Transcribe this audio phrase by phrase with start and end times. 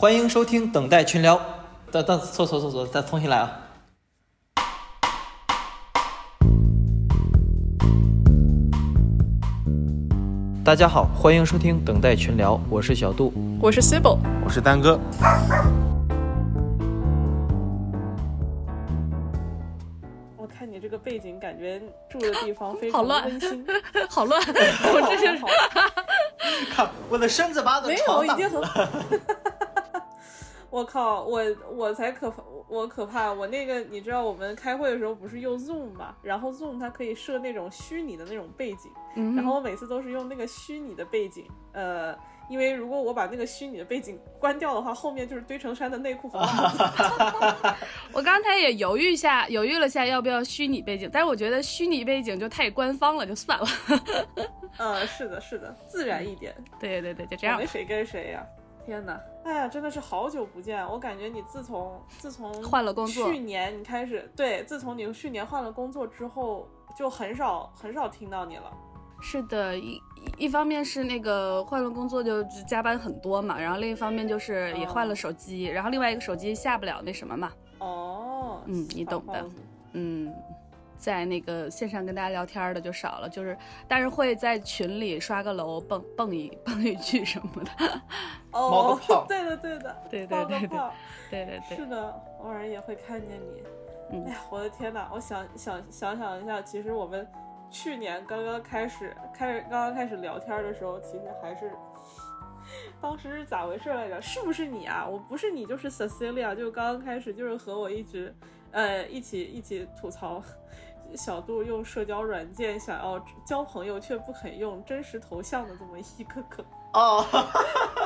[0.00, 1.40] 欢迎收听等待群聊。
[1.90, 3.50] 等等，错错错错，再重新来啊！
[10.64, 13.32] 大家好，欢迎收听等待群聊，我是小杜。
[13.60, 15.00] 我是 Sibyl，我是丹哥。
[20.36, 23.66] 我看你这个背景，感觉住的地方非常乱温馨，
[24.08, 25.26] 好乱， 我这是
[26.70, 28.62] 看我的身子把我的没有已经很。
[30.70, 31.42] 我靠，我
[31.74, 42.14] 我才可怕，我可怕，我那个你知道，我们开会的时候不是用 Zoom 嘛，然后 Zoom 它可以设那种虚拟的那种背景，嗯然后我每次都是用那个虚拟的背景，呃，
[42.50, 46.78] 因为如果我把那个虚拟的背景关掉的话，后面就是堆成山的内裤和袜子。
[48.12, 53.66] 我刚才也犹豫下，犹豫了下要不要虚拟背景，但是我觉得虚拟背景就太官方了，就算了。
[54.76, 56.54] 呃，是的，是的，自然一点。
[56.78, 57.66] 对对对，就这样我没。
[57.66, 58.46] 谁跟谁呀、
[58.88, 59.20] 天哪！
[59.44, 60.82] 哎呀，真的是好久不见。
[60.88, 68.72] 我感觉你自从自从换了工作去年你开始对，自从你去年换了工作之后，就很少很少听到你了。
[69.20, 70.00] 是的，一
[70.38, 79.44] 一一方面是那个换了工作就加班很多嘛，然后另一方面就是也换了手机，然后另外一个手机下不了那什么嘛，哦，嗯你懂的
[79.92, 80.32] 嗯，
[80.98, 88.00] 在那个线上跟大家聊天的就少了，就是但是会在群里刷个楼蹦蹦一 蹦一句什么的。
[88.50, 90.94] 哦，对的 对的，对对对对冒个泡
[91.30, 93.62] 对对对，是的，偶尔也会看见你。
[94.10, 95.08] 嗯哎呀，我的天哪！
[95.12, 97.28] 我想想想想一下，其实我们
[97.70, 101.70] 去年刚刚开始开始刚刚开始聊天的时候，其实还是
[103.02, 104.20] 当时是咋回事来着？
[104.22, 105.06] 是不是你啊？
[105.06, 108.34] 我不是你，就是 Cecilia，就刚刚开始就是和我一直
[108.72, 110.42] 呃一起一起吐槽。
[111.16, 117.24] 小杜用社交软件想要交朋友却不肯用真实头像的这么一个梗，哦，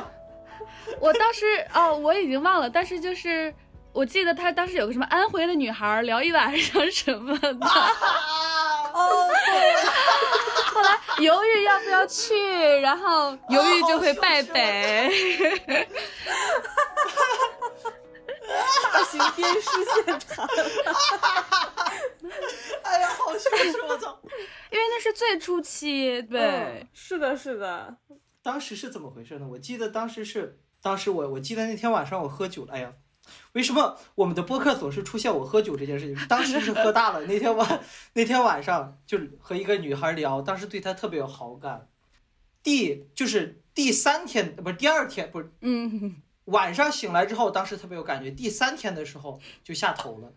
[1.00, 3.52] 我当时哦，我已经忘了，但是就是
[3.92, 7.48] 我记得他当时有个什么安徽的女孩聊一晚上什么的，
[8.94, 9.74] 哦，对，
[10.72, 12.34] 后来犹豫要不要去，
[12.80, 15.10] 然后犹豫就会败北。
[18.92, 19.70] 大型鞭尸
[20.04, 20.46] 现场。
[22.82, 23.82] 哎呀，好羞耻！
[23.88, 24.18] 我操！
[24.70, 27.96] 因为那是最初期，对嗯，，是的，是的，
[28.42, 29.46] 当时是怎么回事呢？
[29.50, 32.92] 我记得当时是，当时我我记得那天晚上我喝酒了，哎呀，
[33.52, 36.26] 为什么我们的播客总是出现我喝酒这件事情？
[36.26, 37.80] 当时是喝大了，那天晚
[38.14, 41.88] 那天晚上就是和一个女孩聊，当时对她特别有好感。
[42.62, 48.30] 第就是第三天不是第二天不是嗯，晚上醒来之后，当时特别有感觉。
[48.30, 50.32] 第三天的时候就下头了，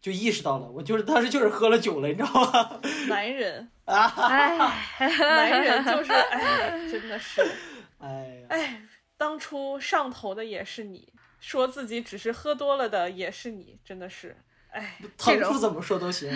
[0.00, 2.80] 就意识到了，我就是当时就是喝了酒了，你知道吗？
[3.08, 4.58] 男人，啊，哎，
[4.98, 7.42] 男人就是，哎，真的是，
[8.00, 8.08] 哎
[8.42, 8.82] 呀，哎，
[9.16, 14.36] 当初上头的也是你，说自己只是喝多了的也是你，真的是，
[14.70, 16.30] 哎，腾出怎么说都行，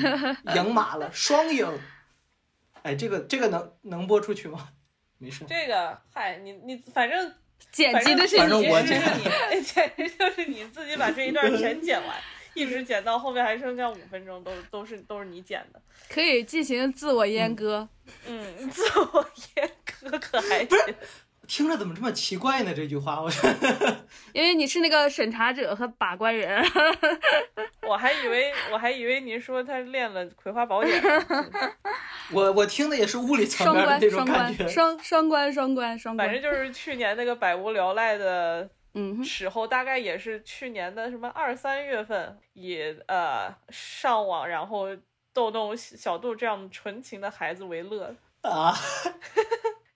[0.55, 1.67] 赢马了，双赢。
[2.83, 4.69] 哎，这个这个能能播出去吗？
[5.19, 5.45] 没事。
[5.49, 7.35] 这个，嗨，你你反正
[7.73, 12.17] 剪辑的是你反正我是你，哎简直就是你自己把这一段全剪完，
[12.55, 17.89] 一直剪到后面还剩下五分钟，都都是都是你剪的，可以进行自我阉割。
[18.27, 20.95] 嗯，自我阉割可还行。
[21.47, 22.73] 听着怎么这么奇怪呢？
[22.75, 26.63] 这句话，我觉得因为你是那个审查者和把关人，
[27.89, 31.01] 我还以为我还以为你说他练了《葵花宝典》
[31.33, 31.73] 呢，
[32.33, 34.69] 我我听的也是物理层双面的关双那种感觉关。
[34.73, 36.43] 双双关双关双关反正。
[36.43, 42.79] 就是去年那个百无聊赖的嗯，时候，大概也是去年的什么二三月份，以
[43.09, 44.89] 呃上网然后
[45.33, 48.15] 逗逗小杜这样纯情的孩子为乐。
[48.43, 48.73] 啊，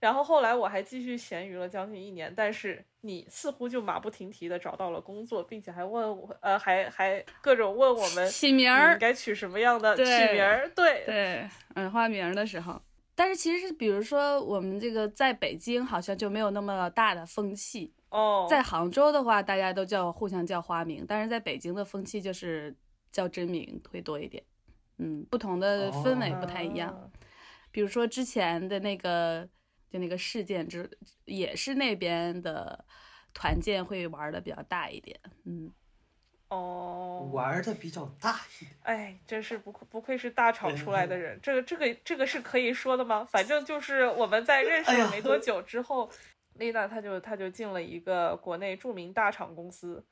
[0.00, 12.80] 然后后来我还继续闲鱼了将近一年，但是你似乎就马不停蹄的找到了工作，并且还问我，呃，还还各种问我们起名儿，该取什么样的取对名儿，对，对，嗯，花名儿的时候。
[13.14, 22.74] 但是其实，比如说我们这个在北京好像就没有那么大的风气，哦，在杭州的话，大家都叫互相叫花名，但是在北京的风气就是
[23.12, 24.42] 叫真名会多一点。
[24.96, 26.88] 嗯，不同的氛围不太一样。
[26.88, 27.04] 啊
[27.72, 29.48] 比如说之前的那个
[29.90, 30.88] 就那个事件之，
[31.24, 32.84] 也是那边的
[33.34, 35.18] 团建会玩的比较大一点。
[35.44, 35.72] 嗯，
[36.48, 38.70] 哦，玩的比较大一点。
[38.82, 43.24] 哎，真是不愧不愧是大厂出来的人，这个这个这个是可以说的吗？
[43.24, 46.08] 反正就是我们在认识没多久之后，
[46.54, 50.06] 丽娜她就她就进了一个国内著名大厂公司，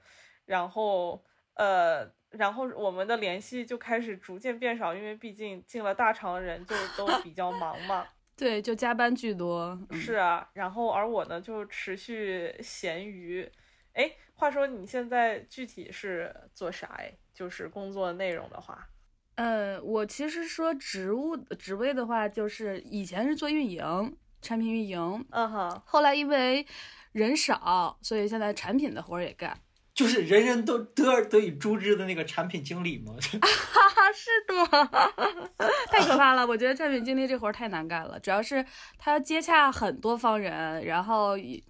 [0.45, 1.25] 然后
[1.55, 8.07] 呃，然后我们的联系就开始逐渐变少，因为毕竟进了大厂的人就都比较忙嘛。
[8.39, 9.79] 对，就加班巨多。
[9.91, 13.51] 嗯、是啊，然后而我呢就持续闲鱼。
[13.95, 17.13] 哎，话说你现在具体是做啥哎？
[17.35, 18.89] 就是工作内容的话，
[19.37, 26.67] 呃，我其实说职务职位的话，就是以前是做运营，产品运营，嗯哼，后来因为
[27.13, 29.57] 人少，所以现在产品的活儿也干。
[29.99, 33.15] 就是人人都得而得以诛之的那个产品经理吗？
[33.43, 35.51] 哈 哈，是的，
[35.91, 36.47] 太可怕了！
[36.47, 38.65] 我觉得产品经理这活儿太难干了，主要是
[38.97, 41.61] 他要接洽很多方人，然后一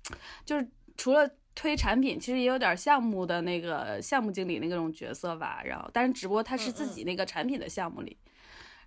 [0.45, 5.63] 就是除了推产品，其实也有点项目的那个项目经理那种角色吧。
[5.65, 8.15] 然后，但是只不过他是自己那个产品的项目里。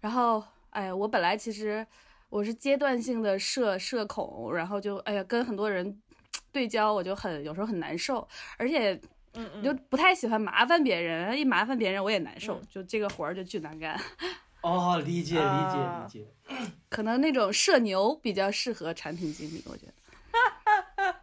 [0.02, 1.84] 然后，哎呀，我本来其实
[2.30, 6.00] 我是阶段性的社社恐，然后就哎呀跟很多人
[6.54, 8.28] 对焦，我就很有时候很难受，
[8.58, 9.02] 而且。
[9.34, 14.00] 嗯嗯，就不太喜欢麻烦别人，一麻烦别人我也难受，就这个活儿就巨难干。
[14.62, 15.42] 哦，理解理
[15.72, 16.28] 解理解。
[16.90, 19.94] 可能那种社牛比较适合产品经理，我觉得。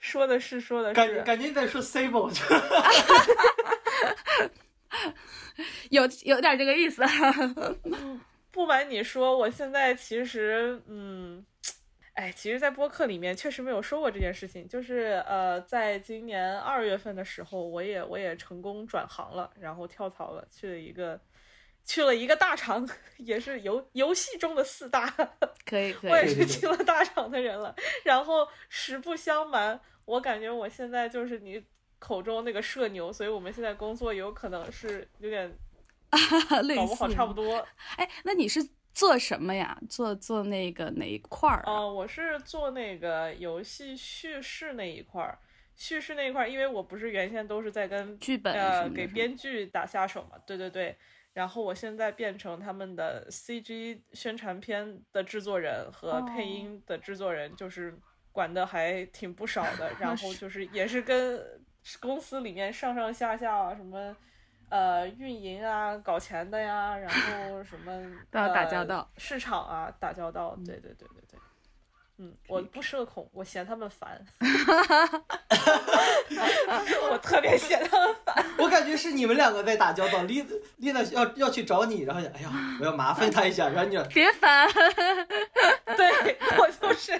[0.00, 0.94] 说的是说的是。
[0.94, 2.32] 感感觉在说 Sable。
[5.90, 7.02] 有有点这个意思。
[8.50, 11.44] 不瞒你说，我现在其实嗯。
[12.18, 14.66] 哎，其实，在播客里面确实没有说过这件事情。
[14.66, 21.20] 就是呃，在今年二月份的时候，我也我也成功转行了，然后跳槽了，去了一个
[21.84, 22.84] 去了一个大厂，
[23.18, 25.06] 也是游游戏中的四大。
[25.64, 26.10] 可以 可以。
[26.10, 27.72] 我也是进了大厂的人了。
[28.04, 31.64] 然后实不相瞒，我感觉我现在就是你
[32.00, 35.56] 口中那个社牛，所以我们现在工作有可能是有点
[36.74, 37.64] 搞不好差不多。
[37.94, 38.68] 哎，那你是？
[38.98, 39.78] 做什么呀？
[39.88, 41.62] 做做那个哪一块儿？
[41.66, 45.38] 哦，我是做那个游戏叙事那一块儿，
[45.76, 50.96] 叙事那一块儿，因为我不是原先都是在跟剧本呃给编剧打下手嘛，对对对。
[51.32, 57.96] 然后我现在变成他们的 CG 宣传片的制作人和配音的制作人，就是
[58.32, 59.92] 管的还挺不少的。
[60.00, 61.40] 然后就是也是跟
[62.00, 64.16] 公司里面上上下下啊什么。
[64.70, 67.92] 呃，运营啊，搞钱的呀，然后什么
[68.30, 71.38] 都要打交道，市场啊，打交道，对对对对对，
[72.18, 74.24] 嗯，我不社恐，我嫌他们烦，
[77.10, 78.44] 我特别嫌他们烦。
[78.58, 80.44] 我感觉是你们两个在打交道，丽
[80.76, 82.50] 丽娜要要去找你，然后哎呀，
[82.80, 84.68] 我要麻烦他一下，然后你别烦，
[85.96, 87.12] 对我就是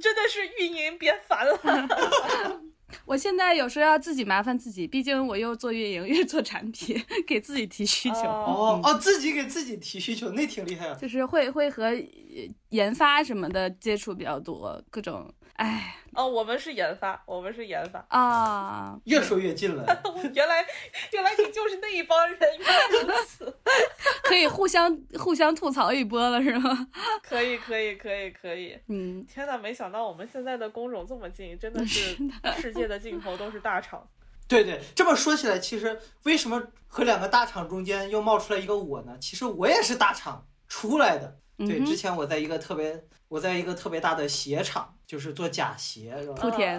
[0.00, 1.58] 真的是运营别烦了。
[3.04, 8.20] 我现在有时候要自己麻烦自己，毕竟我又做运营又做产品， 给自己提需求。
[8.22, 10.94] 哦哦，自己给自己提需求，那挺厉害。
[10.94, 11.92] 就是会会和
[12.70, 15.32] 研发什么的接触比较多，各种。
[15.58, 19.84] 哎，哦，我们是研发，我们是研发啊，越说越近了。
[20.32, 20.64] 原来，
[21.12, 23.58] 原来你就是那一帮人，原来如此，
[24.22, 26.86] 可以互相互相吐槽一波了，是吗？
[27.22, 28.78] 可以，可以，可以，可以。
[28.86, 32.16] 嗯，天呐，没想到我们现在的工种这么近，真的是
[32.60, 34.08] 世界的尽头都是大厂。
[34.46, 39.18] 对对，这么说起来，其实为什么和两个大厂中间又冒出来一个我呢？
[39.20, 41.36] 其实我也是大厂出来的。
[41.58, 44.94] 对，之前我在一个特别，我在一个特别大的鞋厂。
[45.08, 46.78] 就是做假鞋是吧，莆田，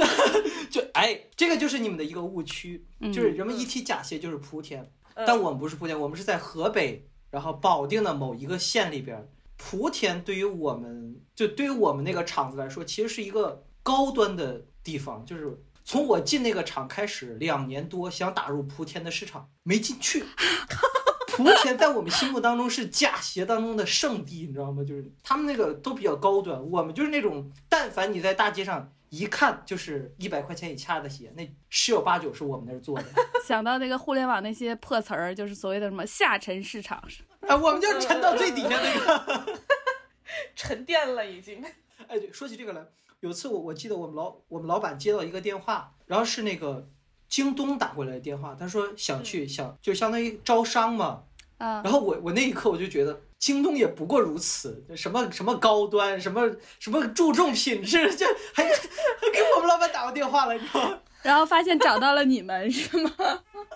[0.72, 2.82] 就哎，这个就是你们的一个误区，
[3.12, 9.28] 就是人们一提假鞋就是莆田，但我们不是莆田，我们是在河北，然后保定的某一个县里边。
[9.58, 15.22] 莆田对于我们，就对于我们那个厂子来说，其实是一个高端的地方。
[15.26, 20.24] 就是从我进那个厂开始，两年多想打入莆田的市场，没进去。
[21.44, 24.82] 莆田在我们心目当中是假鞋当中的圣地，你知道吗？
[24.84, 33.04] 就是他们那个都比较高端，我们就是那种，但凡你在大街上一看就是一百块钱以下的鞋，那十有八九是我们那儿做的。
[33.46, 37.02] 想到那个互联网那些破词儿，就是所谓的什么下沉市场，
[37.40, 39.58] 哎，我们就沉到最底下那个，
[40.54, 41.64] 沉淀了已经。
[42.06, 42.82] 哎，对，说起这个来，
[43.20, 46.88] 有次我我记得我们老我们老板接到一个电话，然后是那个
[47.28, 51.24] 京东打过来的电话，他说想去想就相当于招商嘛。
[51.58, 61.00] 然后我我那一刻我就觉得京东也不过如此，什么什么高端，什么什么注重品质，就还还给我们老板打过电话了，你知道吗？
[61.22, 63.10] 然后发现找到了你们是吗？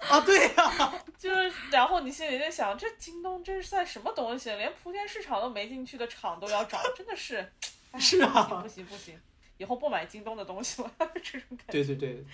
[0.09, 4.49] 啊，对呀， 就是，然后你心里在想，这京东这是算什么东西？
[4.51, 7.45] 连莆田市场都没进去的厂都要找，真的是，
[7.99, 9.19] 是啊，不行不行，
[9.59, 10.91] 以后不买京东的东西了，
[11.21, 11.73] 这种感觉。
[11.73, 12.25] 对对对。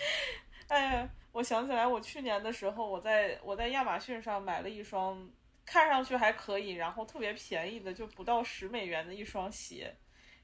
[0.69, 5.29] 哎，我想起来，我去年的时候，我在我在亚马逊上买了一双。
[5.71, 9.95] 看上去还可以，然后特别便宜的，就不到十美元的一双鞋，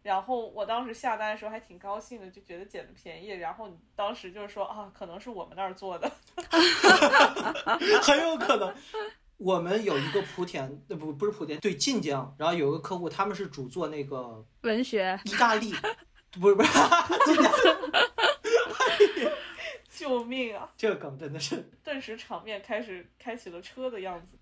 [0.03, 3.29] 然后我当时下单的时候还挺高兴的，就觉得捡的便宜。
[3.29, 6.13] 然后你当时就是说啊，可能是我们那儿做的，
[8.03, 8.75] 很有可能。
[9.39, 15.73] 我们有一个莆田，呃不不是莆田，对晋江，然后有个客户，他们是主做那个文学，意大利，
[16.39, 16.71] 不是不是，
[19.97, 20.69] 救命啊！
[20.77, 24.37] 这个梗真的是，顿时场面开始开启了车的样子。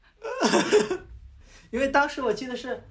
[1.70, 2.82] 因为当时我记得是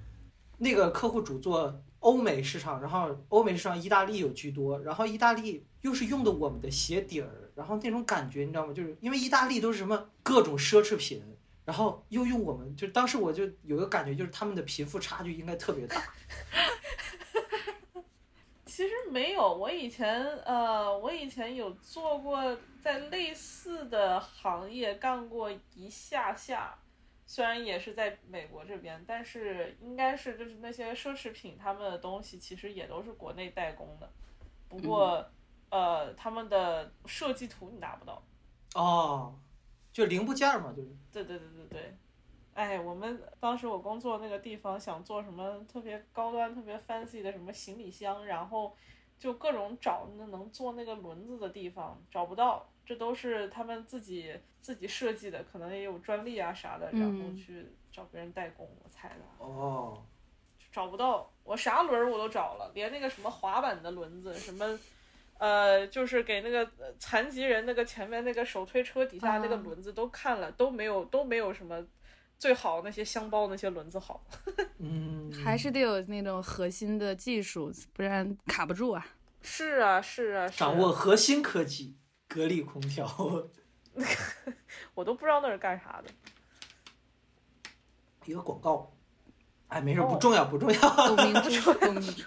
[0.58, 8.72] 那个客户主做欧美市场，然后欧美市场意大利有居多，然后意大利又是用的我们的鞋底儿，然后那种感觉你知道吗？
[8.72, 11.20] 就是因为意大利都是什么各种奢侈品，
[11.64, 16.00] 然后又用我们，就当时我就有个感觉，就是他们的贫富差距应该特别大。
[18.74, 26.74] 其实没有，我以前呃，我以前有做过在类似的行业干过一下下，
[27.26, 34.10] 虽然也是在美国这边，但是应该是就是那些奢侈品他们的东西其实也都是国内代工的，
[34.70, 35.22] 不过、
[35.68, 38.22] 呃，他们的设计图你拿不到。
[38.74, 39.38] 哦，
[39.92, 40.88] 就零部件嘛，就是。
[41.12, 41.96] 对对对对对，
[42.54, 48.76] 哎，我们当时我工作那个地方想做什么特别高端、特别 fancy 的什么行李箱，然后
[49.18, 57.36] 就各种找那能做那个轮子的地方，找不到，这都是他们自己自己设计的，可能也有专利啊啥的，然后嗯。
[57.36, 59.44] 去找别人代工，我猜的。
[59.44, 60.02] 哦，
[60.70, 64.78] 找不到，我啥轮儿我都找了，连那个什么滑板的轮子，什么，
[65.38, 69.62] 呃，就是给那个呃残疾人那个前面那个手推车底下那个啊。
[69.62, 71.84] 轮子都看了，都没有都没有什么
[72.42, 74.20] 最好那些箱包那些轮子好。
[74.78, 79.06] 嗯，还是得有那种核心的技术，不然卡不住啊。
[79.42, 81.96] 是啊，是啊，是啊掌握核心科技，
[82.26, 83.06] 格力空调。
[84.94, 86.10] 我都不知道那是干啥的。
[88.24, 88.92] 一个广告，
[89.68, 90.80] 哎，没事，哦不重要，不重要。
[91.06, 92.24] 董明珠， 董明珠，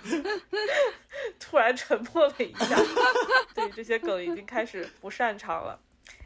[1.37, 2.77] 突然沉默了一下，
[3.53, 5.77] 对这些梗已经开始不擅长了。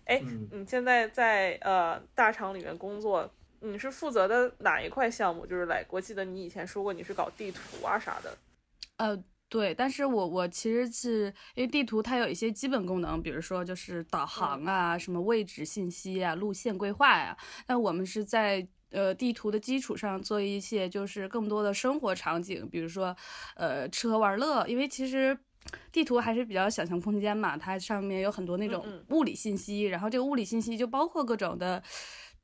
[0.06, 3.28] 哎，嗯，你现在在呃大厂里面工作，
[3.62, 5.46] 你是负责的哪一块项目？
[5.46, 8.38] 就是来，我记得你以前说过你是搞地图啊啥的。
[8.98, 17.38] 呃，对，但是我我其实是因为地图它有一些基本功能，比如说就是导航啊、什么位置信息啊、路线规划呀、
[17.68, 23.16] 那我们是在呃地图的基础上做一些就是更多的生活场景，比如说
[23.56, 25.38] 呃吃喝玩乐，因为其实。
[25.92, 31.84] 地图还是比较想象空间嘛，它上面有很多那种嗯物理信息，然后这个物理信息就包括各种的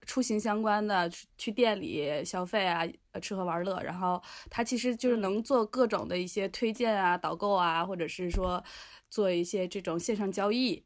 [0.06, 8.64] 出行相关的，去去店里消费啊，呃吃喝玩乐，然后他其实就是能做各种的一些推荐啊、导购啊，或者是说
[9.10, 10.84] 做一些这种线上交易。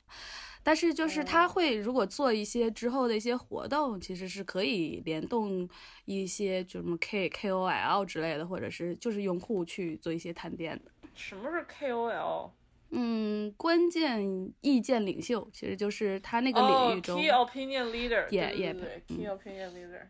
[0.61, 5.67] 但是就是它哦会如果做一些之后的一些活动，其实是可以联动
[6.03, 10.91] 一些就什么 K K O L 之类的，或者是就是用户去做一些探店的。
[11.15, 12.51] 什么是 KOL？
[12.91, 20.01] 嗯，关键意见领袖其实就是他那个哦领域中，，Key Opinion Leader，对对对，Key Opinion Leader。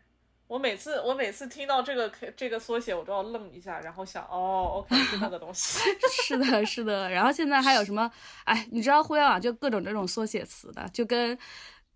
[0.46, 5.78] 我每次我每次听到这个这个缩写，我都要愣一下，然后想，哦，OK，是那个东西。
[6.26, 7.08] 是的，是的。
[7.08, 8.10] 然后现在还有什么？
[8.42, 11.38] 哎，你知道互联网就各种这种缩写词的，就跟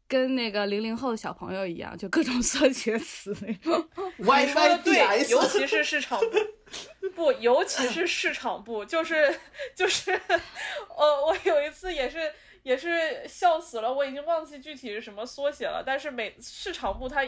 [0.06, 3.88] 跟那个零零后的小朋友一样，就各种缩写词那种。
[4.18, 9.40] 你说的 WiFi 对，尤其是市场部，不，尤其是市场部，就是
[9.74, 12.32] 就是，呃，我有一次也是
[12.62, 17.26] 也是笑死了，我已经忘记具体是什么缩写了，但是每市场部它。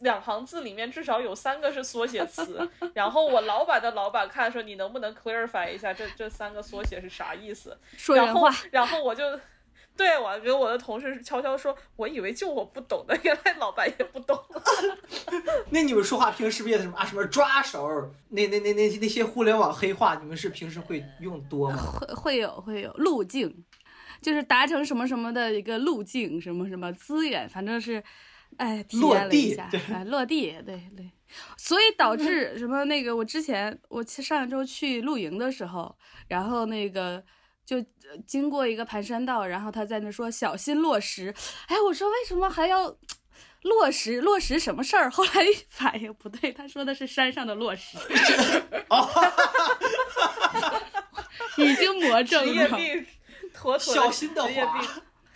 [0.00, 7.78] 两行字里面至少有三个是缩写词，然后我老板的老板看说你能不能 clarify 一下这这三个缩写是啥意思？
[8.08, 9.38] 然后说人话，然后我就
[9.98, 14.38] 对我跟我的同事悄悄说，我以为就我不懂的，原来老板也不懂。
[15.70, 17.84] 那你们说话平时不也是什么啊什么抓手？
[18.28, 21.76] 那那那那那些互联网黑话，你们是平时会用多吗？
[21.98, 23.52] 会会有会有路径，
[24.22, 28.00] 就是达成什么什么的一个路径，什么什么资源，反正是，
[28.56, 31.10] 哎，体落验了一下地对，哎，落地，对对，
[31.56, 35.92] 所以导致什么那个，我之前我去上一周去露营的时候，
[36.28, 37.20] 然后那个。
[37.68, 37.84] 就呃
[38.26, 41.34] 经过一个盘山道，然后他在那说小心落石，
[41.66, 42.96] 哎，我说为什么还要
[43.60, 44.22] 落石？
[44.22, 45.08] 落石什么事儿？
[45.12, 47.98] 后来一反应不对，他说的是山上的落石，
[51.62, 52.74] 已经魔怔职业了。
[52.78, 53.06] 病，
[53.52, 54.74] 妥妥小心的滑职业病。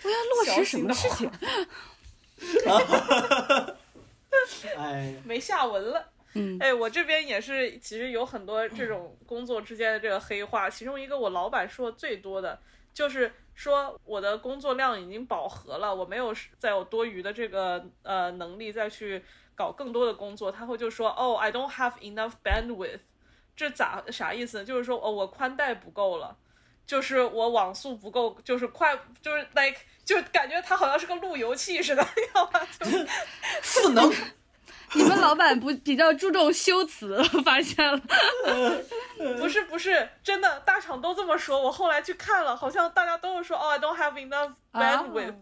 [0.05, 1.31] 我要落实什么事情？
[4.79, 6.12] 哎，没下文了。
[6.35, 12.59] 嗯哎，我这边也是，其实有很多这种工作之间的这个黑话，其中一个我老板说的最多的
[12.95, 19.23] 就是说我的工作量已经饱和了，我没有再有多余的这个呃能力再去
[19.55, 23.01] 搞更多的工作，他会就说哦，I don't have enough bandwidth，
[23.55, 24.65] 这咋啥意思？
[24.65, 26.37] 就是说哦，我宽带不够了。
[26.85, 33.07] 就是我网速不够，就是快，就是 like，就感觉它好像是个路由器似的， 要么就是
[33.63, 34.13] 赋能，
[34.97, 38.01] 你们老板不比较注重修辞， 我发现了。
[39.39, 41.61] 不是不是，真的大厂都这么说。
[41.61, 45.35] 我后来去看了，好像大家都是说，哦，I don't have enough bandwidth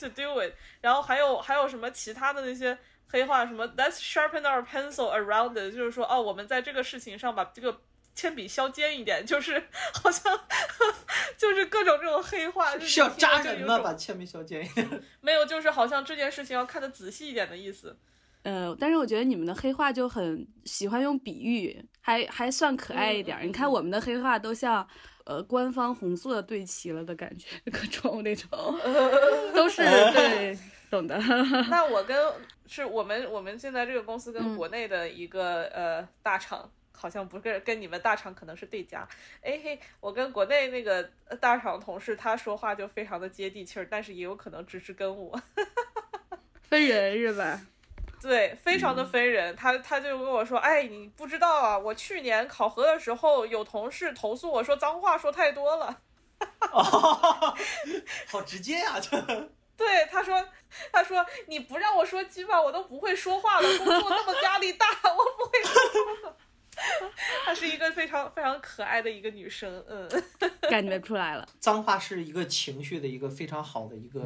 [0.00, 0.52] to do it。
[0.80, 2.76] 然后还有还有什么其他的那些
[3.08, 7.80] 黑话，什么 Let's sharpen our pencil around it，就是说，哦，我们在这个事情上把这个
[8.14, 10.38] 铅笔削尖一点，就是好像
[11.38, 13.78] 就是各种这种黑话，是要扎人吗？
[13.78, 15.02] 把铅笔削尖一点？
[15.20, 17.96] 没有，就是好像这件事情要看的仔细一点的意思。
[18.42, 23.38] 呃，但是我觉得你们的黑话就很喜欢用比喻，还还算可爱一点。
[23.46, 24.86] 你看我们的黑话都像
[25.24, 28.48] 呃官方红色对齐了的感觉，各种那种
[29.54, 29.82] 都是
[30.12, 30.58] 对，
[30.90, 31.18] 懂的。
[31.68, 32.16] 那我跟
[32.66, 39.06] 是我们我们现在这个公司跟国内的一个呃大厂，好像不是跟你们大厂可能是对家。
[39.42, 41.02] 哎嘿，我跟国内那个
[41.40, 45.38] 大厂同事，他说话就非常的接地气儿，但是也有可能只是跟我
[46.62, 47.60] 分人是吧？
[48.20, 49.56] 对，非常的分人。
[49.56, 56.00] 他他就跟我说：“哎，你不知道啊，我去年考核的时候，有同事投诉我说脏话说太多了。
[58.28, 59.00] ”好直接呀！
[59.00, 59.50] 这。
[59.76, 60.46] 对，他说
[60.92, 63.78] ：“他说你不让我说鸡巴，我都不会说话了。
[63.78, 66.36] 工作那么压力大，我不会说话。”
[67.44, 70.08] 她是一个非常非常可爱的一个女生，嗯，
[70.70, 71.46] 感觉出来了。
[71.58, 74.20] 脏话是一个情绪的一个非常好的一个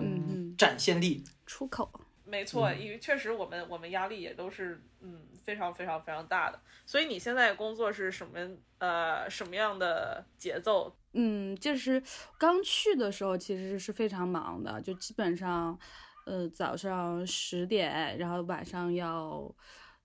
[0.57, 1.91] 展现力，出口。
[2.35, 6.61] 没错，因为确实我们我们压力也都是嗯非常非常非常大的。
[6.85, 8.39] 所以你现在工作是什么
[8.79, 10.95] 呃什么样的节奏？
[11.13, 12.03] 嗯，就是
[12.37, 15.79] 刚去的时候其实是非常忙的，就基本上
[16.27, 19.49] 呃早上十点，然后晚上要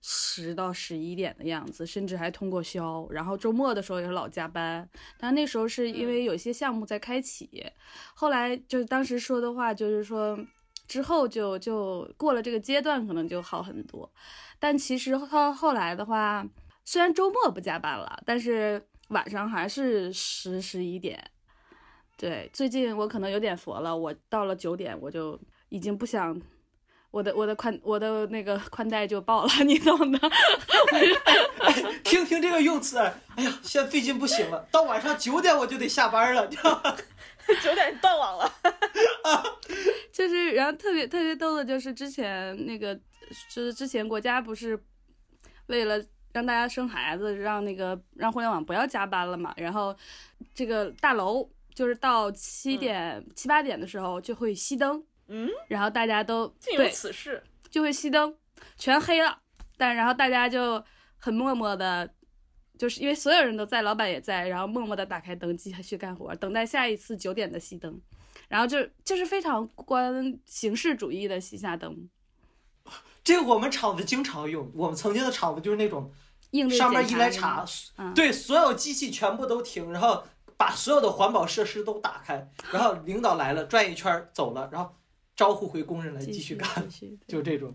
[0.00, 3.06] 十到十一点的样子，甚至还通过宵。
[3.10, 7.50] 然后周末的时候也是老加班，但那时候是因为有些项目在开启。
[8.14, 10.38] 后来就当时说的话就是说。
[10.90, 14.10] 之后就就过了这个阶段，可能就好很多。
[14.58, 16.44] 但其实到后来的话，
[16.84, 21.30] 虽然周末不加班了，但是晚上还是十十一点。
[22.16, 26.36] 对，最近我可能有点佛了，我到了九点我就已经不想，
[27.12, 30.18] 我的我的宽我的那个宽带就爆了， 你懂的。
[32.02, 36.50] 听听这个用词，哎呀，现在最近不行了，到晚上九点我就得下班了。
[37.62, 38.52] 九点断网了，
[40.12, 42.94] 就是，然后特别特别逗的，就是之前那个，
[43.48, 44.78] 就是之前国家不是
[45.66, 49.96] 为了让大家生孩子，让那个让互联网不要加班了嘛，然后
[50.54, 58.36] 这个大楼就是到七点七八点的时候就会熄灯，嗯，然后大家都竟有此事，就会熄灯，
[58.76, 59.40] 全黑了，
[59.76, 60.82] 但然后大家就
[61.18, 62.10] 很默默的。
[62.80, 68.00] 就是因为所有人都在，老板也在，然后默默的打开灯继续干活，等待下一次九点的熄灯，
[68.48, 72.08] 然后就就是非常关形式主义的熄下灯。
[73.22, 76.10] 这个我们厂子经常用，我们曾经的厂子就是那种，
[76.70, 77.66] 上面一来查，
[78.14, 80.24] 对，所有机器全部都停，然后
[80.56, 84.90] 把所有的环保设施都打开，然后领导来了转一圈走了，然后
[85.36, 86.66] 招呼回工人来继续干，
[87.28, 87.74] 就这种。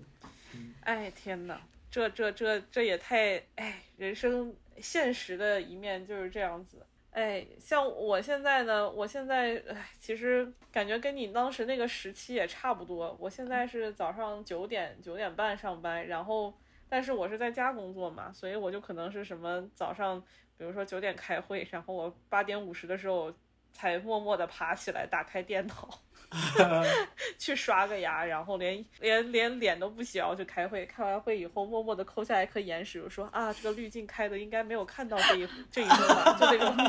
[0.82, 1.62] 哎天哪，
[1.95, 4.53] 这这这这也太哎人生。
[4.81, 13.15] 现实的一面就是这样子，哎，像我现在呢，我现在哎，其实感觉跟你当时那个时期也差不多。
[13.17, 16.53] 我现在是早上九点九点半上班，然后
[16.89, 20.21] 但是我是在家工作嘛，所以我就可能是什么早上，
[20.58, 23.34] 比如说九点开会，然后我八点五十的时候
[23.71, 26.01] 才默默的爬起来打开电脑。
[27.38, 30.86] 去刷个牙，然后连连连脸都不洗，然后就开会。
[30.86, 36.38] 开完会以后，默默的抠下来一颗眼屎，说啊，这个滤镜开的应该没有看到这一这一幕吧？
[36.39, 36.76] 就这种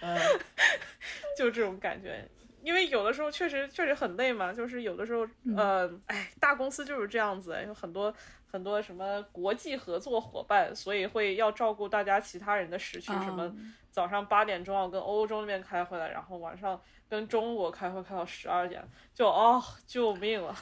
[1.36, 2.28] 就这种感觉。
[2.62, 5.24] 因为有的时候确实确实很累嘛，就是有的时候，
[5.56, 8.12] 呃，哎，大公司就是这样子，有很多
[8.56, 13.54] 很多什么国际合作伙伴，所以会要照顾大家其他人的时区，什么
[13.90, 16.80] 早上八点钟要跟欧洲那边开会了，然后晚上。
[17.08, 20.52] 跟中国开会开到十二点，就哦，救命了，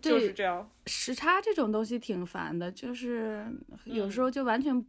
[0.00, 0.70] 就是这样。
[0.86, 3.44] 时差这种东西挺烦的，就是
[3.84, 4.80] 有时候就完全，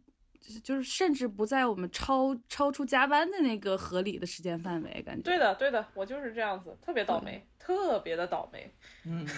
[0.62, 5.22] 就是甚至不在我们超超出加班的那个合理的时间范围，感觉。
[5.22, 8.72] 对的，对的，我就是这样子，特别倒霉，特别的倒霉。
[9.04, 9.26] 嗯。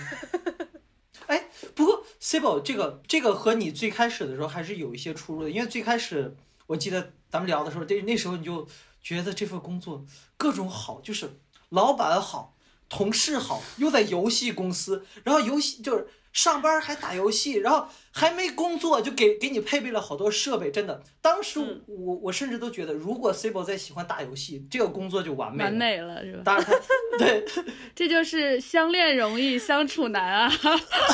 [1.26, 8.66] 哎，不过 sibl 这个这个和你最开始的时候还是有一些出入的，因为最开始我记得咱们聊的时候，这那时候你就
[9.02, 10.04] 觉得这份工作
[10.36, 11.38] 各种好，就是。
[11.70, 12.54] 老板好，
[12.90, 26.42] 同事好，又在游戏公司，然后游戏就是上班还打游戏，然后还没工作就给给你配备了好多设备，真的，当时我我甚至都觉得，如果 Cibo 再喜欢打游戏，这个工作就完美完美了，是吧？
[26.44, 26.66] 当然，
[27.18, 27.44] 对，
[27.94, 30.50] 这就是相恋容易相处难啊，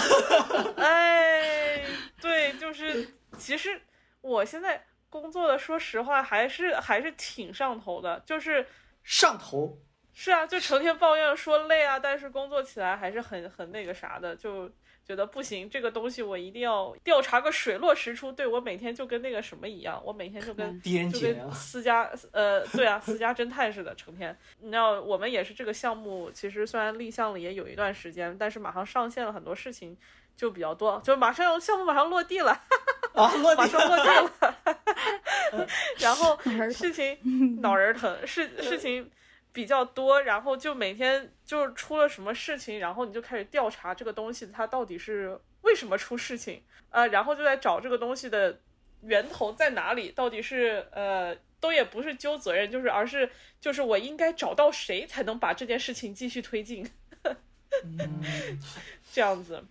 [0.77, 1.85] 哎，
[2.21, 3.81] 对，就是其实
[4.21, 8.67] 我现在工作的，说实话还是还是挺上头的，就是
[9.03, 9.79] 上头。
[10.21, 14.69] 是啊，就成天抱怨说累啊，但是工作起来还是很很那个啥的，就
[15.09, 18.31] 觉得不行，这个东西我一定要调查个水落石出。
[18.31, 24.37] 对我每天就跟那个什么一样，我每天就跟狄仁就跟私家呃，对啊，私家侦探似的，成天。
[24.61, 29.97] 你知道，我们也是这个项目，其实虽然立项了也有一段时间，但是马上上线了，很多事情
[30.37, 32.53] 就比较多，就马上项目马上落地了，
[33.17, 35.67] 啊，落地马上落地了，
[36.01, 36.39] 然后
[36.71, 39.11] 事情脑仁儿疼，事事情
[39.59, 48.61] 比较多，然后就每天就是出了什么事情，然后你就开始调查这个东西它到底是为什么出事情，呃，然后就在找这个东西的
[49.03, 51.37] 源头在哪里，到底是呃。
[51.61, 53.29] 都也不是揪责任，就是而是
[53.61, 56.89] 就是我应该找到谁才能把这件事情继续推进，
[57.83, 58.23] 嗯
[59.13, 59.65] 这样子。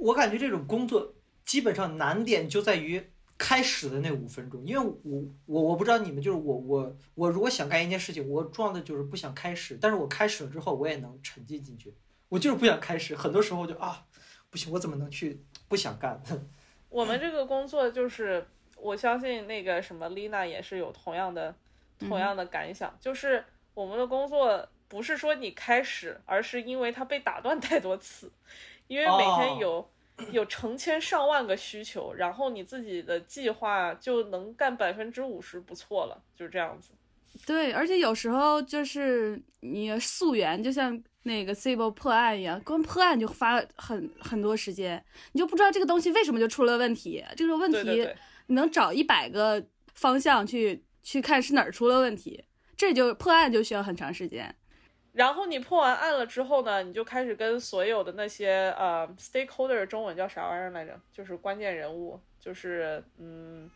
[0.00, 1.14] 我感觉这种工作
[1.46, 3.02] 基本上难点就在于
[3.36, 11.94] 开始的那五分钟，因为我我我不知道你们就是我我我如果想干一件事情，我重要的就是不想开始，但是我开始了之后我也能沉浸进去，
[12.28, 14.06] 我就是不想开始，很多时候就啊
[14.50, 16.22] 不行，我怎么能去不想干？
[16.88, 21.52] 我们这个工作就是，我相信那个什么丽娜也是有同样的
[21.98, 23.44] 同样的感想，就是
[23.74, 28.30] 我们的工作不是说你开始，而是因为它被打断太多次，
[28.86, 29.84] 因为每天有、
[30.30, 36.90] 有成千上万个需求，然后你自己的计划就能干百分之五十不错了，就是这样子。
[37.44, 47.24] 对，而且有时候就是你溯源，就像那个 Cibo 破案一样，光破案就花很很多时间，你就不知道这个东西为什么就出了问题。
[47.36, 48.08] 这个问题
[48.46, 52.44] 你能找一百个方向去去看是哪儿出了问题，
[52.76, 54.54] 这就破案就需要很长时间。
[55.14, 61.00] 然后你破完案了之后呢，你就开始跟所有的那些呃 stakeholder 中文叫啥玩意儿来着？
[61.12, 63.70] 就是关键人物，就是嗯，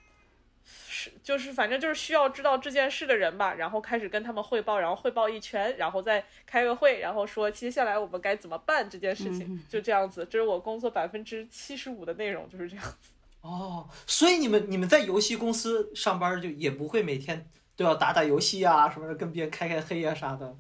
[0.65, 10.27] 是就是反正就是需要知道这件事的人吧，然后开始跟他们汇报，然后汇报一圈，然后再开个会，然后说接下来我们该怎么办这件事情，就这样子。
[10.29, 13.11] 这是我工作百分之七十五的内容，就是这样子。
[13.43, 20.57] 哦，所以你们你们在游戏公司上班就也不会每天都要打打游戏啊什么的，跟别人开开黑啊啥的。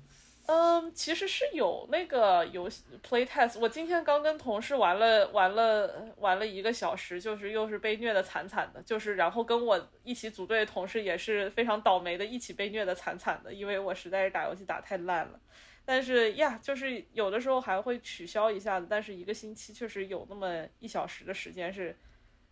[0.48, 3.58] 嗯，其实是有那个游戏 play test。
[3.60, 15.38] 我今天刚跟同事玩了玩了玩了一个小时，就是又是被虐的惨惨的，就是然后跟我一起组队的同事也是非常倒霉的，一起被虐的惨惨的，因为我实在是打游戏打太烂了。
[15.84, 21.94] 但是呀，就是有的时候还会取消一下子，但是一个星期确实有那么一小时的时间是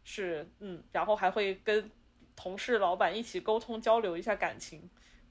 [0.04, 1.90] 是嗯，然后还会跟
[2.34, 4.86] 同事、老板一起沟通交流一下感情，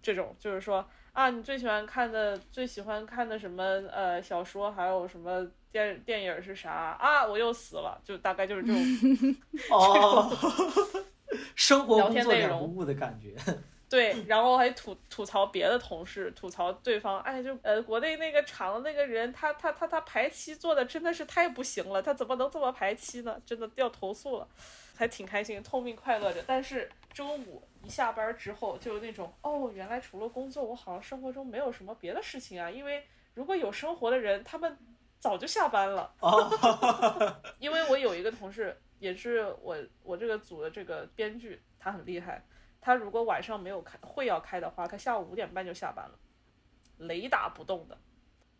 [0.06, 7.26] 这种就是说啊，你最喜欢看的、最喜欢看的什么呃小说，还有什么电电影是啥啊？
[7.26, 9.36] 我又死了，就大概就是这种
[9.72, 10.30] 哦，
[11.56, 13.34] 生活聊工作天内容两不误的感觉。
[13.90, 23.40] 对，然后还吐吐槽别的同事，吐槽对方，哎，就呃国内那个厂的那个人，他他他他排期做的真的是太不行了，他怎么能这么排期呢？
[23.46, 24.48] 真的要投诉了，
[24.96, 26.44] 还挺开心，痛并快乐着。
[26.48, 32.70] 但是周五一下班之后，就有那种哦，原来除了工作，我好像生活中没有什么别的事情啊。
[32.70, 33.04] 因为
[33.34, 34.78] 如果有生活的人，他们
[35.20, 36.14] 早就下班了。
[36.20, 36.50] 哦，
[37.60, 42.46] 因为我有一个同事，也是我我这个组的这个编剧，他很厉害。
[42.80, 46.20] 他如果晚上没有开会要开的话，他下午五点半就下班了，
[46.98, 47.98] 雷打不动的，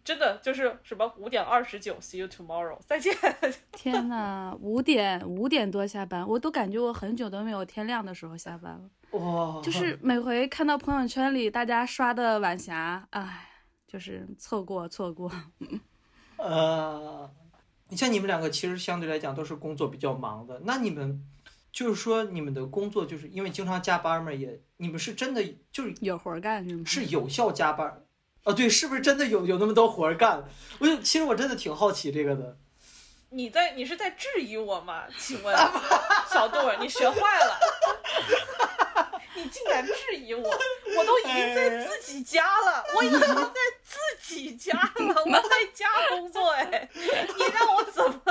[0.06, 3.12] 真的就是什么五点二十九，see you tomorrow，再见。
[3.74, 9.20] 天呐，五点五点多下班，我都感觉我很久都没有天亮的时候下班了。
[9.20, 13.50] 哇，就是每回看到朋友圈里大家刷的晚霞，哎，
[13.88, 15.32] 就是错过错过。
[16.38, 17.28] 呃，
[17.90, 21.20] 你像你们两个其实相对来讲都是工作比较忙的，那你们
[21.72, 26.84] 就是说你们的工作就是因为经常加班嘛，也你们是真的就是有活儿干是吗？
[26.86, 28.05] 是有效加班
[28.46, 28.54] 啊？
[28.54, 30.46] 对，是不是真的有有那么多活儿干？
[30.80, 32.58] 我就其实我真的挺好奇这个的。
[33.32, 35.04] 你在你是在质疑我吗？
[35.20, 35.54] 请问
[36.32, 37.60] 小杜儿，你学坏了？
[39.36, 40.50] 你竟然质疑我，
[40.98, 43.28] 我都已经在自己家了，我已经在
[43.82, 48.22] 自己家了，我在家工作哎，你让我怎么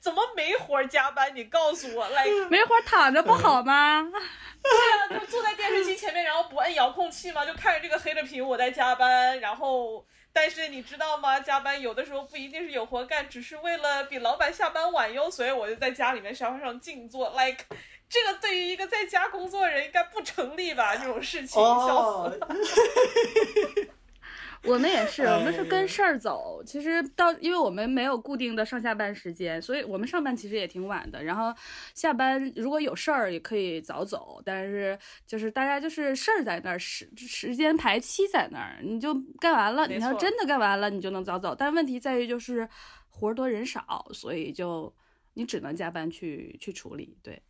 [0.00, 1.34] 怎么没活儿加班？
[1.34, 4.02] 你告诉我，来，没活儿躺着不好吗？
[4.60, 10.04] 对啊，就坐在电视机前面，然后不按遥控器嘛，就看着这个黑着屏我在加班，然后。
[10.30, 11.40] 但是你知道吗？
[11.40, 15.28] 加班有的时候不一定是有活干，只是为了比老板下班晚哟。
[15.28, 17.64] 所以我就在家里面沙发上静坐，like
[18.08, 20.96] 这个对于一个在家工作的人应该不成立吧？
[20.96, 22.48] 这种事情，笑死哦了。
[24.64, 26.60] 我们也是，我们是哎跟事儿走。
[26.66, 31.22] 其实到，因为我们没有固定的上下班时间，所以我们上班其实也挺晚的。
[31.22, 31.54] 然后
[31.94, 39.86] 下班如果有事儿也可以早走，但是就是大家就是事儿在那儿，时时间排期在那儿，你就干完了。
[39.86, 41.54] 没错你要真的干完了，你就能早走。
[41.54, 42.68] 但问题在于就是
[43.10, 44.92] 活儿多人少，所以就
[45.34, 47.16] 你只能加班去去处理。
[47.22, 47.40] 对，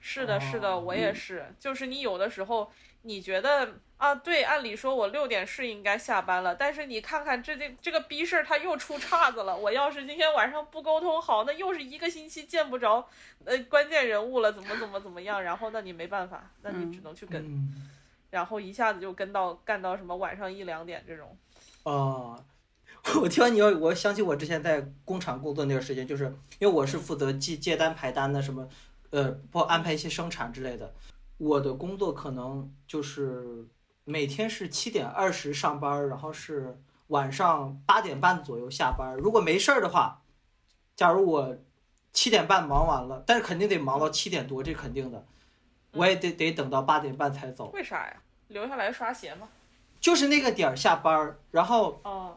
[0.00, 1.54] 是的，是的，哦我也嗯是。
[1.58, 9.54] 就是你有的时候你觉得啊，对，按理说我六点是应该下班了，但是你看看这这这个逼事儿，他又出岔子了。
[9.54, 13.06] 我要是今天晚上不沟通好，那又是一个星期见不着
[13.44, 15.42] 呃关键人物了，怎么怎么怎么样？
[15.42, 17.90] 然后那你没办法，那你只能去跟，嗯，
[18.30, 21.36] 然后一下子就跟到干到什么晚上一两点这种。
[21.82, 22.42] 哦，
[23.20, 26.24] 我听完你要，我想起我之前在工厂工作那段时间，就是
[26.58, 28.66] 因为我是负责接接单排单的，什么，
[29.10, 30.94] 呃，包安排一些生产之类的。
[31.38, 33.66] 我的工作可能就是
[34.04, 39.16] 每天是七点二十上班，然后是晚上八点半左右下班。
[39.16, 40.22] 如果没事儿的话，
[40.94, 41.56] 假如我
[42.12, 45.24] 七点半忙完了，但是肯定得忙到七点多，这肯定的，
[45.92, 48.22] 我也得得等到八点半才走，为啥呀？
[48.48, 49.48] 留下来刷鞋吗？
[50.00, 52.00] 就是那个点儿下班儿，然后。
[52.04, 52.36] 哦，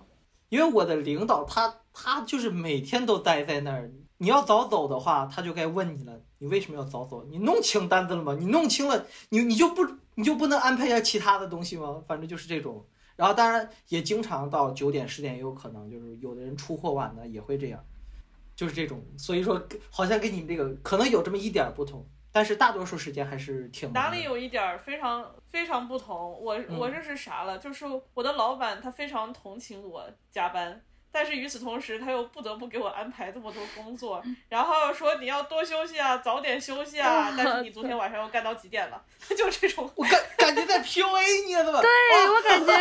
[0.50, 7.24] 因为我的领导他他就是每天都待在那儿，你要早走的话，他就该问你了，你为什么要早走？
[7.30, 8.36] 你弄清单子了吗？
[8.38, 9.82] 你弄清了，你你就不
[10.16, 12.04] 你就不能安排下其他的东西吗？
[12.06, 12.86] 反正就是这种。
[13.16, 17.82] 然后当然也经常到九点十点也有可能，就是有的人出货晚的也会这样，
[18.58, 19.02] 就是这种。
[19.18, 26.38] 所以说好像跟你们这个可能有这么一点儿不同，但是大多数时间还是挺哪里有一点儿非常非常不同？
[26.44, 27.58] 我嗯我这是啥了？
[27.58, 37.32] 就是我的老板他非常同情我加班，但是与此同时他又不得不给我安排这么多工作，然后说你要多休息啊，早点休息啊。
[37.38, 39.00] 但是你昨天晚上又干到几点了？
[39.38, 39.88] 就这种。
[39.96, 41.82] 我感感觉在 PUA 你了，怎么？
[41.82, 42.74] 对我感觉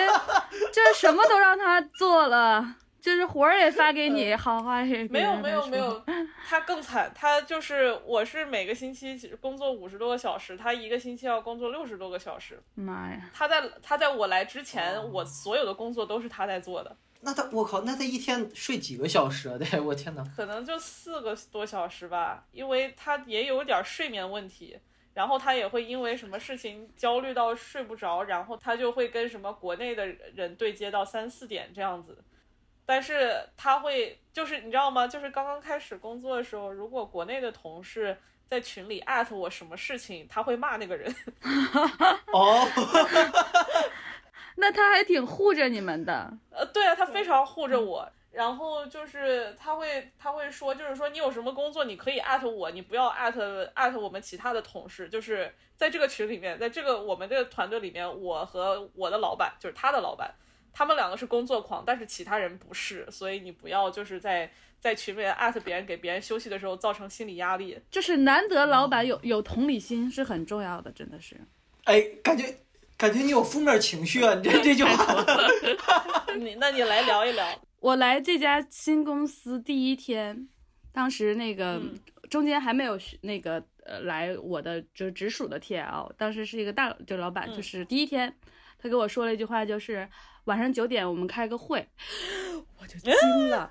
[0.73, 6.03] 就是什么都让他做了，就是活儿也发给你，好话也没有没有没有，
[6.49, 12.61] 他更惨，他就是我是每个星期工作五十多个小时，他一个星期要工作六十多个小时。
[12.75, 13.21] 妈呀！
[13.35, 19.57] 他在他在我来之前，我所有的工作都是他在做的，那他我靠，那他一天睡几个小时啊？
[19.59, 20.25] 对，我天哪！
[20.37, 24.79] 可能就四个多小时吧，因为他也有点睡眠问题。
[25.15, 32.17] 然后他也会因为什么事情焦虑到睡不着，然后他就会跟什么国内的人对接到三四点这样子。
[32.87, 35.07] 但是他会就是你知道吗？
[35.07, 38.17] 就是刚刚开始工作的时候，如果国内的同事
[38.49, 41.15] 在群里艾特我什么事情，他会骂那个人。
[42.33, 42.67] 哦，
[44.57, 48.09] 那他还挺护着你们的，呃，对啊，他非常护着我。
[48.31, 55.07] 然后就是他会他会说，就是说你有什么工作，你可以艾特我，你不要艾特艾特我们其他的同事。
[55.11, 60.35] 就是在这个群里面，在这个我们这个团队里面，我和我的老板，就是他的老板，
[60.73, 63.07] 他们两个是工作狂，但是其他人不是。
[63.11, 67.79] 所以你不要就是在在群里面艾特别人，给别人休息的时候造成心理压力。
[67.91, 71.39] 就是难得老板有有同理心是很重要的，真的是。
[71.85, 72.57] 哎，感觉
[73.03, 74.33] 感觉你有负面情绪啊！
[74.37, 75.27] 你这 这句话，
[76.39, 77.45] 你那你来聊一聊。
[77.81, 80.47] 我来这家新公司第一天，
[80.93, 81.99] 当时那个、嗯
[82.31, 88.35] 中间还没有学那个呃来我的就是直属的 TL，当时是一个大就老板，嗯就是第一天
[88.79, 90.09] 他跟我说了一句话，就是
[90.45, 91.87] 晚上九点我们开个会，
[92.81, 93.71] 我就惊了。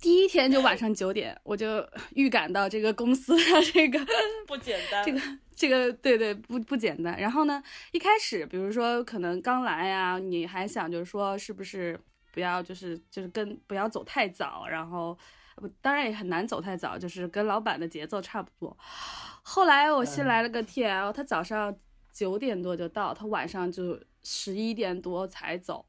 [0.00, 3.98] 第一天就晚上九点，我就预感到这个公司的这个
[4.46, 5.20] 不简单，这个
[5.60, 7.20] 这个对对不不简单。
[7.20, 12.00] 然后呢，一开始比如说可能刚来呀，你还想就是说是不是
[12.32, 15.14] 不要就是就是跟不要走太早，然后
[15.56, 18.74] 不当然也很难走太早，就是跟老板的节奏差不多。
[19.42, 21.76] 后来我新来了个 TL，他早上
[22.10, 25.84] 九点多就到，他晚上就十一点多才走，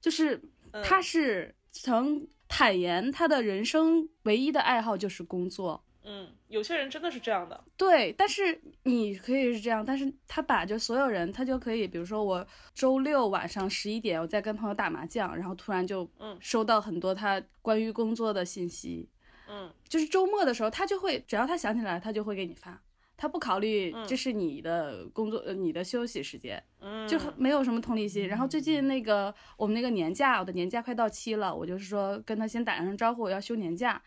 [0.00, 5.82] 就是嗯他是曾坦言他的人生唯一的爱好就是工作。
[6.08, 7.64] 嗯，有些人真的是这样的。
[7.76, 16.38] 对，但是你可以是这样，但是他把就所有人，他就可以，比如说我周六晚上十一点，我在跟朋友打麻将，然后突然就嗯。
[16.40, 19.08] 收到很多他关于工作的信息，
[19.48, 22.80] 嗯就是周末的时候，他就会只要他想起来，他就会给你发，
[23.16, 24.06] 他不考虑嗯。
[24.06, 28.28] 这是你的工作，呃，你的休息时间，嗯，就很没有什么同理心。
[28.28, 34.00] 然后最近那个我们那个年假，我的年假快到期了，我就是说跟他先打声招呼，我要休年假，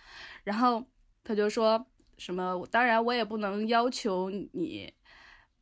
[0.46, 0.86] 然后
[1.30, 1.86] 他就说
[2.18, 4.92] 什么，当然我也不能要求你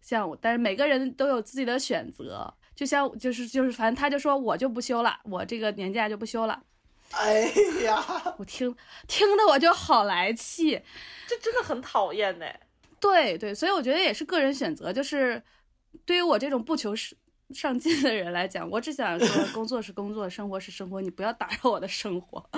[0.01, 2.53] 像我，但是每个人都有自己的选择。
[2.73, 6.63] 就像就是就是，反正他就说我就不休了，我这个年假就不休了。
[7.11, 7.41] 哎
[7.83, 8.01] 呀，
[8.37, 8.73] 我听
[9.09, 10.81] 听的我就好来气，
[11.27, 12.45] 这真的很讨厌呢。
[12.97, 15.43] 对对，所以我觉得也是个人选择，就是
[16.05, 17.13] 对于我这种不求是
[17.49, 22.49] 上进的人来讲，我只想说，工作是工作，生活是生活，你不要打扰我的生活。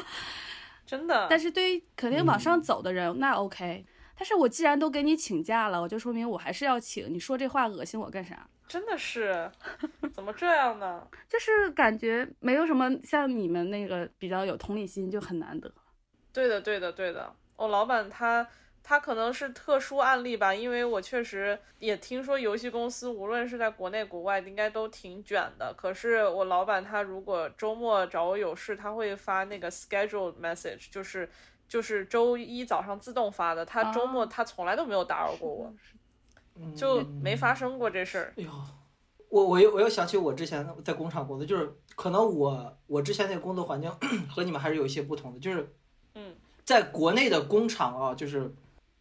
[0.89, 1.27] 真的。
[1.29, 3.85] 但是对于肯定往上走的人，那 OK。
[4.17, 7.13] 但是我既然都给你请假了，我就说明我还是要请。
[7.13, 8.49] 你说这话恶心我干啥？
[8.67, 9.51] 真的是，
[10.11, 11.07] 怎么这样呢？
[11.29, 15.71] 就是感觉没有什么像你们那个比较有同理心，就很难得。
[16.33, 17.31] 对的，对的，对的。
[17.55, 18.47] 我老板他
[18.83, 25.73] 他可能是特殊案例吧，因为我确实也听说游戏公司无论是在国内国外应该都挺卷的。
[25.77, 31.29] 可是我老板他如果周末找我有事，他会发那个 schedule message，就是。
[31.69, 35.71] 就是周一早上自动发的，他周末他从来都没有打扰过我，
[36.75, 38.33] 就没发生过这事儿。
[38.37, 38.49] 哎呦，
[39.29, 43.87] 我我又我又想起我之前在工厂工作，就是可能我我之前那个工作环境
[44.27, 45.71] 和你们还是有一些不同的，就是
[46.15, 48.51] 嗯，在国内的工厂啊，就是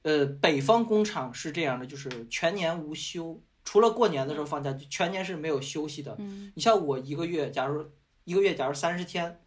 [0.08, 6.16] 呃北方工厂是这样的，就是全年无休，除了过年的时候放假，全年是没有休息的。
[6.18, 7.84] 嗯，你像我一个月，假如
[8.24, 9.40] 一个月假如三十天，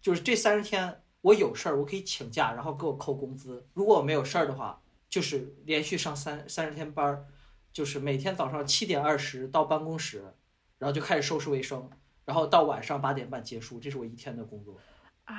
[0.00, 1.02] 就是这三十天。
[1.20, 3.66] 我有事儿，我可以请假，然后给我扣工资。
[3.74, 7.26] 如果我没有事儿的话，就是连续上三三十天班儿，
[7.72, 10.22] 就是每天早上七点二十到办公室，
[10.78, 11.90] 然后就开始收拾卫生，
[12.24, 13.80] 然后到晚上八点半结束。
[13.80, 14.76] 这是我一天的工作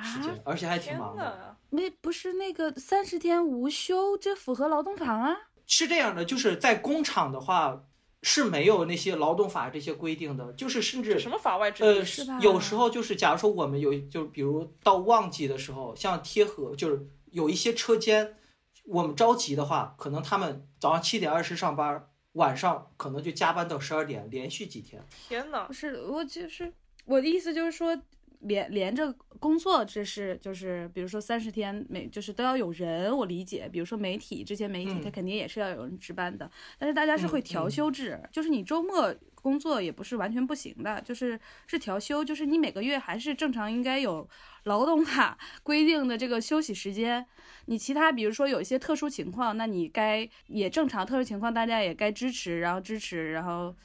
[0.02, 1.56] 时间，而且还挺忙的。
[1.70, 5.36] 没不是那个三十天无休，这符合劳动法吗？
[5.66, 7.86] 是这样的，就是在工厂的话。
[8.22, 18.36] 是没有那些劳动法这些规定的，就是甚至什么法外之地，呃，有时候就是，假如说我们有，就比如到旺季的时候，像贴合，就是有一些车间，
[18.84, 25.02] 我们着急的话，可能他们早上七点二十上班，晚上可能就加班到十二点，连续几天。
[25.26, 26.70] 天呐，不是，我就是
[27.06, 27.98] 我的意思就是说。
[28.40, 33.68] 连连着工作，这是就是比如说三十天每就是都要有人，我理解。
[33.70, 36.50] 比如说媒体这些媒体，他肯定也是要有人值班的。
[36.78, 44.26] 但是大家是会调休制，就是你周末工作也不是完全不行的，就是是调休，就是你每个月还是正常应该有
[44.64, 47.26] 劳动法规定的这个休息时间。
[47.66, 53.76] 你其他比如说有一些特殊情况，那你该也正常特殊情况大家也该支持，然后支持，然后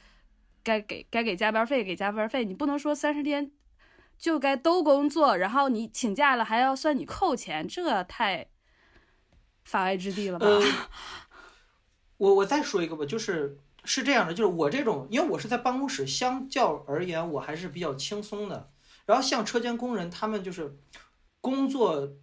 [0.64, 3.52] 该给该给加班费给加班费，你不能说三十天。
[4.26, 8.48] 就该都工作，然后你请假了还要算你扣钱，这太
[9.64, 10.48] 法外之地了吧？
[12.18, 18.72] 我我再说一个吧，就是是这样的，就是我这种，因为我是在办公室，相较而言我还是比较轻松的。
[19.06, 20.76] 然后像车间工人，他们就是
[21.40, 22.14] 工作，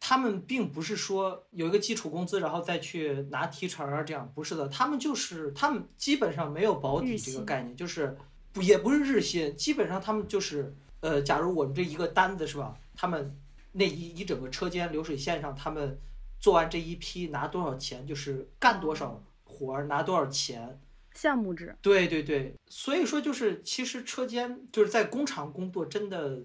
[0.00, 8.16] 他们并不是说有一个基础工资，然后再去拿提成啊，这样不是的，他们就是他们基本上没有保底这个概念，就是。
[8.52, 12.76] 不也不是日薪，基本上他们就是，呃，假如我们这一个单子是吧？
[12.94, 13.36] 他们
[13.72, 15.98] 那一一整个车间流水线上，他们
[16.38, 20.78] 做完这一批拿多少钱，就是干多少活儿拿多少钱。
[21.14, 21.76] 项目制。
[21.80, 26.42] 对对对，所以说就是其实车间就是在工厂工作真的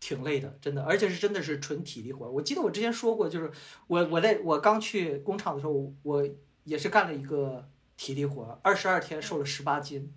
[0.00, 2.30] 挺累的，真的，而且是真的是纯体力活儿。
[2.30, 3.50] 我记得我之前说过，就是
[3.86, 6.28] 我我在我刚去工厂的时候，我
[6.64, 7.66] 也是干了一个
[7.96, 10.12] 体力活儿，二十二天瘦了十八斤。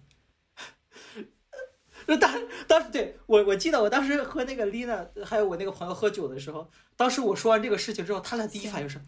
[2.09, 2.33] 那当
[2.65, 6.67] 当时对我我记得我当时和那个丽娜还有我那个朋友喝酒的时候，
[6.97, 8.99] 当时我说完这个事情之后，他俩第一反应是，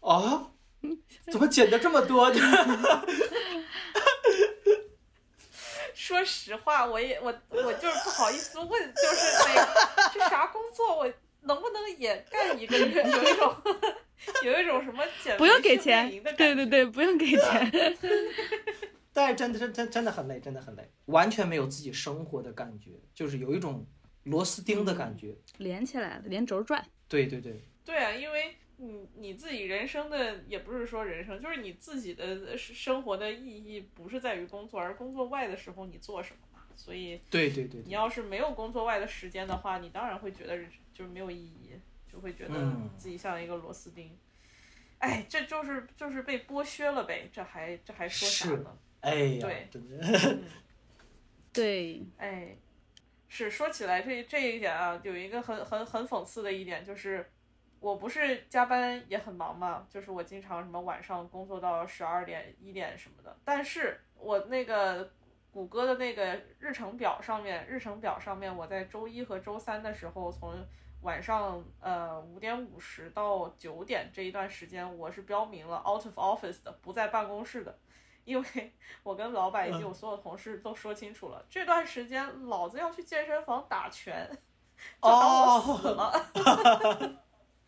[0.00, 0.50] 啊，
[1.30, 2.32] 怎么减的这么多？
[5.94, 9.68] 说实话，我也我我就是不好意思问，就是那个
[10.14, 13.02] 这啥工作，我能不能也干一个月？
[13.02, 13.54] 有一种
[14.42, 17.98] 有一种什么减不用给钱，对对对，不用给钱。
[19.12, 23.86] 但是真的真真真的很累，真的很累，完全没有自己生活的感觉，就是有一种
[24.24, 26.84] 螺丝钉的感觉，连起来了，连轴转。
[27.08, 27.62] 对对对。
[27.84, 36.64] 对啊，因为你你自己人生的也不是说人生，就是你自己的生活的意义不是在于工作，而工作外的时候你做什么嘛。
[36.74, 37.20] 所以。
[37.28, 37.82] 对对对。
[37.84, 40.56] 你要是没有工作外的时间的话，你当然会觉得
[40.94, 41.72] 就是没有意义，
[42.10, 44.16] 就会觉得自己像一个螺丝钉。
[44.98, 48.78] 哎，这就是就是被剥削了呗，这还这还说啥呢？
[49.02, 50.38] 哎呀，真的，
[51.52, 52.56] 对，哎，
[53.28, 57.28] 是说起来这这一点啊，有一个很很很讽刺的一点，就是
[57.80, 65.10] 我不是加班也很忙嘛，就是我经常什么晚上工作到十二点一点什么的，但是我那个
[65.50, 70.64] 谷歌的那个日程表上面，日程表上面我在周一和周三的时候，从
[71.00, 77.76] 晚上呃五点五十到九点这一段时间，我是标明了 out of office 的，不在办公室的。
[78.24, 84.30] 因为我跟老板以及我所有同事都说清楚了，这段时间老子要去健身房打拳，
[85.02, 86.30] 就当我死了。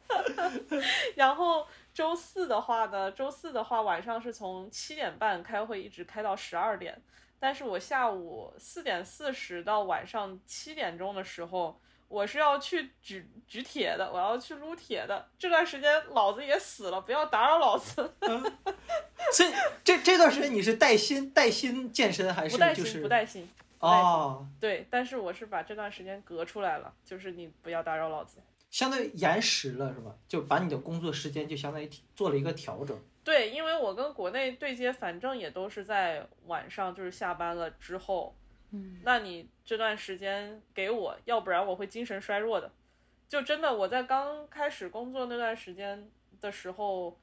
[1.17, 7.03] 然后周四的话呢，周四的话晚上是从七点半开会一直开到十二点。
[7.41, 11.79] 但是我下午四点四十到晚上七点钟的时候，
[12.15, 15.29] 我是要去举举铁的，我要去撸铁的。
[15.37, 18.15] 这段时间老子也死了，不要打扰老子。
[19.35, 19.53] 所以
[19.83, 23.49] 这这段时间你是带薪带薪健身还是不带薪，就是不带薪。
[23.81, 28.39] 哦，对，但是我是把这段时间隔出来了，就是你不要打扰老子。
[28.71, 30.15] 相当于延时了是吧？
[30.29, 32.97] 就把你的工作时间就相当于做了一个调整。
[33.25, 38.37] 对，因为我跟国内对接，反正也都是在晚上，就是下班了之后。
[38.75, 42.69] 嗯，那你这段时间给我，要不然我会精神衰弱的。
[43.29, 46.11] 就真的我在刚开始工作那段时间
[46.41, 47.17] 的时候，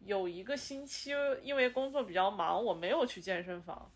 [0.00, 3.90] 有一个星期因为工作比较忙，我没有去健身房，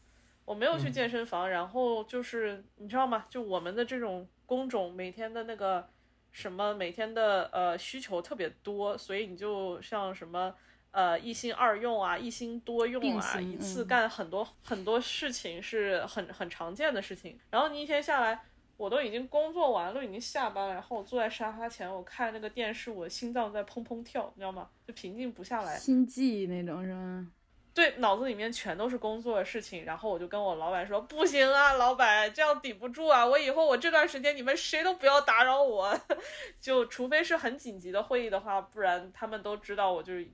[0.45, 1.49] 我没有去健身房。
[1.49, 3.25] 然后就是你知道吗？
[3.31, 5.89] 就我们的这种工种，每天的那个
[6.31, 10.55] 什么，每天的呃需求特别多，所以你就像什么。
[10.93, 17.39] 呃，一心二用啊，一心多用啊，一次干很多很多事情是很很常见的事情。
[17.51, 18.43] 然后你一天下来，
[18.77, 24.69] 我都已经工作完了，已经下班了，然后我坐在沙发前，我看那个电视，我心脏在砰砰跳，你知道吗？
[24.85, 27.31] 就平静不下来，心悸那种是吗？
[27.73, 29.85] 对，脑子里面全都是工作的事情。
[29.85, 35.97] 然后我就跟我老板说，不行啊，老板这样顶不住啊，我以后我这段时间你们谁都不要打扰我，
[36.61, 40.29] 就除非是很紧急的会议的话，不然他们都知道我就是。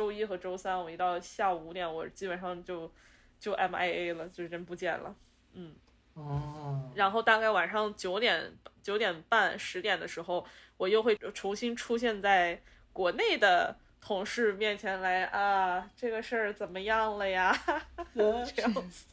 [0.00, 2.90] 周一和周三，我一到下午五点，我基本上就
[3.38, 5.14] 就 MIA 了，就人不见了。
[5.52, 5.74] 嗯，
[6.14, 6.90] 哦。
[6.94, 8.50] 然后大概晚上九点
[8.82, 10.42] 九点半十点的时候，
[10.78, 12.62] 我又会重新出现在
[12.94, 17.54] 国内的同事面前来啊，这个事儿怎么样了呀？
[18.16, 19.04] 这样子，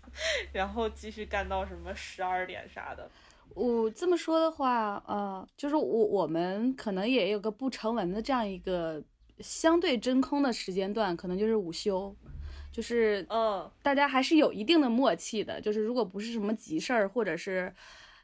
[0.53, 3.11] 然后继续干到什么十二点啥的。
[3.53, 9.03] 我这么说的话，呃，就是我我们可能也有个不成文的这样一个。
[9.39, 12.15] 相对真空的时间段，可能就是午休，
[12.71, 15.59] 就是嗯，大家还是有一定的默契的。
[15.61, 17.73] 就是如果不是什么急事儿，或者是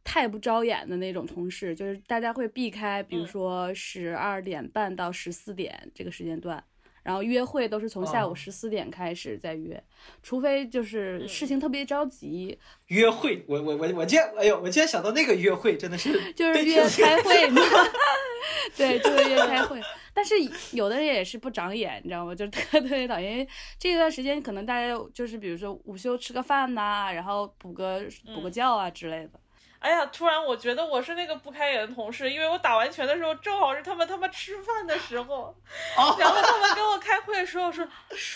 [0.03, 6.61] 太不招眼的那种同事，就是大家会避开，比如说十二点半到十四点这个时间段，
[7.03, 9.82] 然后约会都是从下午十四点开始再约，
[10.22, 12.57] 除非就是事情特别着急。
[12.88, 17.49] 约会，我我我我今天，哎呦，我今天想到那个约会，真的是就是约开会
[18.76, 19.82] 对，就是约开会。
[20.14, 20.36] 但是
[20.72, 22.36] 有的人也是不长眼，你知道吗？
[22.36, 23.32] 就特特别讨厌。
[23.32, 23.47] 因为
[23.80, 28.03] 这段时间可能大家就是比如说午休吃个饭呐，然后补个
[28.34, 29.39] 补个觉啊之类的。
[29.84, 35.54] 哎呀，突然我觉得我是那个不开眼的同事，因为我打完拳的时候正好是他们他妈吃饭的时候，
[35.98, 37.86] 然后他们跟我开会的时候说，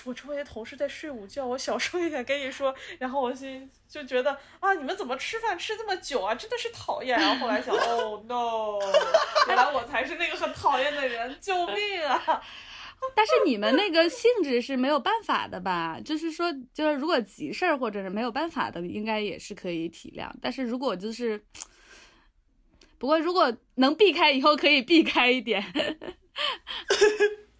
[0.03, 7.17] 我周围的同事在睡午觉，我小声一点跟你说，然后我心就觉得啊，你们怎么吃饭吃这么久啊，真的是讨厌。
[7.17, 8.77] 然后后来想，哦 no，
[9.47, 12.43] 原来我才是那个很讨厌的人，救命啊！
[13.15, 15.99] 但是你们那个性质是没有办法的吧？
[15.99, 20.29] 就是说，就是如果急事儿或者是没有办法的，应该也是可以体谅。
[20.41, 21.43] 但是如果就是，
[22.97, 25.63] 不过如果能避开，以后可以避开一点。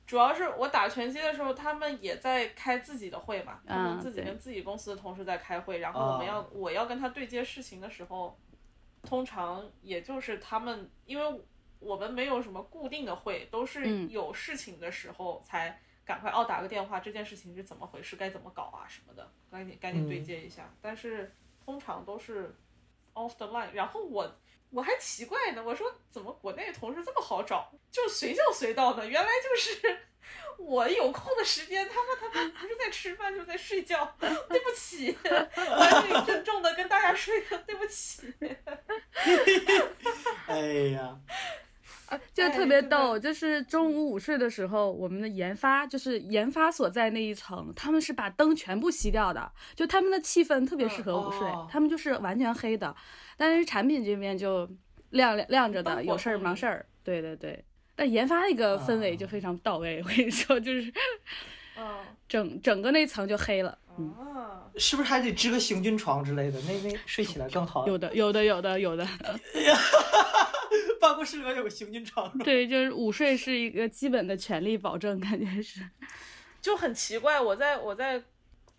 [0.05, 8.39] 主要是我打拳击的时候，他们也在开自己的会嘛，他们自己跟自己公司的同事在开会，然后我们要我要跟他对接事情的时候，
[9.03, 11.41] 通常也就是他们因为。
[11.79, 20.73] 我们没有什么固定的会，都是有事情的时候才赶快哦打个电话，这件事情是怎么回事，该怎么搞啊什么的，赶紧赶紧对接一下。
[20.81, 21.31] 但是
[21.63, 22.55] 通常都是
[23.13, 23.71] off the line。
[23.73, 24.39] 然后我
[24.71, 29.05] 我还奇怪呢，我说怎么国内同事这么好找，就随叫随到呢？
[29.05, 29.99] 原来就是
[30.57, 34.05] 我有空的时间，他们他们不是在吃饭就是在睡觉。
[34.19, 38.33] 对不起，我郑重的跟大家说一个对不起。
[40.47, 40.59] 哎
[40.93, 41.19] 呀。
[42.07, 52.95] 啊，就特别逗，就是中午午睡的时候，我们的研发就是研发所在那一层，他们是把灯全部熄掉的，就他们的气氛特别适合午睡，他们就是完全黑的。
[53.35, 54.67] 但是产品这边就
[55.11, 56.85] 亮亮亮着的，有事儿忙事儿。
[57.03, 57.63] 对对对，
[57.95, 60.91] 但研发那个氛围就非常到位，我跟你说，就是，
[61.77, 63.77] 嗯，整整个那层就黑了。
[63.97, 66.61] 啊，是不是还得支个行军床之类的？
[66.61, 67.87] 那那睡起来更好。
[67.87, 69.07] 有的，有的，有的，有的。
[70.99, 72.35] 办公室里面有个行军床。
[72.39, 75.81] 对，就是午睡是一个基本的权利保证，感觉是。
[76.61, 78.21] 就很奇怪，我在我在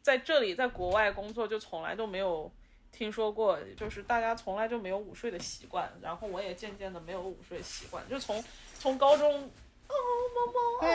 [0.02, 2.52] 在这里，在国外工作，就从来都没有
[2.92, 8.44] 听说过，就是大家从来就没有午睡的习惯，然后我也渐渐的没有午睡习惯，就从
[8.78, 9.50] 从高中，
[9.88, 9.94] 哦，
[10.34, 10.86] 猫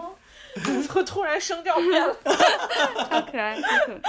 [0.00, 0.16] 猫，
[0.88, 2.14] 突突然声调变了，
[3.08, 4.00] 超可爱，好可爱。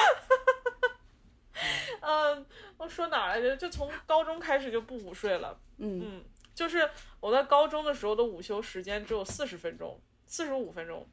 [2.01, 2.45] 嗯，
[2.77, 3.57] 我说哪来着？
[3.57, 5.59] 就从高中开始就不午睡了。
[5.77, 6.23] 嗯嗯，
[6.55, 6.89] 就是
[7.19, 11.07] 我在高中的时候的午休时间只有四十分钟，四十五分钟。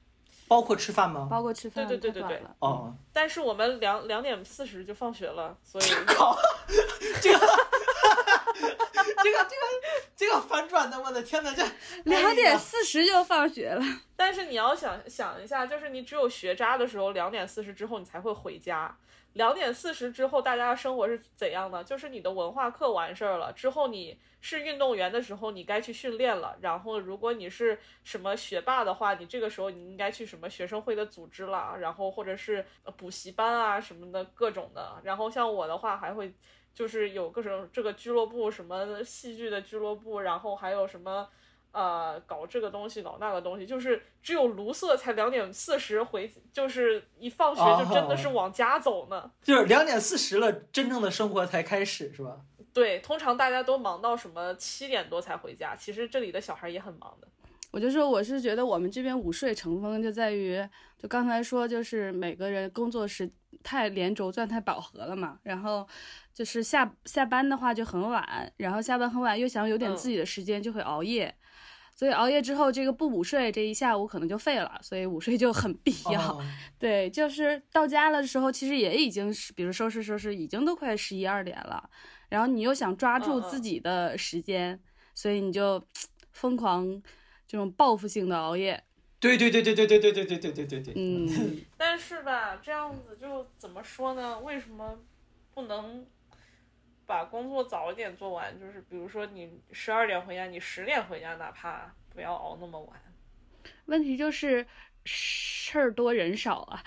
[0.55, 1.27] 包括吃饭吗？
[1.29, 2.43] 包括吃饭对对对对对。
[2.61, 6.39] 哦，但是我们两两点四十就放学了，所以 靠，
[7.21, 8.79] 这个，这个，
[9.25, 9.49] 这个，
[10.15, 11.67] 这个反转的，我的天呐，这
[12.05, 13.83] 两点四十就放学了。
[14.15, 18.97] 但是你要想想一下，就是你只有学渣的时候，两点四十之后你才会回家。
[19.35, 21.85] 两点四十之后，大家的生活是怎样的？
[21.85, 26.57] 就是你的文化课完事儿了之后，你是运动员的时候，你该去训练了。
[26.61, 32.65] 然后，如果你是什么学霸的话，你这个时候你应该去什么学生会的组织了，然后或者是
[32.97, 35.01] 补习班啊什么的各种的。
[35.03, 36.33] 然后像我的话，还会
[36.73, 41.29] 就是有各种这个俱乐部，什么戏剧的俱乐部，然后还有什么。
[41.75, 49.29] 呃，搞这个东西，搞那个东西，就是只有卢瑟才两点四十回，就是一放学就真的是往家走呢。
[49.43, 52.37] 就是两点四十了，真正的生活才开始，是吧？
[52.73, 57.27] 对，通常大家都忙到什么七点多才回家，其实这里的小孩也很忙的。
[57.73, 60.65] 我就说，我是觉得我们这边午睡成风就在于，
[60.97, 63.29] 就刚才说，就是每个人工作时
[63.65, 65.41] 太连轴转、太饱和了嘛。
[65.43, 65.85] 然后
[66.33, 71.35] 就是下下班的话就很晚，然后下班很晚又想有点自己的时间，就会熬夜。
[71.95, 74.79] 所以熬夜之后，这个不午睡，这一下午可能就废了。
[74.83, 76.21] 所以午睡就很必要。
[76.33, 76.45] 哦
[76.79, 81.89] 对，就是到家了的时候，其实也已经是，比如收拾收拾，已经都快十一二点了。
[82.29, 84.81] 然后你又想抓住自己的时间，
[85.15, 85.81] 所以你就
[86.33, 87.01] 疯狂
[87.47, 88.83] 这种报复性的熬夜。
[89.21, 94.39] 对对对对对对对对对对对对对，嗯， 但是吧，这样子就怎么说呢？
[94.41, 94.99] 为什么
[95.55, 96.05] 不能
[97.07, 98.59] 把工作早一点做完？
[98.59, 103.01] 就是比如说你十二点回家，你十点回家，哪怕不要熬那么晚。
[103.87, 104.67] 问题就是
[105.05, 106.85] 事儿多人少啊。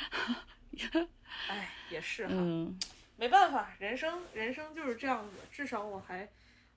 [1.48, 2.34] 哎，也是哈。
[2.36, 2.78] 嗯，
[3.16, 5.38] 没办法，人生人生就是这样子。
[5.52, 6.30] 至少我还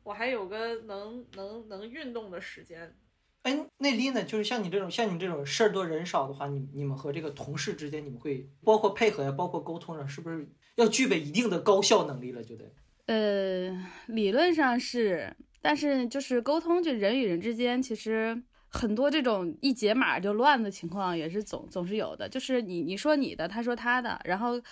[0.02, 2.94] 我还有个能能能运动的时间。
[3.42, 4.22] 哎，那丽呢？
[4.22, 12.44] 就是像你这种像你这种事儿多人少的话，你你们和这个同事之间，你们会包括配合呀，包括沟通上，是不是要具备一定的高效能力了？
[12.44, 12.70] 就得
[13.10, 22.28] 呃，理论上是，但是就是沟通，就人与人之间，其实很多这种一解码就乱的情况也是总总是有的。
[22.28, 24.62] 就是你你说你的，他说他的，然后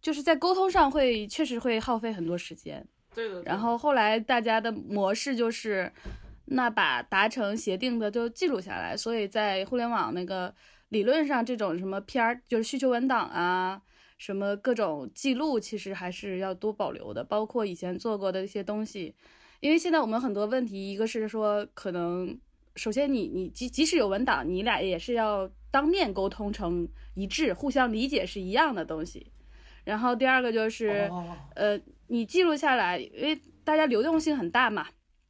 [0.00, 2.86] 就是在沟通上会确实会耗费很多时间。
[3.12, 3.42] 对的。
[3.42, 5.92] 对然后后来大家的模式就是，
[6.44, 8.96] 那把达成协定的就记录下来。
[8.96, 10.54] 所以在互联网那个
[10.90, 13.82] 理论上，这种什么 PR 就是需求文档啊，
[14.22, 19.12] 什么各种记录，其实还是要多保留的，包括以前做过的一些东西。
[19.58, 22.38] 因为现在我们很多问题，一个是说可能，
[22.76, 29.32] 首先你你即即使有文档，你俩也是要当面沟通成一致，互相理解是一样的东西。
[29.82, 34.86] 然后第二个就是，哦，呃，你记录下来，因为大家流动性很大嘛，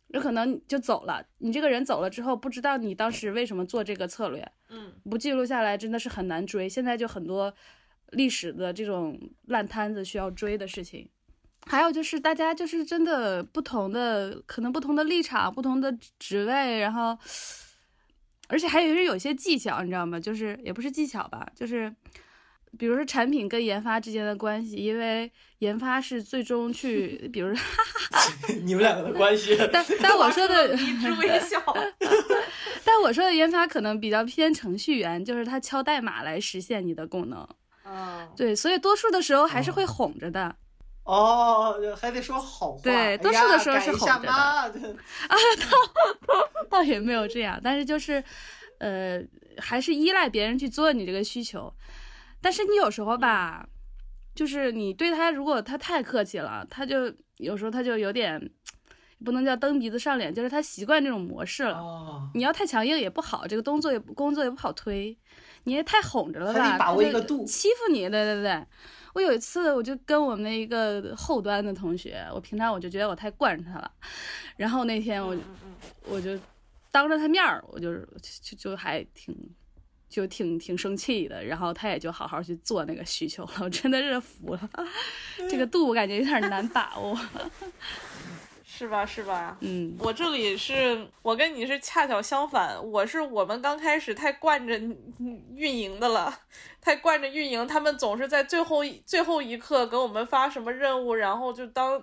[0.08, 6.68] 有可能就走了，你这个人走了之后，不知道你当时为什么做这个策略，嗯，不记录下来真的是很难追。
[6.68, 7.54] 现在就很多
[8.12, 11.08] 历史的这种烂摊子需要追的事情。
[11.66, 17.16] 还有就是大家就是真的不同的，可能不同的立场、不同的职位，然后，
[18.48, 20.18] 而且还有是有些技巧，你知道吗？
[20.18, 21.94] 就是也不是技巧吧，就是
[22.76, 27.64] 比如说产品跟研发之间的关系，因为研发是最终去，比如说，
[28.64, 31.62] 你们两个的关系，但但我说的，一直微笑。
[32.84, 37.46] 但我说的研发可能比较偏程序员，就是他敲代码来实现你的功能。
[37.92, 40.56] 嗯，对，所以多数的时候还是会哄着的。
[41.04, 44.80] 哦，还得说好话，对多数的时候是哄着的嘛， 对
[46.70, 48.22] 倒也没有这样，但是就是，
[48.78, 49.20] 呃，
[49.58, 51.72] 还是依赖别人去做你这个需求。
[52.40, 53.66] 但是你有时候吧，
[54.34, 58.40] 就是你对他如果他太客气了，他就有时候他就有点，
[59.24, 61.78] 不能叫蹬鼻子上脸，就是他习惯这种模式了。
[61.78, 65.18] 哦，你要太强硬也不好，这个动作也工作也不好推。
[65.64, 68.64] 你也太哄着了吧，把握他就一个度欺负你，对对对。
[69.14, 73.90] 我有一次，我就跟我们一个后端的同学，我平常我就觉得我太惯着他了，
[74.56, 75.36] 然后那天我
[76.08, 76.30] 我就
[76.90, 78.08] 当着他面儿，我就是
[78.40, 79.36] 就就还挺
[80.08, 84.70] 就挺挺生气的，然后他也就好好去做那个需求了，我真的是服了，
[85.50, 87.14] 这个度我感觉有点难把握，
[88.74, 89.04] 是吧？
[89.04, 89.58] 是吧？
[89.60, 96.34] 嗯，我这里是我跟你是恰巧相反，我是我们刚开始太惯着嗯运营的了，
[96.80, 102.02] 太惯着运营，他们总是在最后一最后一刻给我们发什么任务，然后就当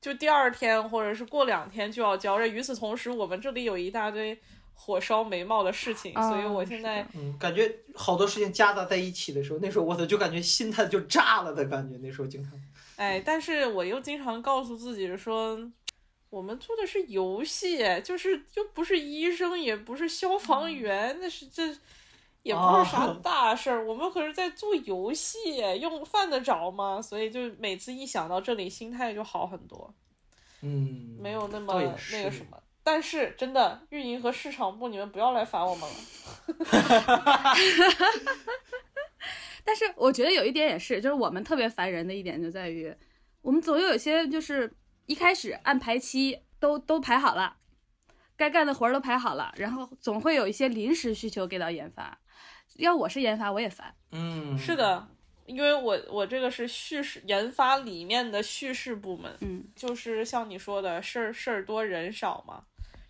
[0.00, 2.38] 就第二天或者是过两天就要交。
[2.38, 4.36] 这与此同时，我们这里有一大堆
[4.72, 12.52] 火烧眉毛的事情，所以我现在嗯，感觉好多事情夹杂在一起的时候，那时候我操，就感觉心态就炸了的感觉，那时候经常。
[12.96, 15.58] 哎，但是我又经常告诉自己说，
[16.30, 21.66] 我们做的是游戏，就是又不是医生，也不是消防员，那是这
[22.42, 27.00] 也不是啥哦 大事儿，我们可是在做游戏，用犯得着吗？
[27.00, 29.94] 所以就每次一想到这里，心态就好很多，
[30.62, 31.74] 嗯，没有那么
[32.12, 32.62] 那个什么。
[32.82, 35.96] 但是真的，运营和市场部，你们不要来烦我们了。
[39.64, 42.94] 但是我觉得有一点也是，就是我们特别烦人的一点就在于，
[43.42, 44.72] 我们总有一些就是
[45.06, 47.56] 一开始按排期都都排好了，
[48.36, 52.18] 该干的活儿都排好了，然后总会有一些临时需求给到研发。
[52.76, 53.94] 要我是研发，我也烦。
[54.12, 55.08] 嗯，是的，
[55.46, 62.64] 因为我我这个是叙事研发里面的叙事部门，嗯，就是像你说的事儿事儿多人少嘛，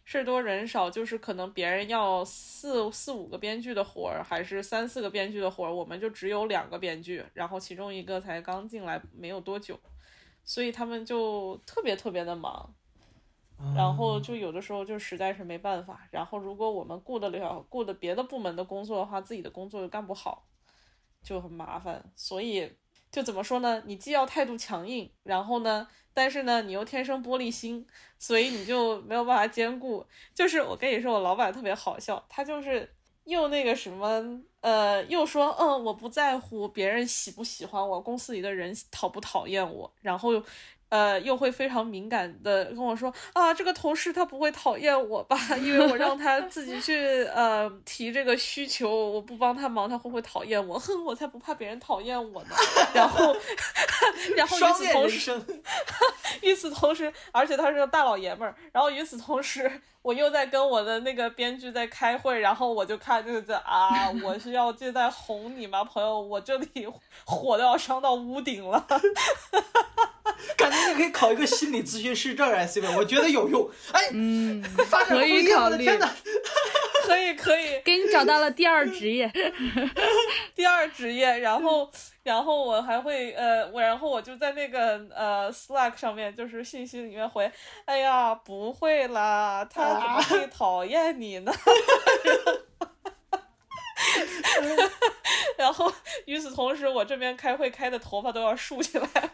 [0.05, 9.81] 事儿多人少，就是可能别人要四四五个编剧的活儿，还是三四个编剧的活儿，我们就只有两个编剧，然后其中一个才刚进来没有多久，
[10.47, 12.75] 所以他们就特别特别的忙。
[13.75, 20.47] 然后就有的时候就实在是没办法，然后如果我们顾得了顾的别的部门的工作的话，自己的工作又干不好，
[21.23, 22.13] 就很麻烦。
[22.15, 22.71] 所以
[23.11, 23.83] 就怎么说呢？
[23.87, 27.87] 你既要态度强硬，然后呢，但是呢，你又天生玻璃心，
[28.19, 30.07] 所以你就没有办法兼顾。
[30.35, 32.95] 就是我跟你说，我老板特别好笑，他就是
[33.27, 40.43] 又那个什么，呃，又说嗯，我不在乎别人喜不喜欢我，公司里的人讨不讨厌我，然后。
[40.89, 45.37] 呃，又会非常敏感的跟我说啊，这个同事他不会讨厌我吧？
[45.59, 50.79] 因为我让他自己去呃提这个需求，我不帮他忙，他会不会讨厌我？
[50.79, 52.55] 哼，我才不怕别人讨厌我呢。
[52.95, 53.35] 然后，
[54.37, 55.43] 然后与此同时，
[56.43, 58.55] 与此同时，而且他是个大老爷们儿。
[58.73, 59.69] 然后与此同时，
[60.07, 66.21] 我又在跟我的那个编剧在开会，然后我就看就是在啊，我是要就在哄你吗，朋友？
[66.21, 66.87] 我这里
[67.25, 68.87] 火都要烧到屋顶了。
[70.57, 73.69] 感觉你可以考一个心理咨询师证啊，C 位，我觉得有用。
[73.91, 76.15] 哎，嗯，发展可以考虑真的天哪！
[77.03, 79.29] 可以可以，给你找到了第二职业。
[80.55, 81.91] 第二职业，然后，
[82.27, 87.49] 然后我还会，呃，我然后我就在那个呃 Slack 上面，就是信息里面回，
[87.85, 91.53] 哎呀，不会啦，他怎么会讨厌你呢？
[95.57, 95.93] 然后
[96.25, 99.31] 与此同时，我这边开会开的头发都要竖起来了。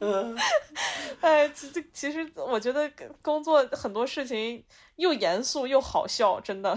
[0.00, 0.36] 嗯，
[1.22, 2.90] 哎，其实其实我觉得
[3.22, 4.64] 工作很多事情
[4.96, 6.76] 又严肃又好笑，真的。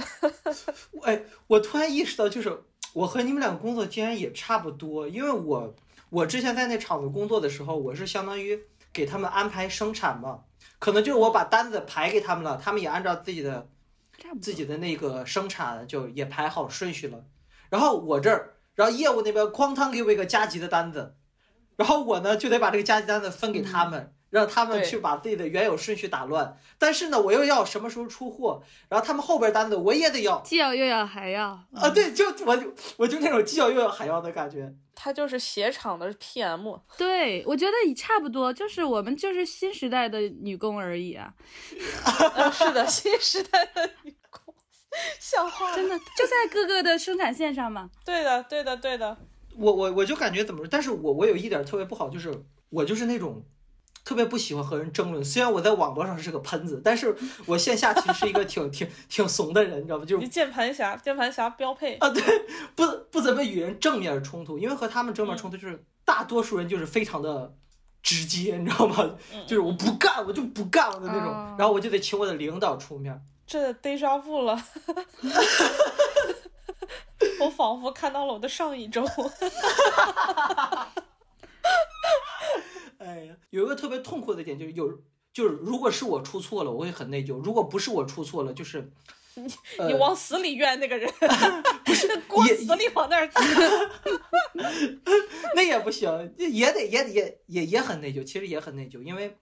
[1.02, 2.56] 哎，我突然意识到，就是
[2.94, 5.76] 我和你们两个工作竟然也差不多，因为我
[6.10, 8.60] 我之前在那厂子工作的时候，我是相当于
[8.92, 10.42] 给他们安排生产嘛，
[10.80, 13.70] 可能就是我把单子排给他们了，他们也按照自己的
[14.42, 17.24] 自己的那个生产就也排好顺序了，
[17.70, 21.16] 然后我这儿，然后业务那边哐当给我一个加急的单子，
[21.76, 30.40] 然后我呢就得把这个加急单子分给他们，让他们去把自己的原有顺序打乱，但是呢我又要什么时候出货，然后他们后边单子我也得要。
[30.42, 31.50] 既要又要还要。
[31.74, 34.74] 啊，对，就我就我就那种既要又要还要的感觉。
[34.94, 41.34] 他就是鞋厂的 PM，对，我觉得也差不多，就是我们就是新时代的女工而已啊，
[42.36, 44.54] 呃是的，新时代的女工，
[45.20, 45.74] 笑话。
[45.74, 47.90] 真的就在各个的生产线上嘛。
[48.04, 49.16] 对的，对的，对的。
[49.56, 52.34] 我我我就感觉怎么，但是我我有一点特别不好，就是
[52.70, 53.42] 我就是那种
[54.10, 55.24] 特别不喜欢和人争论。
[55.24, 60.04] 虽然我在网络上是个喷子，但是我线下其实是一个挺 挺挺怂的人，你知道吧？
[60.04, 61.94] 就是你键盘侠，键盘侠标配。
[61.98, 62.24] 啊，对，
[62.76, 67.54] 不不怎么与人正面冲突，因为和他们正面冲突就是大多数人就是非常的
[68.02, 69.12] 直接，你知道吗？
[69.46, 73.22] 就是我不干，我就不干了的那种，哦然后我就得请我的领导出面。
[73.46, 74.60] 这 deja vu 了，
[77.42, 79.08] 我仿佛看到了我的上一周。
[83.00, 85.02] 哎呀，有一个特别痛苦的点就是有，
[85.34, 88.92] 就是如果是我出错了，我会很内疚；如果不是我出错了，就是，
[89.80, 91.12] 呃你往死里怨那个人，
[91.86, 93.42] 不是 锅也死里往那儿砸。
[95.56, 99.38] 那也不行，也得也得也也也很内疚，其实也很内疚，因为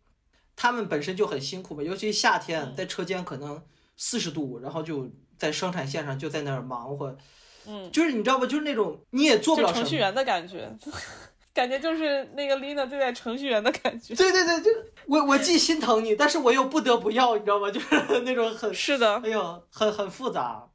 [0.56, 3.64] 他们本身就很辛苦嘛，尤其夏天嗯在车间可能
[3.96, 7.18] 四十度，然后就在生产线上就在那儿忙活，
[7.66, 9.74] 嗯，就是你知道吧，就是那种你也做不了。
[9.74, 10.70] 程序员的感觉，
[11.58, 14.14] 感觉就是那个 Lina 对待程序员的感觉。
[14.14, 14.70] 对对对，就
[15.08, 17.72] 我我既心疼你，但是我又不得不要，你知道吗？
[17.72, 20.70] 就是 那种很是的，哎呦，很很复杂，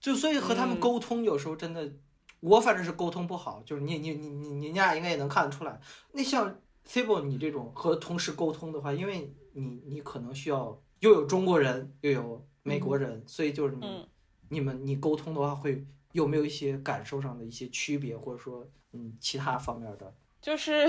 [0.00, 1.92] 就所以和他们嗯沟通有时候真的，
[2.40, 5.78] 我反正是沟通不好，就是你你你你你俩应该也能看得出来。
[6.12, 6.58] 那像
[6.88, 14.08] Cable 你这种和同事沟通的话，因为你你可能需要又有中国人又有美国人，所以就是你、嗯
[14.50, 18.64] 你们你沟通的话会有没有一些感受上的一些区别，或者说
[18.94, 20.14] 嗯其他方面的？
[20.40, 20.86] 就是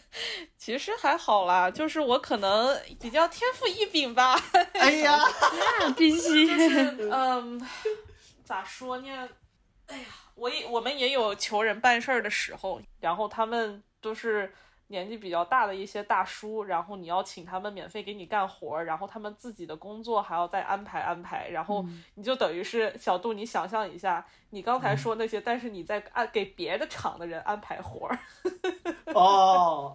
[0.56, 4.38] 其实还好啦，就是我可能比较天赋异禀吧。
[4.74, 5.18] 哎呀，
[5.80, 6.46] 那必须。
[7.10, 7.60] 嗯，
[8.44, 9.28] 咋说呢？
[9.86, 10.04] 哎呀
[10.36, 14.52] 我也我们也有求人办事儿的时候，然后他们都是
[14.90, 21.84] 年纪比较大的一些大叔，然后你要请他们免费给你干活，然后他们自己的工作还要再安排安排，然后
[22.16, 28.18] 你就等于是小杜，你想象一下，你刚才说那些，但是你在安给别的厂的人安排活儿，
[29.14, 29.94] 哦，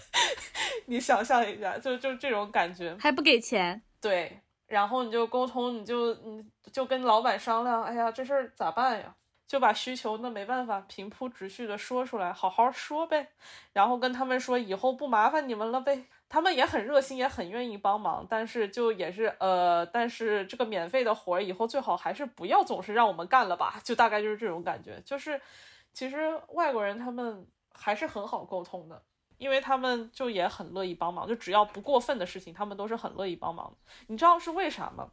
[0.86, 6.42] 你想象一下，就就这种感觉，还不给钱，对，然后你就沟通，你就你
[6.72, 9.14] 就跟老板商量，哎呀，这事儿咋办呀？
[9.46, 13.28] 就把需求那没办法平铺直叙的说出来，好好说呗，
[13.72, 16.04] 然后跟他们说以后不麻烦你们了呗。
[16.28, 25.00] 他们也很热心，也很愿意帮忙，但是就也是呃，但是这个免费的活儿以后最好还是不要总是让我们干了吧，就大概就是这种感觉。
[25.04, 25.40] 就是
[25.92, 29.00] 其实外国人他们还是很好沟通的，
[29.38, 33.72] 因为他们就也很乐意帮忙，就只要不过分的事情，他们都是很乐意帮忙。
[34.08, 35.08] 你知道是为啥吗？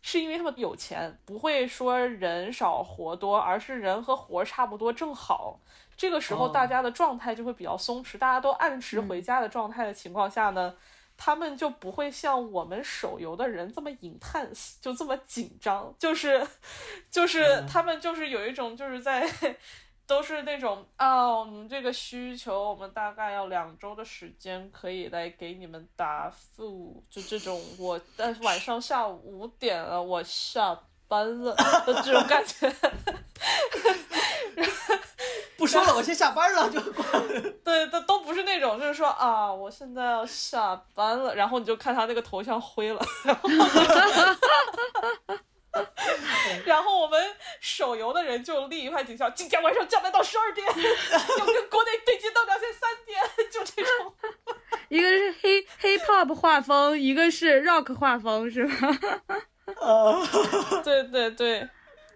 [0.00, 5.58] 是因为他们有钱，不会说人少活多，而是人和活差不多正好。
[5.96, 10.74] 这个时候哦大家的状态就会比较松弛，大家都按时回家的状态的情况下呢，
[11.16, 16.46] 他们就不会像我们手游的人这么 intense，就这么紧张，就是
[17.10, 19.28] 就是嗯他们就是有一种就是在。
[20.08, 31.54] 都是那种啊，我们这个需求，我们大概要两周的时间可以来给你们答复，就这种我但是晚上下午五点了，我下班了
[31.86, 32.72] 的这种感觉。
[35.58, 36.80] 不说了，我先下班了，就。
[37.62, 43.04] 对，都都不是那种，就是说啊，我现在要下班了，然后你就看他那个头像灰了，
[46.64, 47.22] 然后，我们
[47.60, 50.66] 手游的人就另一派景象，今天晚上加班到十二点，
[51.38, 54.14] 要跟国内对接到两点三点，就这种。
[54.88, 58.98] 一个是黑 hip hop 画风，一个是 rock 画风，是吧？
[59.80, 60.26] 呃，
[60.82, 61.68] 对对对，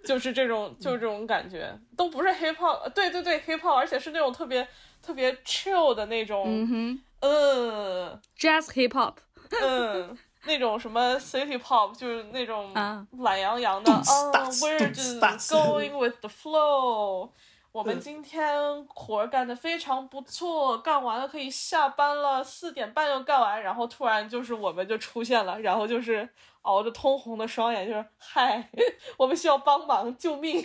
[0.05, 4.67] 就是这种，就是这种感觉，都不是 hip hop，对对对 hip hop，而且是那种特别
[5.03, 7.03] 特别 chill 的那种，嗯哼。
[7.25, 9.15] 嗯，jazz hip hop，
[9.61, 15.19] 嗯，那种什么 city pop，就是那种啊懒洋洋的，动次哦打次，we're just
[15.49, 17.31] going with the flow。
[17.71, 23.63] 我们嗯今天活儿干得非常不错，干完了可以下班了，四点半就干完。
[23.63, 26.29] 然后突然就是我们就出现了，然后就是
[26.63, 28.69] 熬着通红的双眼，就是嗨，
[29.17, 30.63] 我们需要帮忙，救命！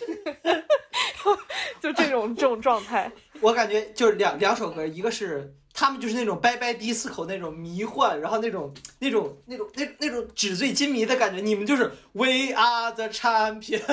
[1.79, 3.09] 就这种这种状态。
[3.39, 13.83] 我感觉就是两两首歌，一个是他们就是那种拜拜迪斯口那种迷幻，然后那种那种那种那那种纸醉金迷的感觉，你们就是 We are the champion。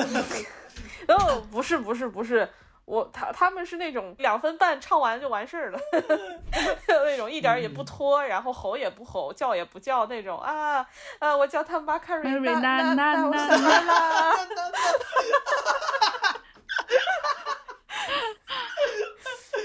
[1.08, 2.48] 哦，不是不是不是，
[2.86, 5.78] 我他他们是那种两分半唱完就完事儿了，
[6.88, 10.86] 那种一点儿也不拖，然后吼也不吼，叫也不叫那种啊
[11.20, 11.36] 啊！
[11.36, 14.34] 我叫他玛卡瑞娜，那那我下班啦。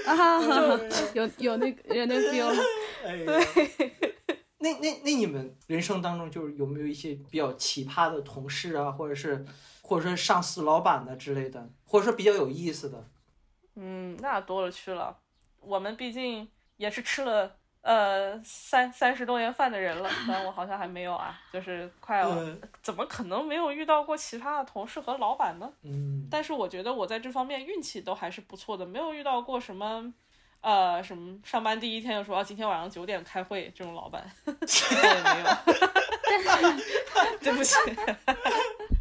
[0.06, 0.40] 啊，
[1.14, 2.54] 有有那个有那 feel，
[3.02, 4.14] 对，
[4.58, 9.44] 那那那你们人生当中就是有没有一些比较奇葩的同事啊，或者是
[9.82, 13.08] 或者说上司、老板的之类的，或者说比较有意思的？
[13.76, 15.18] 嗯，那多了去了。
[15.60, 25.72] 我们毕竟也是吃了呃三三十多年饭的人了，但我好像还没有啊，就是快要，嗯怎么可能没有遇到过奇葩的同事和老板呢？
[25.82, 30.12] 嗯，但是我觉得我在这方面运气都还是不错的，没有遇到过什么，
[30.60, 35.46] 呃，什么上班第一天就说啊，今天晚上九点开会这种老板， 我也没有。
[37.40, 37.74] 对不起，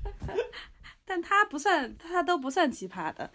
[1.05, 3.29] 但他不算，他都不算奇葩的。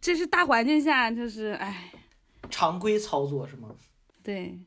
[0.00, 1.90] 这是大环境下，就是哎，
[2.50, 3.74] 常规操作是吗？
[4.22, 4.58] 对，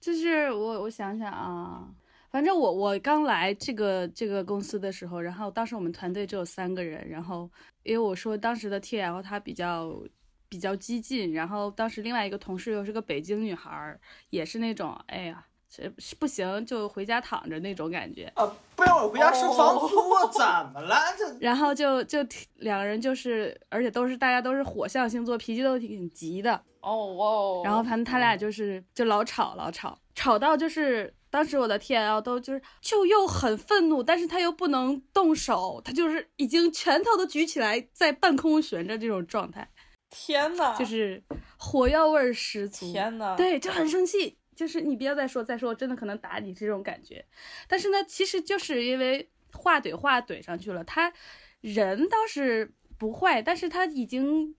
[0.00, 1.88] 就是我我想想啊，
[2.30, 7.50] 反正我我刚来这个这个公司的时候，然后当时我们团队只有三个人，然后
[7.82, 10.02] 因为我说当时的 TL 他比较
[10.48, 13.98] 比较激进，然后当时另外一个同事又是个北京女孩，
[14.30, 15.46] 也是那种哎呀。
[15.76, 18.46] 这是不行就回家躺着那种感觉，啊，
[18.76, 19.88] 不让我回家收房租，
[20.32, 20.40] 怎
[20.72, 20.96] 么了？
[21.18, 39.68] 这 然后就就挺两个人就是，而且都是大家都是火象星座，脾气都挺急的，哦哇哦，然后反正他俩就是就老吵老吵，吵到就是当时我的 TL 都就是就又很愤怒，但是他又不能动手，他就是已经拳头都举起来在半空悬着这种状态，
[40.10, 41.20] 天呐，就是
[41.58, 42.92] 火药味儿十足。
[42.92, 47.24] 天呐，对，就很生气，就是你不要再说，再说我真的可能打你这种感觉。
[47.68, 51.12] 但是呢，其实就是因为话怼话怼上去了，他
[51.60, 54.54] 人倒是不坏，但是他已经。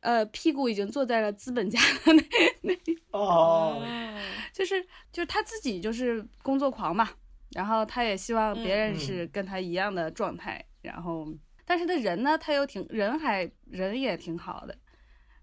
[0.00, 2.22] 呃，屁股已经坐在了资本家的那
[2.60, 2.74] 那，
[3.10, 4.16] 哦，嗯，
[4.52, 4.80] 就是
[5.10, 7.10] 就是他自己就是工作狂嘛，
[7.56, 11.26] 然后他也希望别人嗯是跟他一样的状态，然后
[11.64, 14.78] 但是他人呢，他又挺人还人也挺好的，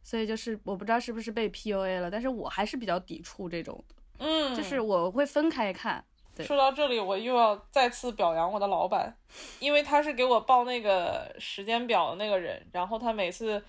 [0.04, 3.84] 所以就是我不知道是不是被 PUA 了，但是我还是比较抵触这种，
[4.20, 6.04] 嗯，就是我会分开看。
[6.36, 9.16] 对说到这里，我又要再次表扬我的老板，
[9.60, 13.64] 因为他是给我报那个时间表的那个人，然后他每次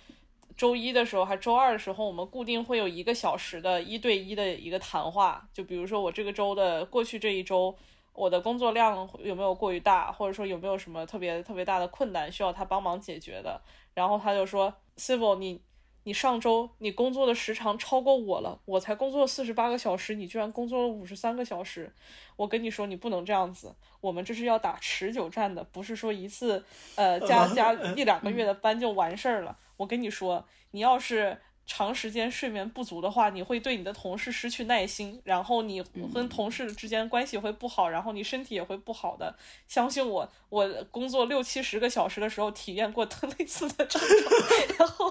[0.57, 7.77] 周一的时候还周二的时候，我们固定会有一个小时的一对一的一个谈话，就比如说我这个周的过去这一周。
[8.17, 13.61] 我的工作量有没有过于大，或者说有没有什么特别特别大的困难需要他帮忙解决的？
[13.93, 15.61] 然后他就说：“Civil，你
[16.05, 21.93] 你上周你工作的时长超过我了，我才工作四十八个小时，你居然工作了五十三个小时。
[22.37, 29.59] 我跟你说，你不能这样子，我们这是要打持久战的，不是说一次呃加加一两个月的班就完事儿了。
[29.77, 35.83] 我跟你说，你要是……”长时间睡眠不足的话，你会对你的同事失去耐心，然后你
[36.13, 39.35] 跟同事之间关系会不好，然后你身体也会不好的。
[39.67, 45.04] 相信我，我工作六七十个小时的时候体验过 类似的症状，然后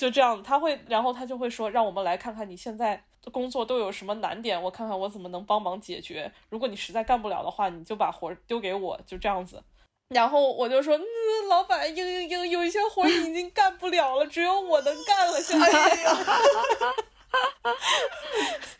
[0.00, 6.32] 就这样，他会，然后他就会说，让我们来看看你现在工作都有什么难点，我看看我怎么能帮忙解决。
[6.48, 9.62] 如果你实在干不了的话，你就把活丢给我，就这样子。
[10.08, 11.04] 然后我就说，嗯，
[11.50, 15.38] 老板，嘤嘤嘤，有一些活已经干不了了，只有我能干了。
[15.38, 15.68] 现在，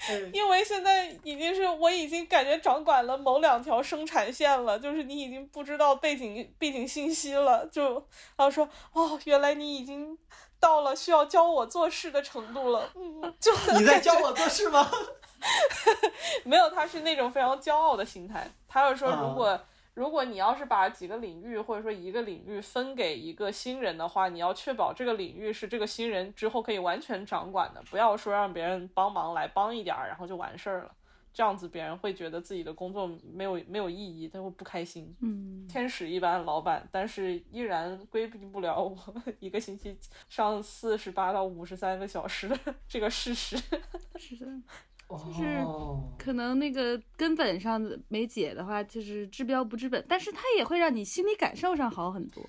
[0.33, 7.66] 因为现在已经是我已经感觉掌管了某两条生产线了，就是你已经不知道背景背景信息了。
[7.66, 7.93] 就
[8.37, 10.16] 然后说，哦，原来你已经
[10.61, 12.89] 到了需要教我做事的程度了。
[12.95, 14.89] 嗯，就你在教我做事吗？
[16.45, 18.49] 没有，他是那种非常骄傲的心态。
[18.69, 19.59] 他就说，如果。
[19.93, 30.93] 如果你要是把几个领域或者说一个领域分给一个新人的话，你要确保这个领域是这个新人之后可以完全掌管的，不要说让别人帮忙来帮一点儿，然后就完事儿了。
[31.33, 35.14] 这样子别人会觉得自己的工作没有没有意义，他会不开心。
[35.20, 38.97] 嗯，天使一般老板，但是依然规避不了我
[39.41, 39.97] 一个星期
[40.28, 42.59] 上四十八到五十三个小时的
[42.89, 43.57] 这个事实。
[44.16, 44.47] 是的。
[45.11, 45.61] 就是
[46.16, 52.49] 可能那个根本上没解的话，就是治标不治本，但是它也会让你心理感受上好很多。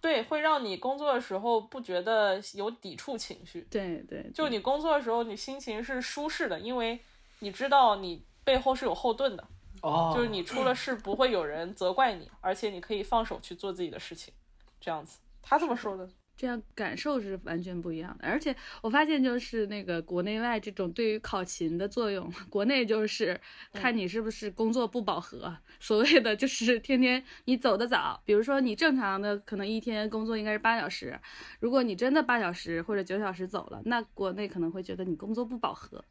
[0.00, 3.66] 对，会让你工作的时候不觉得有抵触情绪。
[3.70, 6.98] 对对，就你工作的时候，你心情是舒适的，因为
[7.40, 9.44] 你知道你背后是有后盾的。
[9.82, 14.32] 哦，就是你出了事不会有人责怪你，而且你可以放手去做自己的事情，
[14.80, 15.18] 这样子。
[15.42, 16.08] 他这么说的。
[16.36, 23.40] 这样感受是完全不一样的，而且我发现就是那个国内外这种对于考勤的作用，国内就是
[23.72, 31.18] 看你是不是工作不饱和，所谓的就是天天你走得早，比如说你正常的可能一天工作应该是八小时，
[31.58, 36.04] 如果你真的八小时或者九小时走了，那国内可能会觉得你工作不饱和。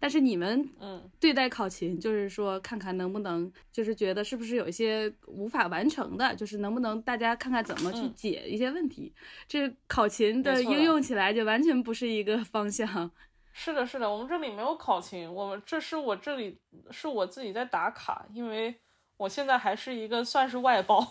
[0.00, 9.12] 但是你们，嗯，对待考勤就是说，看看能不能，就是觉得是不是有一些无法完成的，就是能不能大家看看怎么去解一些问题。
[9.46, 13.10] 这考勤的应用起来就完全不是一个方向。
[13.52, 16.58] 是的，是的，我们这里没有考勤，我们这是我这里
[16.90, 18.74] 是我自己在打卡，因为
[19.18, 21.04] 我现在还是一个算是外包，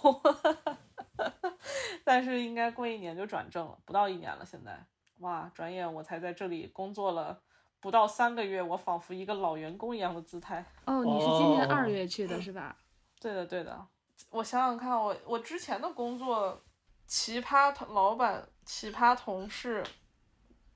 [2.04, 4.84] 但是应该过一年就转正了，不到一年了，现在
[5.20, 7.40] 哇，转眼我才在这里工作了。
[7.82, 10.66] 不到三个月，我仿佛一个老员工一样的姿态。
[10.86, 12.76] 哦，你是今年二月去的是吧？
[13.20, 13.88] 对的，对的。
[14.30, 16.62] 我想想看，我我之前的工作，
[17.08, 19.84] 奇葩老板，奇葩同事，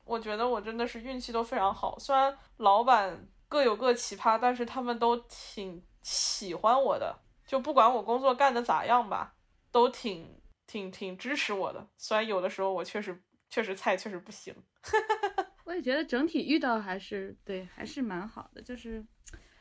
[0.05, 1.99] 我觉得我真的是运气都非常好。
[1.99, 9.35] 虽然老板各有各奇葩，但是他们都挺喜欢我的，就不管我工作干的咋样吧，
[9.71, 11.85] 都挺挺挺支持我的。
[11.97, 14.55] 虽然有的时候我确实确实菜确实不行。
[15.65, 18.61] 我也觉得整体遇到还是对，还是蛮好的。
[18.61, 19.03] 就是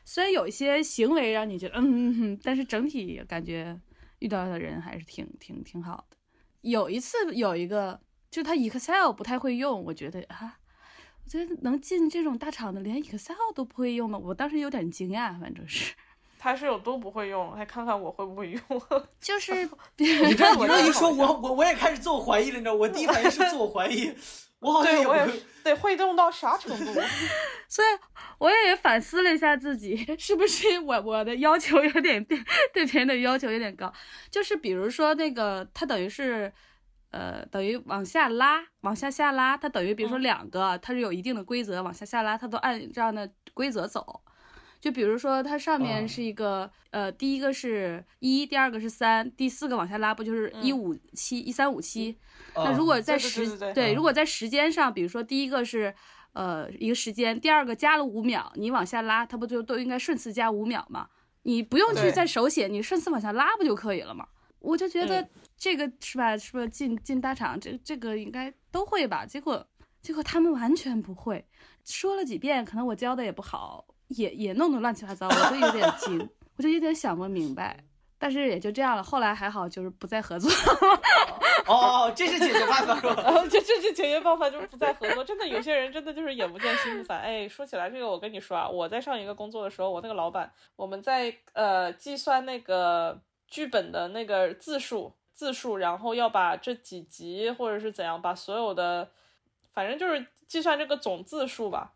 [0.03, 3.79] 虽然有一些行为让你觉得嗯， 但是整体感觉
[4.19, 6.17] 遇到的人还是挺挺挺好的。
[6.61, 7.99] 有一次有一个，
[8.29, 10.59] 就他 Excel 不太会用，我觉得啊，
[11.25, 14.17] 我觉得能进这种大厂的连 Excel 都不会用吗？
[14.17, 15.93] 我当时有点惊讶，反正是
[16.39, 18.61] 他是有多不会用，还看看我会不会用。
[19.21, 19.53] 就是
[19.95, 24.13] 你这你这一说，我我我也开始自我怀疑了，你知道，我第一反应是自我怀疑。
[24.63, 24.93] 我好像
[25.27, 25.33] 也
[25.63, 26.93] 得会动到啥程度？
[27.67, 27.87] 所以
[28.37, 32.37] 我也反思了一下自己， 是不是我我的要求有点对
[32.73, 33.91] 对别人的要求有点高？
[34.31, 36.51] 就是比如说那个，它等于是，
[37.11, 44.21] 呃，等于往下拉，往下下拉，它等于比如说两个，它是有一定的规则，往下下拉，它都按这样的规则走。
[44.83, 52.17] 就比如说，它上面是一个，呃，第一个是一，第二个是三，第四个往下拉，不就是一五七一三五七？
[52.53, 55.95] 那如果在时对，如果在时间上，比如说第一个是，
[56.33, 61.07] 呃，一个时间，第二个加了五秒，你往下拉，它不就都应该顺次加五秒吗？
[61.43, 64.27] 你不用去再手写，你顺次往下拉不就可以了吗？
[64.59, 66.37] 我就觉得嗯这个是吧？
[66.37, 69.25] 是不是进进大厂这这个应该都会吧？
[69.25, 69.65] 结果
[70.01, 71.47] 结果他们完全不会，
[71.85, 77.77] 说了几遍，可能我教的也不好，也也弄得乱七八糟，我就有点 惊，我就有点想不明白。
[78.17, 80.49] 但是也就这样了，后来还好，就是不再合作。
[81.67, 83.21] 哦，这是解决办法是吧？
[83.21, 85.21] 然 后这这是解决办法就是不再合作。
[85.21, 87.19] 真的有些人真的就是眼不见心不烦。
[87.19, 99.09] 哎，说起来这个，我跟你说啊，我在上一个工作的时候，我那个老板，我们在呃计算那个剧本的那个字数字数，然后要把这几集或者是怎样，把所有的，
[99.73, 101.91] 反正就是计算这个总字数吧。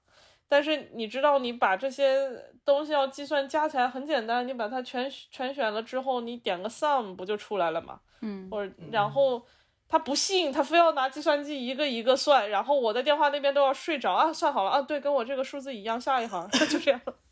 [0.47, 2.29] 但是你知道，你把这些
[2.63, 7.99] 东西要计算加起来很简单，你把它全全选了之后，你点个 sum 不就出来了吗？
[8.21, 9.45] 嗯，或者然后
[9.89, 17.01] 他不信，他非要拿计算机一个一个算，然后我在电话那边都要睡着啊，算好了啊，对，跟我这个数字一样，下一行 就这样，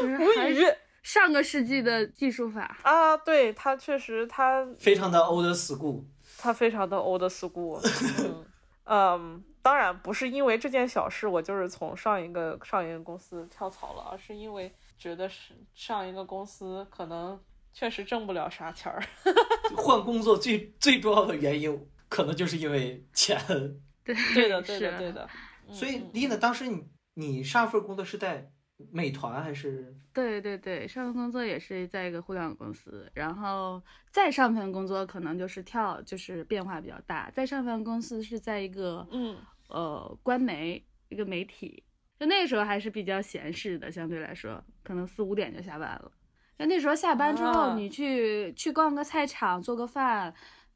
[0.00, 2.78] 就是无还是语上个世纪的技术法。
[2.82, 6.04] 啊，对他确实他非常的 old school。
[6.36, 7.80] 他非常的 old school，
[8.18, 8.44] 嗯
[8.84, 17.40] 嗯，当然不是因为这件小事，我就是从上一个上一个公司跳槽了，而是因为觉得是上一个公司可能
[17.72, 19.02] 确实挣不了啥钱儿。
[19.74, 23.40] 换工作最最重要的原因，可能就是因为钱。
[24.04, 25.28] 对对的，对的，对的。
[25.66, 26.84] 嗯所以嗯丽娜，当时你
[27.14, 28.52] 你上份工作是在
[28.92, 29.96] 美团还是？
[30.12, 37.30] 对对对，上份工作也是在一个互联网公司，然后再上份工作可能就是跳，就是变化比较大。
[37.30, 39.38] 再上份公司是在一个嗯
[39.68, 41.82] 呃官媒一个媒体，
[42.18, 46.12] 就那时候还是比较闲适的，相对来说，可能四五点就下班了。
[46.56, 50.32] 那那时候下班之后，啊你去去逛个菜场，做个饭，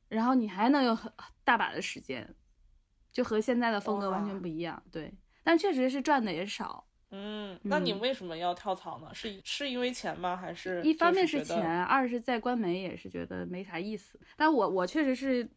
[0.08, 1.12] 然后你还能有很
[1.44, 2.34] 大把的时间，
[3.12, 4.82] 就和现在的风格完全不一样。
[4.90, 5.12] 对，
[5.44, 6.84] 但确实是赚的也少。
[7.10, 9.08] 嗯，那你嗯为什么要跳槽呢？
[9.14, 10.36] 是是因为钱吗？
[10.36, 14.20] 还是一方面是钱，二是在官媒也是觉得没啥意思。
[14.36, 15.48] 但我我确实是，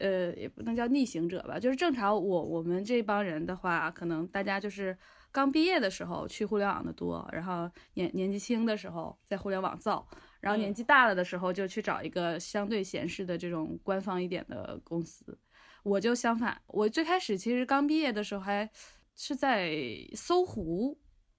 [0.00, 4.96] 呃，也不能叫逆行者吧，就是正常我我们这帮人的话，可能大家就是
[5.30, 10.06] 刚毕业的时候去互联网的多，然后年年纪轻的时候在互联网造，
[10.40, 15.38] 然后年嗯纪大了的时候就去找一个相对闲适的这种官方一点的公司。
[15.82, 18.68] 我就相反，我最开始其实刚毕业的时候还
[19.14, 19.72] 是在
[20.14, 20.98] 搜狐，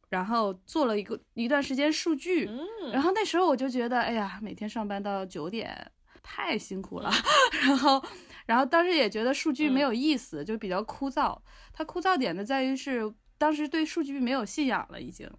[0.09, 5.91] 然后做了一个一段时间数据，嗯，然后那时候我就觉得，哎呀，每天上班到九点
[6.23, 7.11] 太辛苦了。
[7.67, 8.03] 然后，
[8.49, 11.39] 然后当时也觉得数据没有意思，就比较枯燥。
[11.71, 15.29] 它枯燥点呢在于是当时对数据没有信仰了，已经。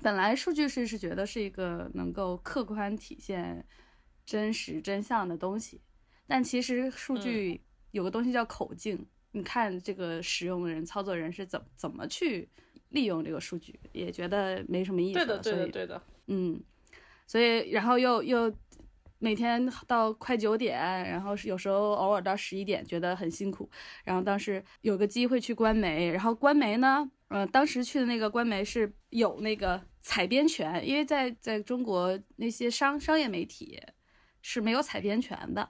[0.00, 3.66] 本来数据是是觉得是一个能够客观体现
[4.24, 5.80] 真实真相的东西，
[6.28, 7.60] 但其实数据
[7.90, 12.48] 有个东西叫口径，你看这个使用人、操作人是怎怎么去
[12.90, 15.18] 利用这个数据，也觉得没什么意思。
[15.18, 16.62] 对的，对的，对的，嗯，
[17.26, 18.48] 所以然后又又
[19.22, 23.70] 每天到快九点，然后是有时候偶尔到十一点，觉得很辛苦。
[24.02, 33.78] 然后当时有个机会去官媒，然后官媒呢，呃，当时去的那个官媒是有那个采编权，因为在在中国那些商商业媒体
[34.40, 35.68] 是没有采编权的。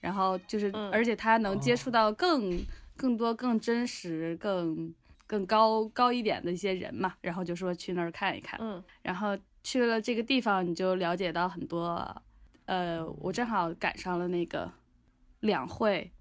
[0.00, 2.58] 然后就是，嗯而且他能接触到更、
[2.96, 4.92] 更多、更真实、更
[5.28, 7.14] 更高高一点的一些人嘛。
[7.20, 8.58] 然后就说去那儿看一看。
[8.60, 12.22] 嗯然后去了这个地方，你就了解到很多。
[12.70, 14.70] 呃，我正好赶上了那个
[15.40, 16.12] 两会，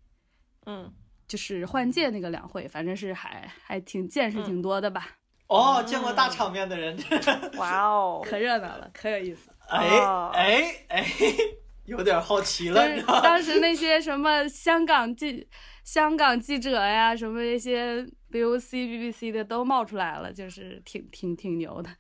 [0.65, 0.91] 嗯，
[1.27, 5.07] 就是换届那个两会，反正是还还挺见识挺多的吧，
[5.45, 6.97] 哦，见过大场面的人，
[7.57, 9.51] 哇哦，可热闹了，可有意思。
[9.67, 10.31] 哎哦。
[10.33, 11.05] 哎哎，
[11.85, 12.81] 有点好奇了？
[13.21, 15.47] 当时那些什么香港记
[15.83, 21.91] 香港记者呀，什么一些 BBC、BBC 的都冒出来了，就是挺挺挺牛的，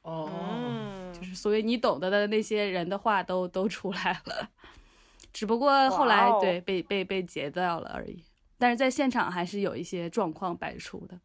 [0.00, 4.50] 哦，嗯就，是所谓你懂得的那些人的话都都出来了，
[5.32, 8.22] 只不过后来对被被被截掉了而已。
[8.58, 11.18] 但是在现场还是有一些状况百出的，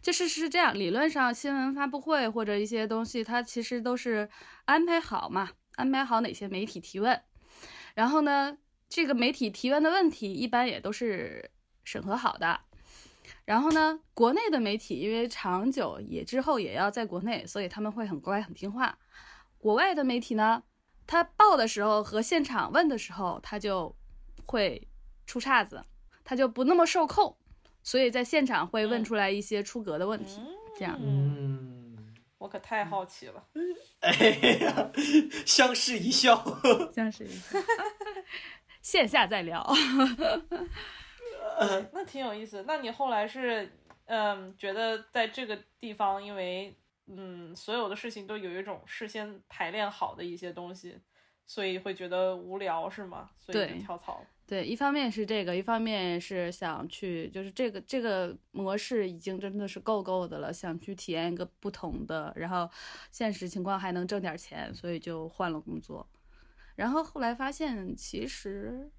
[0.00, 0.74] 就是是这样。
[0.74, 4.28] 理论上新闻发布会或者一些东西，它其实都是
[4.64, 7.20] 安排好嘛，安排好哪些媒体提问，
[7.94, 8.58] 然后呢，
[8.88, 11.50] 这个媒体提问的问题一般也都是
[11.84, 12.60] 审核好的。
[13.48, 18.98] 然后呢，国内的媒体因为长久也之后也要在国内，所以他们会很乖很听话。
[19.56, 20.62] 国外的媒体呢，
[21.06, 23.96] 他报的时候和现场问的时候，他就
[24.44, 24.86] 会
[25.24, 25.82] 出岔子，
[26.22, 27.34] 他就不那么受控，
[27.82, 30.42] 所以在现场会问出来一些出格的问题。
[30.78, 33.42] 这样嗯，嗯，我可太好奇了。
[34.00, 34.10] 哎
[34.60, 34.90] 呀，
[35.46, 36.36] 相视一笑。
[36.94, 37.58] 相视一笑
[38.82, 39.66] 线下再聊。
[41.92, 42.64] 那挺有意思。
[42.66, 43.70] 那你后来是，
[44.06, 46.74] 嗯，觉得在这个地方，因为，
[47.06, 50.98] 嗯，所有的事情都有一种事先排练好的一些东西，
[51.46, 53.30] 所以会觉得无聊是吗？
[53.38, 54.24] 所以就跳槽。
[54.46, 62.66] 对，一方面是这个，一方面是想去，就是这个这个模式已经真的是够够的了，想去体验一个不同的，然后
[63.12, 66.08] 现实情况还能挣点钱，所以就换了工作。
[66.76, 68.90] 然后后来发现，其实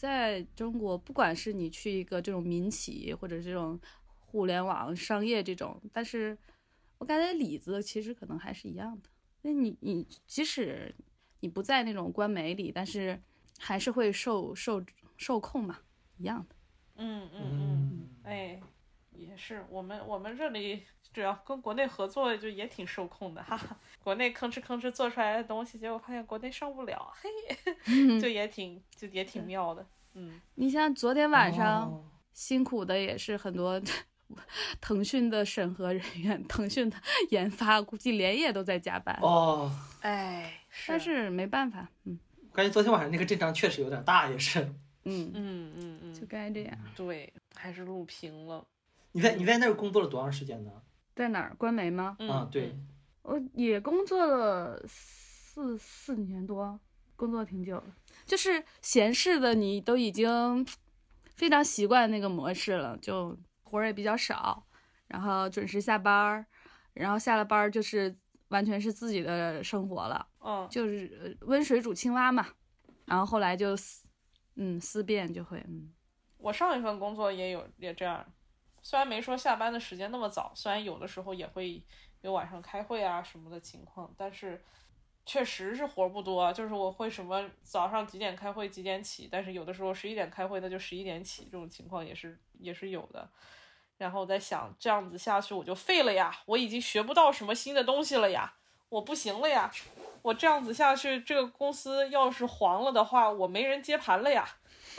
[0.00, 3.78] 在中国，不管是你去一个这种民企或者这种
[4.18, 6.34] 互联网商业这种，但是
[6.96, 9.10] 我感觉里子其实可能还是一样的。
[9.42, 10.94] 那你你即使
[11.40, 13.20] 你不在那种官媒里，但是
[13.58, 14.82] 还是会受受
[15.18, 15.80] 受控嘛，
[16.16, 16.56] 一样的。
[16.96, 18.58] 嗯嗯嗯，哎，
[19.20, 23.76] 也是我们我们这里主要跟国内合作就也挺受控的，哈哈。
[24.02, 27.28] 国内吭哧吭哧做出来的东西，结果发现国内上不了，嘿，
[28.20, 29.86] 就也挺就也挺妙的。
[30.14, 33.80] 嗯，你像昨天晚上哦辛苦的也是很多
[34.80, 36.96] 腾讯的审核人员，腾讯的
[37.30, 42.18] 研发估计连夜都在加班，哦，哎，但是没办法，嗯
[42.52, 44.60] 感觉昨天晚上那个阵仗确实有点大，也是。
[45.04, 46.78] 嗯，嗯嗯嗯，就该这样。
[46.94, 48.66] 对，还是录屏了。
[49.12, 50.70] 你在你在那儿工作了多长时间呢？
[51.14, 51.54] 在哪儿？
[51.58, 52.16] 官媒吗？
[52.18, 52.76] 嗯，啊，对，
[53.22, 56.78] 我也工作了四四年多，
[57.16, 57.96] 工作挺久了。
[58.24, 60.64] 就是闲适的，你都已经
[61.34, 64.64] 非常习惯那个模式了，就活儿也比较少，
[65.08, 66.46] 然后准时下班儿，
[66.94, 68.14] 然后下了班儿就是
[68.48, 72.46] 完全是自己的生活了，嗯，就是呃温水煮青蛙嘛。
[73.06, 74.06] 然后后来就思，
[74.54, 75.92] 嗯，思辨就会，嗯，
[76.38, 78.24] 我上一份工作也有也这样，
[78.82, 81.82] 虽然没说下班的时间那么早，虽然有的时候也会
[82.22, 84.62] 有晚上开会啊什么的情况，但是
[85.26, 86.52] 确实是活不多。
[86.52, 93.28] 就是我会什么早上几点开会几点起，但是有的时候十一点开会，那就十一点起，这种情况也是也是有的。
[93.98, 98.54] 然后我在想，这样子下去我就废了呀，我已经学不到什么新的东西了呀，
[98.88, 99.70] 我不行了呀。
[100.22, 104.46] 我这样子下去，这个公司要是黄了的话，我没人接盘了呀。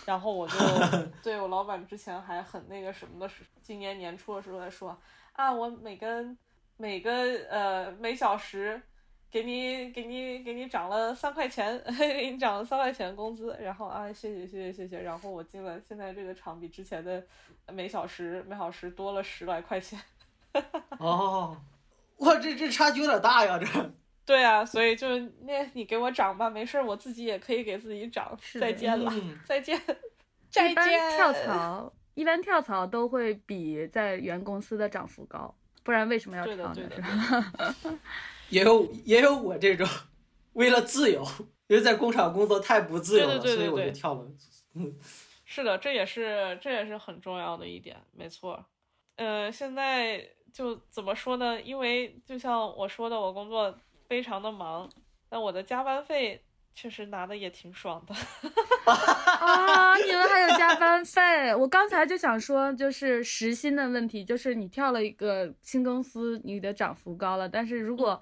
[0.06, 0.56] 然后我就
[1.24, 4.98] 对我老板之前还很那个什么的时，今年年初的时候在说
[5.34, 6.38] 啊，我每根
[6.78, 7.12] 每个
[7.50, 8.82] 呃每小时
[9.30, 17.24] 给你给你给你涨了三块钱， 给你涨了三块钱工资，然后啊谢谢谢谢谢谢，然后我进了现在这个厂比之前的
[17.72, 20.00] 每小时每小时多了十来块钱。
[21.00, 21.56] 哦，
[22.18, 23.66] 哇，这这差距有点大呀，这。
[24.26, 25.08] 对啊，所以就
[25.42, 28.38] 那你给我涨吧，没事儿，我自己也可以给自己涨。
[28.60, 29.80] 再见了，嗯再见，
[30.50, 31.18] 再一般见。
[31.18, 35.54] 跳 槽，一般跳槽都会比在原公司的涨幅高，
[35.84, 36.76] 不然为什么要对的跳呢？
[36.76, 38.00] 对的是吧？
[38.50, 39.88] 也有也有我这种
[40.54, 41.26] 为了自由，
[41.68, 44.28] 因为在工厂工作太不自由了，对对对对所以我就对跳了。
[45.46, 48.64] 是的，这也是这也是很重要的一点，没错。
[49.16, 51.62] 呃，现在就怎么说呢？
[51.62, 53.78] 因为就像我说的，我工作
[54.12, 54.90] 非常的忙，
[55.30, 56.44] 那我的加班费
[56.76, 58.14] 确实拿的也挺爽的。
[58.92, 61.56] 啊，你们还有加班费？
[61.56, 68.22] 我刚才就想说，就是时薪的问题，就是你跳了一个新公司，你的涨幅高了，但是如果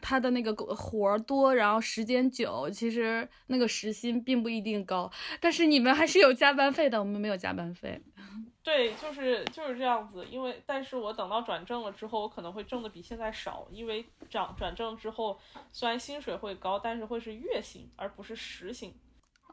[0.00, 5.10] 他的那个活儿多，然后时间久，其实那个时薪并不一定高。
[5.40, 8.00] 但是你们还是有加班费的，我们没有加班费。
[8.62, 10.26] 对，就是就是这样子。
[10.30, 15.38] 因为，但是我等到转正了之后，我可能会挣的比现在少，因为转转正之后，
[15.72, 18.94] 虽然薪水会高，但是会是月薪而不是时薪。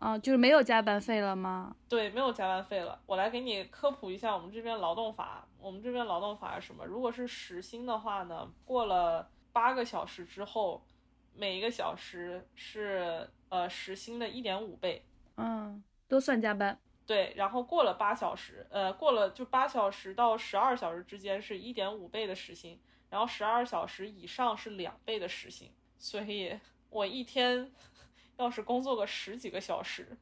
[0.01, 1.73] 啊，就是没有加班费了吗？
[1.87, 2.99] 对，没有加班费了。
[3.05, 5.47] 我来给你科普一下我们这边劳动法。
[5.57, 6.85] 我们这边劳动法是什么？
[6.85, 9.25] 如果是时薪的话呢，过了
[9.55, 10.85] 八个小时之后，
[11.33, 15.01] 每一个小时是呃时薪的一点五倍。
[15.37, 16.77] 嗯，都算加班。
[17.05, 22.77] 对，然后过了八小时，呃，过了就八小时到十二小时之间是一点五倍的时薪，
[23.09, 25.71] 然后十二小时以上是两倍的时薪。
[25.97, 26.59] 所以
[26.89, 27.71] 我一天
[28.35, 30.17] 要是工作个十几个小时，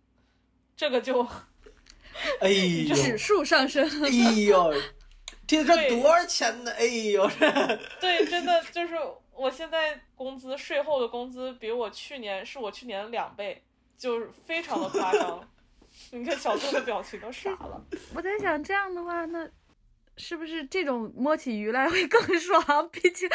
[0.76, 1.26] 这个就
[2.40, 3.84] 哎呦，指数上升。
[4.04, 4.10] 哎
[4.46, 4.72] 呦，
[5.48, 6.72] 这这多少钱呢？
[6.74, 8.96] 哎呦，这对，真的就是
[9.36, 13.64] 我现在工资税后的工资比我去年是我去年的两倍，
[13.98, 15.48] 就是非常的夸张。
[16.12, 17.82] 你看小杜的表情都傻了。
[18.16, 19.48] 我在想，这样的话，那
[20.18, 22.90] 是不是这种摸起鱼来会更 爽？
[22.90, 23.28] 毕竟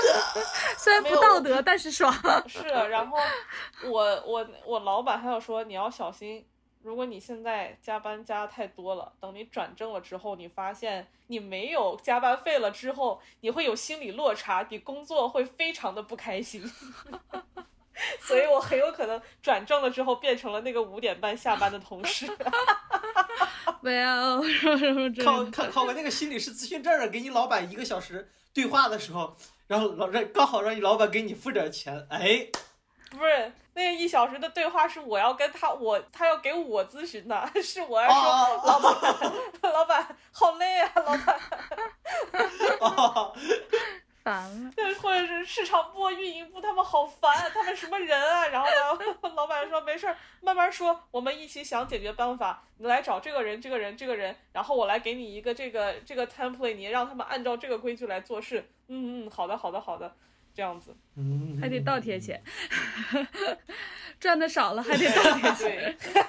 [0.78, 2.12] 虽然不道德，但是爽。
[2.46, 3.18] 是，然后
[3.84, 6.46] 我我我老板还有说你要小心，
[6.82, 16.62] 如果你现在加班加太多了，等你转正了之后，你发现你没有加班费了之后，你会有心理落差，你工作会非常的不开心。
[18.20, 22.26] 所以我很有可能转正了之后变成了那个五点半下班的同事。
[23.80, 24.42] 没有，
[25.24, 29.36] 考考考个那个心理师咨询证儿，给你老板一个小时对话的时候，
[29.68, 32.48] 然后老让刚好让你老板给你付点钱，哎，
[33.18, 38.92] 不是那个一小时的对话是我要跟他，我他要给我咨询的， 是我要说、哦老板，
[39.72, 41.40] 老板好累啊， 老板，
[42.80, 43.34] 哦，
[44.24, 44.70] 烦了。
[44.74, 48.46] 对，或者是市场部、运营部他们好烦，啊他们什么人啊？
[48.48, 58.70] 然后呢，老板说没事儿，慢慢说，我们一起想解决办法，你来找这个人、这个人、这个人，然后我来给你一个这个这个 template，你让他们按照这个规矩来做事。
[58.88, 60.14] 嗯嗯，好的好的好的，
[60.54, 60.96] 这样子。
[61.16, 62.42] 嗯还得倒贴钱，
[64.18, 65.96] 赚的少了还得倒贴钱。
[65.98, 66.22] 对，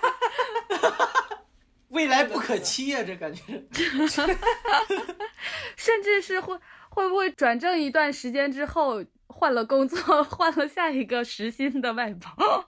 [1.89, 3.63] 未来不可期呀、这感觉。
[5.77, 6.57] 甚至是会
[6.89, 12.67] 会不会转正一段时间之后换了工作，换了下一个时薪的外包。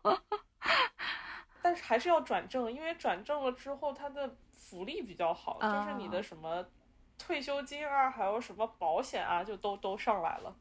[1.62, 6.64] 但是还是要转正，因为转正了之后，它的福利比较好，就是你的什么
[7.18, 10.56] 退休金啊，还有什么保险啊，就都都上来了。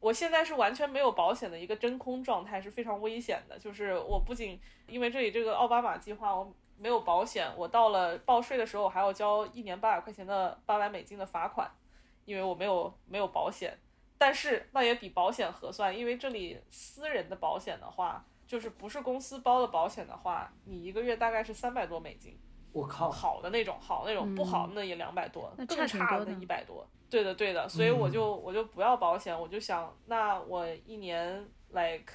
[0.00, 3.58] 我现在是完全没有保险的一个真空状态，是非常危险的。
[3.58, 4.58] 就是我不仅
[4.88, 11.70] 因为这里这个奥巴马计划，我没有保险，我到了报税的时候，我还要交一年八百块钱的八百美金的罚款，
[12.24, 13.78] 因为我没有没有保险。
[14.16, 22.38] 但是那也比保险合算，因为这里私人的保险的话，就是不是公司包的保险的话，你一个月大概是三百多美金，
[22.72, 26.86] 我靠，好的那种，好那种，不好那也两百多，那差更差的一百多。
[27.08, 32.12] 对的，对的，所以我就、我就不要保险，我就想，那我一年 like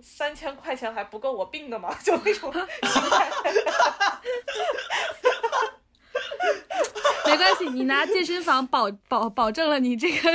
[0.00, 1.94] 三千块钱还不够我病的吗？
[2.02, 3.30] 就那种心态。
[7.26, 10.30] 没关系，你拿健身房保保保证了你这个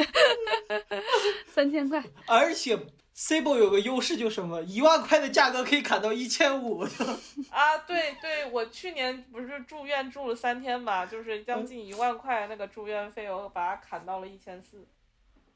[1.47, 2.03] 三千块。
[2.27, 2.77] 而且
[3.22, 6.80] Cibo 有个优势就是什么，一万块的价格可以砍到一千五。
[7.52, 14.84] 啊，对对，我去年不是住院住了三天嘛，就是将近一万块那个住院费，我把它砍到了一千四。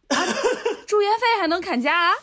[0.86, 2.14] 住院费还能砍价啊？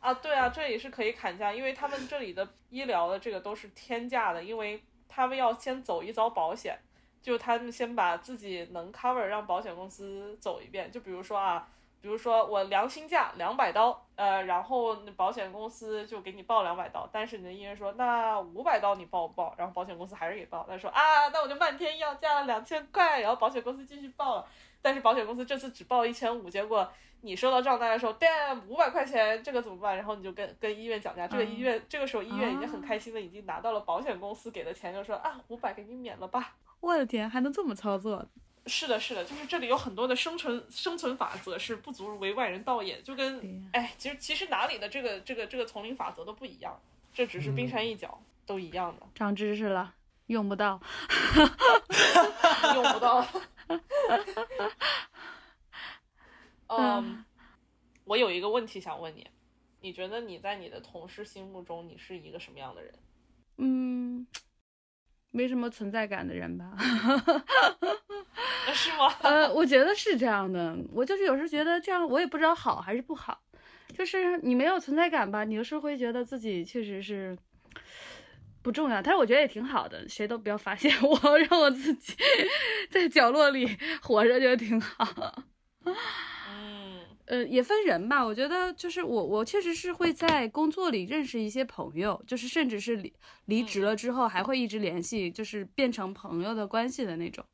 [0.00, 6.76] 啊，对啊，这里是可以砍价，因为他们这里的医疗的这个都是天价的，因为他们要先走一遭保险，
[7.22, 11.68] 就他们先把自己能 cover 让保险公司走一遍，就比如说啊，
[12.00, 19.54] 比如说我良心价两百刀，呃，然后那保险公司就给你报两百刀，但是你的医院说那五百刀你报不报？
[19.56, 24.46] 然后保险公司还是给报，他说啊，那我就漫天要价了两千块，然后保险公司继续报了，
[24.80, 26.88] 但是保险公司这次只报一千五，结果。
[27.20, 29.96] 你收到账单的时候，damn 五百块钱，这个怎么办？
[29.96, 36.54] 然后你就跟跟医院讲价，这个医院、这个时候医院已经很开心的，已经拿到了保险公司给的钱，就说啊五百给你免了吧。
[36.78, 38.24] 我的天，还能这么操作？
[38.66, 46.78] 是的，是的，就是这里有很多的生存生存法则是不足为外人道也，就跟哎，其实其实哪里的这个这个这个丛林法则都不一样，
[47.12, 49.94] 这只是冰山一角，都一样的，长知识了，
[50.26, 50.80] 用不到。
[52.74, 53.26] 用不到。
[56.68, 57.24] 嗯，
[58.04, 59.26] 我有一个问题想问你，
[59.80, 62.94] 你觉得你在你的同事心目中你是一个什么样的人？
[63.56, 64.26] 嗯，
[65.30, 66.72] 没什么存在感的人吧。
[68.72, 69.08] 是吗？
[69.22, 70.76] 呃，我觉得是这样的。
[70.92, 73.40] 我就是有时候觉得这样，我也不知道好还是不好。
[73.96, 77.36] 就是你没有存在感吧，你有时候会觉得自己确实是
[78.62, 79.02] 不重要。
[79.02, 82.14] 但是我觉得也挺好的，谁都不要发现我， 让我自己
[82.90, 85.42] 在角落里活着就挺好。
[87.30, 88.24] 嗯呃，也分人吧。
[88.24, 93.12] 我觉得就是我，我确实是会在工作里认识一些朋友，就是甚至是离
[93.46, 97.44] 离职了之后还会一直联系，就是变成朋友的关系的那种。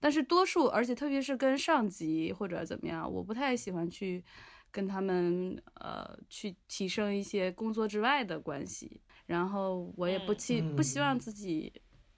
[0.00, 4.24] 但是多数，而且特别是跟上级或者怎么样，我不太喜欢去
[4.70, 9.00] 跟他们呃去提升一些工作之外的关系。
[9.26, 11.72] 然后我也不嗯期、不希望嗯自己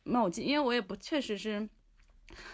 [0.04, 1.68] 冒进，因为我也不确实是。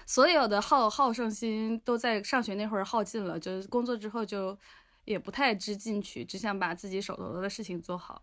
[0.06, 4.58] 所有的好好胜心都在上学那会儿耗尽了，就是工作之后就
[5.04, 8.22] 也不太知进取，只想把自己手头的事情做好。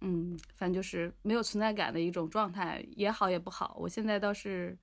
[0.00, 3.76] 嗯，反正就是没有存在感的一种状态，也好也不好。
[3.80, 4.76] 我现在倒是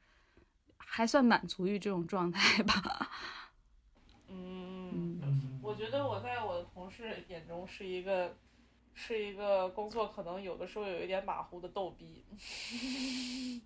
[0.78, 3.10] 还算满足于这种状态吧。
[4.28, 8.36] 嗯，嗯我觉得我在我的同事眼中是一个
[8.96, 12.24] 是一个工作可能有的时候有一点马虎的逗逼，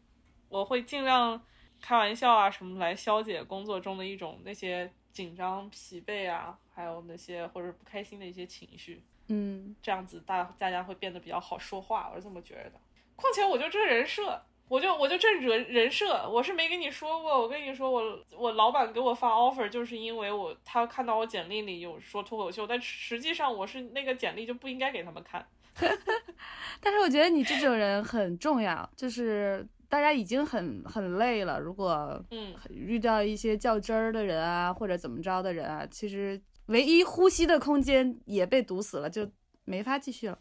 [0.50, 1.42] 我会尽量
[1.82, 9.04] 开玩笑啊什么来消解工作中的一种那些紧张、疲惫啊，还有那些或者不开心的一些情绪。
[9.28, 12.74] 嗯这样子大大家会变得比较好说话，我是这么觉得。
[13.16, 17.42] 况且我就这人设，我就我就这人人设，我是没跟你说过。
[17.42, 25.48] 我跟你说，我我老板给我发 offer，就是因为我他看到我简历里有说脱口秀，但实际上我是那个简历就不应该给他们看。
[26.80, 39.30] 但是我觉得你这种人很重要，就是大家已经很很累了，如果嗯，遇到一些较真儿的人啊，或者怎么着的人啊，其实唯一呼吸的空间也被堵死了，就
[39.64, 40.38] 没法继续了。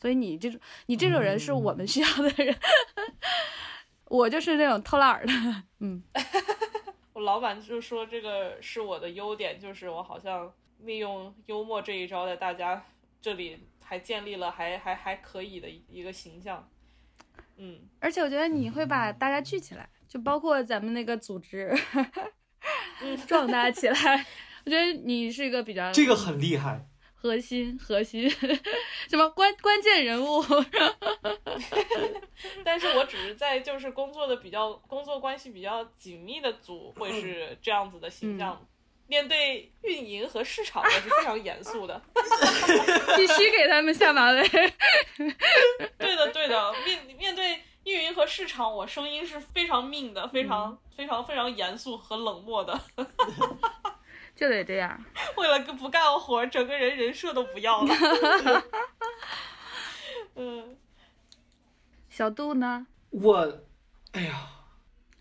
[0.00, 2.54] 所以你这种你这种人是我们需要的人，
[4.06, 5.32] 我就是那种偷懒儿的，
[5.80, 6.02] 嗯。
[7.14, 12.84] 我老板就说这个是我的优点，就是我好像利用幽默这一招，在大家
[13.22, 16.68] 这里还建立了还还还可以的一个形象。
[17.56, 21.72] 嗯，而且我觉得你会把大家聚起来，就包括咱们那个组织，
[23.02, 24.26] 嗯 壮大起来。
[24.64, 26.86] 我觉得你是一个比较这个很厉害。
[27.12, 28.28] 核心核心，
[29.08, 30.44] 什么关关键人物？
[32.62, 38.66] 但是我只是在就是工作的比较工作关系比较紧密的组会是这样子的形象，
[39.06, 42.00] 面对运营和市场我是非常严肃的，
[43.16, 44.42] 必须给他们下马威。
[45.98, 52.80] 对的对的，面面对运营和市场，我声音是非常命的，非常非常非常严肃和冷漠的。
[54.34, 55.04] 就得这样，
[55.36, 57.94] 为了不干活，整个人人设都不要了。
[60.34, 60.76] 嗯，
[62.10, 62.86] 小杜呢？
[63.10, 63.60] 我，
[64.10, 64.48] 哎呀，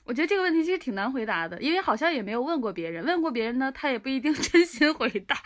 [0.06, 5.38] 我觉得这个问题其实挺难回答的，因为好像也没有问过别人，问过别人呢，他也不一定 真心回答。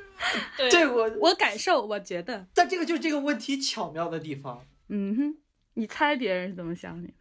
[0.70, 4.64] 对我我感受，我觉得，但这个就是这个问题巧妙的地方。
[4.88, 5.36] 嗯哼，
[5.74, 7.14] 你猜别人是怎么想你的？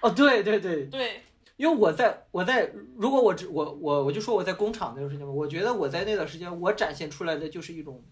[0.00, 1.22] 哦，对对对对。
[1.56, 8.02] 因为我在我在如果我只我我我就说我在工厂那段时间吧，我觉得我在那段时间我展现出来的就是一种，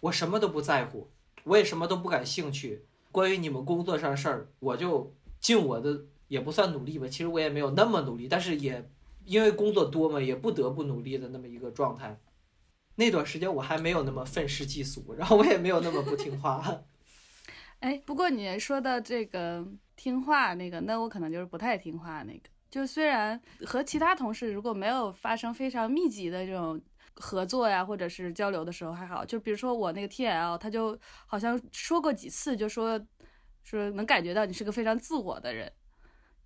[0.00, 1.10] 我什么都不在乎，
[1.44, 2.84] 我也什么都不感兴趣。
[3.12, 8.88] 关于你们工作上的事儿，我就尽我的也不算努力吧，其实我也没有那么努力，但是也
[9.24, 12.18] 因为工作多嘛，也不得不努力的那么一个状态。
[12.96, 16.82] 那段时间我还没有那么愤世嫉俗，然后我也没有那么不听话。
[17.80, 19.66] 哎，不过你说的这个
[19.96, 22.48] 听话那个，那我可能就是不太听话那个。
[22.70, 26.80] 就虽然和其他同事如果没有发生非常密集的这种
[27.14, 33.00] 合作呀，或者是交流的时候还好，就比如说我那个 T L，他就好像说过几次，就说
[33.62, 35.70] 说能感觉到你是个非常自我的人，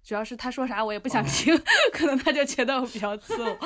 [0.02, 1.56] 主要是他说啥我也不想听，
[1.92, 3.58] 可能他就觉得我比较自我。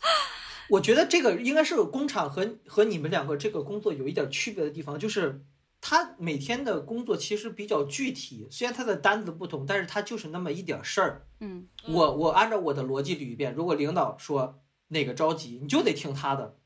[0.70, 5.44] 我觉得这个应该是工厂和和你们两个这个工作有一点区别的地方，就是。
[5.86, 11.26] 他每天的工作其实比较具体，虽然他的单子不同，但是他就是那么一点事儿。
[11.40, 16.56] 嗯，我我按照我的逻辑捋一遍，如果领导说哪个着急，你就得听他的。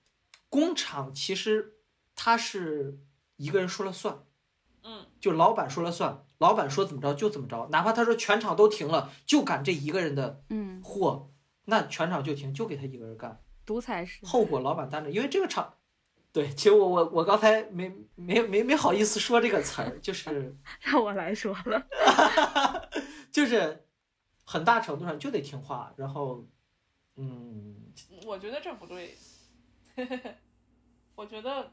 [0.48, 1.78] 工厂其实
[2.14, 3.00] 他是
[3.38, 4.22] 一个人说了算，
[4.84, 10.80] 嗯，就老板说了算，老板说怎么着就怎么着，哪怕他说全场都停了，就赶这一个人的嗯。
[10.82, 11.30] 货，
[11.64, 15.74] 那全场就停，就给他一个人干，独裁是，后果老板担着，因为这个厂。
[16.30, 21.86] 对，其实我我我刚才没没没没好意思说这个词儿，就是 让我来说了，
[23.32, 23.86] 就是
[24.44, 26.46] 很大程度上就得听话，然后，
[27.16, 27.74] 嗯，
[28.26, 29.16] 我觉得这不对，
[31.16, 31.72] 我觉得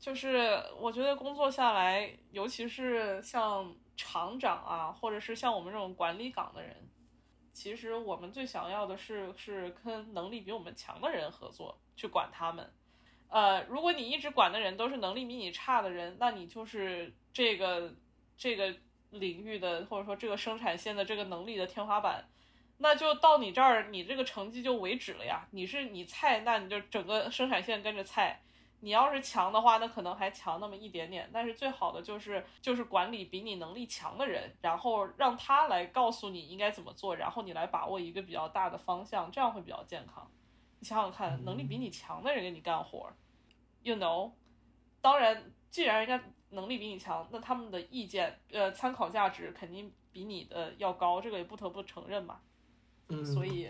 [0.00, 6.74] 就是我觉得工作下来，尤其是像厂长啊，或者是像我们这种管理岗的人，
[7.52, 12.72] 其实我们最想要的是是跟能力比我们强的人合作，去管他们。
[13.28, 17.94] 呃，如果你一直管的人都是能力比你差的人，那你就是这个
[18.38, 18.74] 这个
[19.10, 22.26] 领域的或者说这个生产线的这个能力的天花板，
[22.78, 25.46] 那就到你这儿，你这个成绩就为止了呀。
[25.50, 28.40] 你是你菜，那你就整个生产线跟着菜。
[28.80, 31.28] 你要是强的话，那可能还强那么一点点。
[31.32, 40.30] 但是最好的就是就是管理比你能力强的人，然后让他来告诉你应该怎么做，然后你来把握一个比较大的方向，这样会比较健康。
[40.78, 43.12] 你想想看，能力比你强的人给你干活
[43.82, 44.32] ，you know，
[45.02, 52.40] 当然，既然人家能力比你强，那他们的意见，呃，参考价值肯定比你的要高，这个也不得不承认嘛。
[53.10, 53.68] 嗯，所以，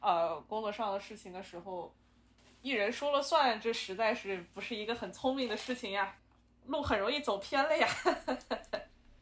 [0.00, 1.94] 呃，工作上的事情的时候，
[2.62, 6.14] 一人说了算，这实在是不是一个很聪明的事情呀，
[6.66, 7.88] 路很容易走偏了呀。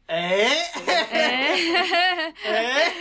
[0.05, 0.47] 哎
[0.95, 2.93] 哎哎，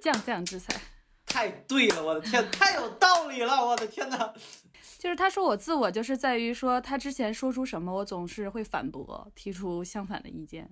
[0.00, 0.78] 将将之才。
[1.24, 4.34] 太对了，我的天，太有道理了，我的天哪！
[4.98, 10.68] 就是他说我自我，就是在于说他之前说出什么，我总是会反驳，提出相反的意见，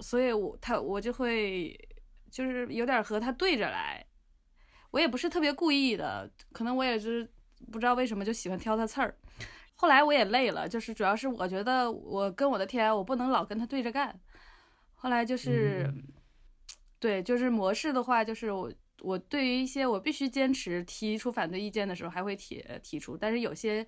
[0.00, 1.74] 所以我他我就会
[2.30, 4.04] 就是有点和他对着来，
[4.90, 7.30] 我也不是特别故意的，可能我也是
[7.72, 9.14] 不知道为什么就喜欢挑他刺儿。
[9.74, 14.18] 后来我也累了，就是主要是我觉得我跟我的天，我不能老跟他对着干。
[14.94, 15.92] 后来就是，
[16.98, 18.72] 对，就是模式的话，就是我。
[19.00, 23.86] 我对于一些我必须坚持提出反对意见的时候，还会提提出，但是有些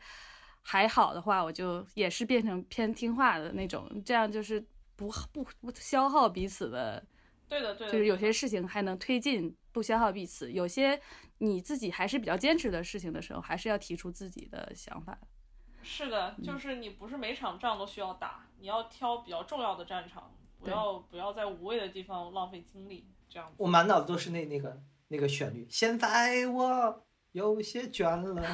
[0.63, 4.65] 还好的话，我就也是变成偏听话的那种，这样就是
[4.95, 7.05] 不不不消耗彼此的。
[7.51, 7.93] 对的，对的。
[7.93, 10.99] 就是有些事情还能推进，不消耗彼此；有些
[11.39, 15.19] 你自己还是比较坚持的事情的时候，还是要提出自己的想法。
[15.83, 23.55] 是的，就是你不是每场仗都需要打，你要挑比较重要的战场，不要不要在无谓的地方浪费精力，这样子。
[23.59, 25.67] 我满脑子都是那那个那个旋律。
[25.71, 28.45] 现在我有些卷了，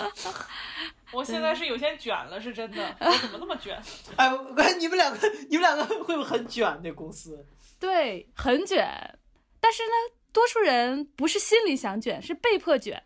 [1.12, 3.80] 我现在是有些卷了，是真的，我怎么那么卷？
[4.16, 6.80] 哎，我感觉你们两个，你们两个会不会很卷？
[6.82, 7.46] 那公司
[7.82, 9.18] 对，很卷。
[9.58, 9.92] 但是呢，
[10.32, 13.02] 多数人不是心里想卷，是被迫卷。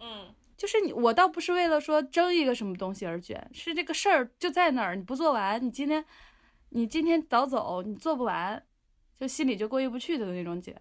[0.00, 6.02] 嗯，就是你，我倒不是为了说争一个什么东西而卷，是这个事儿就在那儿，你不做完，你今天，
[6.70, 8.64] 你今天早走，你做不完，
[9.20, 10.74] 就心里就过意不去的那种卷。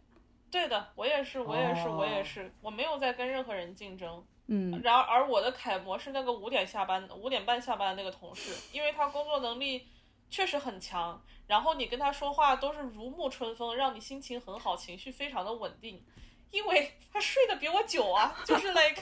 [0.49, 4.25] 对的，我也是，我也是，我也哦是，我没有在跟任何人竞争。
[4.47, 9.87] 嗯，然而，而我的楷模是那个五点下班、五点半下班的那个同事，因为他工作能力
[10.35, 16.03] 确实很强，然后你跟他说话都是如沐春风，让你心情很好，情绪非常的稳定，
[16.51, 19.01] 因为 他睡得比我久啊，就是 like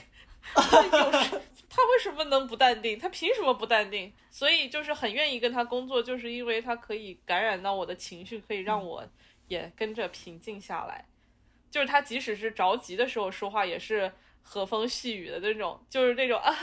[0.54, 2.96] 有时他为什么能不淡定？
[2.96, 4.12] 他凭什么不淡定？
[4.30, 9.04] 所以就是很愿意跟他工作，就是因为他可以感染到我的情绪，可以让我
[9.48, 11.04] 也跟着平静下来。
[11.68, 16.54] 就是他即使是着急的时候说话，也是和风细雨的那种，就是那种啊，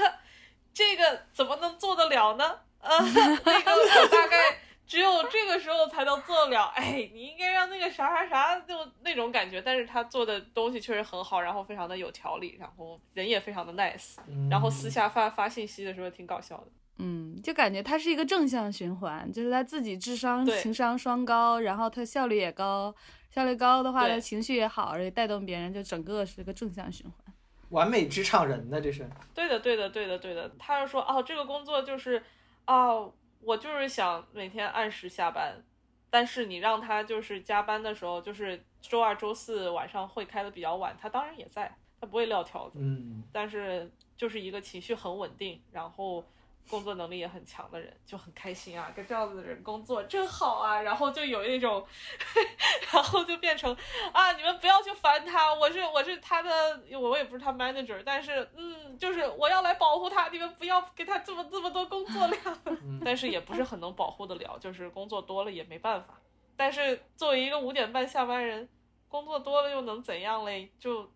[0.73, 2.61] 这个怎么能做得了呢？
[2.81, 6.65] 啊，那个我大概只有这个时候才能做得了。
[6.75, 9.61] 哎，你应该让那个啥啥啥，就那种感觉。
[9.61, 14.17] 但是他做的东西确实很好，然后非常的有条理，然后人也非常的 nice，
[14.49, 16.67] 然后私下发发信息的时候挺搞笑的。
[16.97, 22.93] 嗯，就感觉他是一个正向循环，就是他自己智商、对情商双高，然后他效率也高，
[23.31, 27.33] 效率高的话，对他情绪也好，而且带动别人，就整个是个正向循环。
[27.69, 29.09] 完美职场人呢，这是。
[29.33, 30.51] 对的，对的，对的，对的。
[30.59, 32.21] 他就说哦，这个工作就是，
[32.65, 35.63] 哦，我就是想每天按时下班，
[36.09, 46.23] 但是你让他就是加班的时候，就是周二、周四晚上会开的比较晚，他当然也在，他不会撂挑子，嗯，但是就是一个情绪很稳定，然后
[46.69, 51.85] 工作能力也很强的人，就很开心啊，跟这样子的人工作真好啊，然后就有一种，
[52.93, 53.75] 然后就变成
[54.13, 62.39] 啊，你们不要去烦他，我是我是他的，我也不是他 manager，但是嗯，就是我要来保护他，你们不要给他这么这么多工作量，
[63.03, 66.19] 但是也不是很能保护得了，就是工作多了也没办法，
[66.55, 68.69] 但是作为一个五点半下班人，
[69.09, 70.71] 工作多了又能怎样嘞？
[70.79, 71.11] 就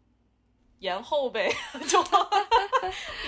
[0.80, 1.50] 延后呗，
[1.88, 2.04] 就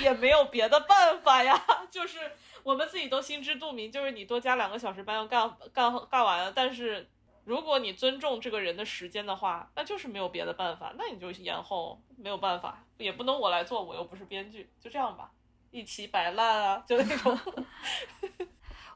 [0.01, 1.59] 也没有别的办法呀，
[1.89, 2.19] 就是
[2.63, 7.09] 我们自己都心知肚明，就是你多加两个小时班要干干干完了，但是
[7.45, 15.31] 如果你尊重这个人的时间的话，那就是没有别的办法，那你就延后，没有办法，也不能我来做，我又不是编剧，就这样吧，
[15.71, 17.37] 一起摆烂啊，就那种。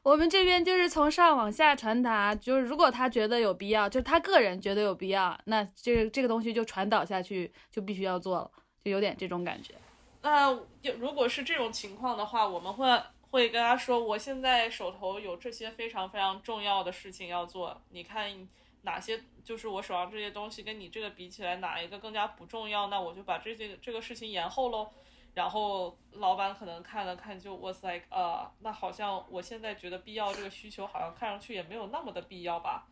[0.02, 8.50] 我们这边就是从上往下传达，就是如果他觉得有必要，就是他个人觉得有必要，那这这个东西就传导下去，就必须要做了，
[8.84, 9.74] 就有点这种感觉。
[10.22, 10.58] 那
[10.98, 13.00] 如果是这种情况的话，我们会
[13.30, 18.48] 会跟他说，我现在手头有这些非常非常重要的事情要做，你看
[18.82, 22.88] 哪些就是我手上这些东西跟你这个比起来，哪一个更加不重要？
[22.88, 24.88] 那我就把这些这个事情延后喽。
[25.34, 32.86] 然后老板可能看了看，就 was like，呃，那好像我现在觉得必要这个需求，好像看上去也没有那么的必要吧。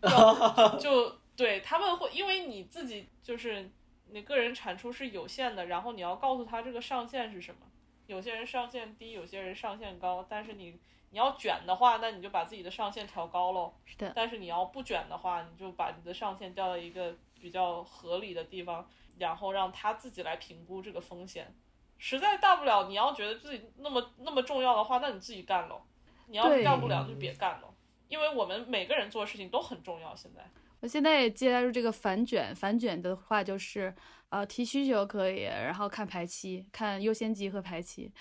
[0.80, 3.70] 就对他们会，因为你自己就是
[4.10, 7.60] 你个人产出是有限的，然后你要告诉他这个上限是什么。
[8.06, 10.78] 有些人上限低，有些人上限高，但是你
[11.10, 13.74] 你要卷的话，那你就把自己的上限调高喽。
[13.84, 18.88] 是的，但是你要不卷的话，你就把你的上限调到一个比较合理的地方，
[19.18, 21.52] 然后让他自己来评估这个风险。
[21.98, 25.82] 实在大不了，你要觉得自己那么那么重要的话，那你自己干喽。
[26.28, 27.72] 你要是干不了，就别干喽。
[28.08, 30.14] 因为我们每个人做的事情都很重要。
[30.14, 30.44] 现在，
[30.80, 33.94] 我现在也接入这个反卷，反卷的话就是，
[34.28, 38.12] 呃，提需求可以，然后看排期，看优先级和排期，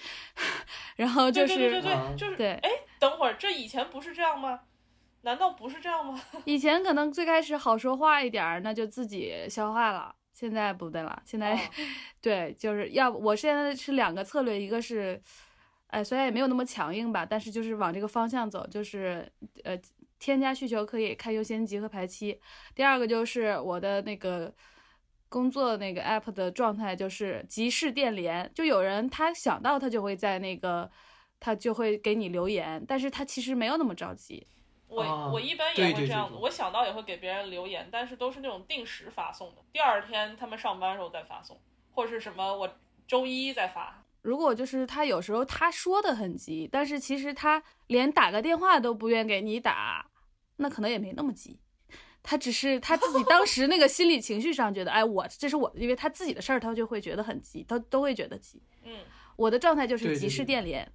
[0.98, 2.70] 然后就是对对对对，就是对哎，
[3.00, 4.62] 等会儿，这以前不是这样吗？
[5.22, 6.22] 难道不是这样吗？
[6.46, 10.16] 以前可能最开始好说话一点儿，那就自己消化了。
[10.36, 11.60] 现在不对了，现在、哦
[12.20, 15.20] 对，就是要我现在是两个策略，一个是，
[15.88, 19.32] 哎，虽然也没有那么强硬吧，但是就是往这个方向走，就是
[19.64, 19.80] 呃，
[20.20, 22.38] 添加需求可以看优先级和排期。
[22.76, 24.54] 第二个就是我的那个
[25.30, 30.92] 工作那个 app 的状态就是即时电联，就有人他想到他就会在那个
[31.40, 34.46] 他就会给你留言，但是他其实没有那么着急。
[34.96, 41.60] 我、啊我一般也会这样子，对对我想到也会给别人留言，但是都是那种定时发送的，第二天他们上班的时候再发送，
[41.92, 42.78] 或者是什么我
[43.08, 44.04] 周一再发。
[44.22, 50.10] 如果就是他有时候他说的很急，但是其实他连打个电话都不愿给你打，
[50.58, 51.60] 那可能也没那么急。
[52.24, 58.60] 他只是他自己当 时那个心理情绪上觉得，哎，我这是我，因为他自己的事儿，他就会觉得很急，他都会觉得急。
[58.84, 58.98] 嗯，
[59.36, 60.92] 我的状态就是对对及时对电联，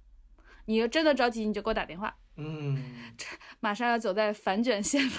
[0.65, 3.09] 你要真的着急，你就给我打电话，嗯，
[3.59, 5.11] 马上要走在反卷线路。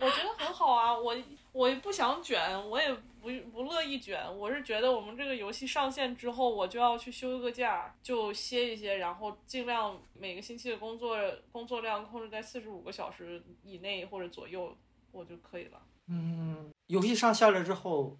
[0.00, 1.16] 我觉得很好啊，我
[1.52, 2.40] 我也不想卷，
[2.70, 4.22] 我也不不乐意卷。
[4.38, 11.18] 我是觉得我们这个游戏上线之后，我就要去休个假，就歇一歇，然后尽量每个星期的工作
[11.50, 14.76] 工作量控制在四十五个小时以内或者左右，
[15.10, 15.82] 我就可以了。
[16.06, 18.16] 嗯，游戏上线了之后，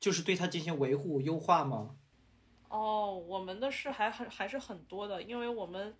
[0.00, 1.96] 就是对它进行维护优化吗？
[2.72, 5.94] 哦，我们的事还很还是很多的，因为我们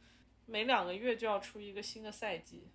[0.47, 2.66] 每两个月就要出一个新的赛季。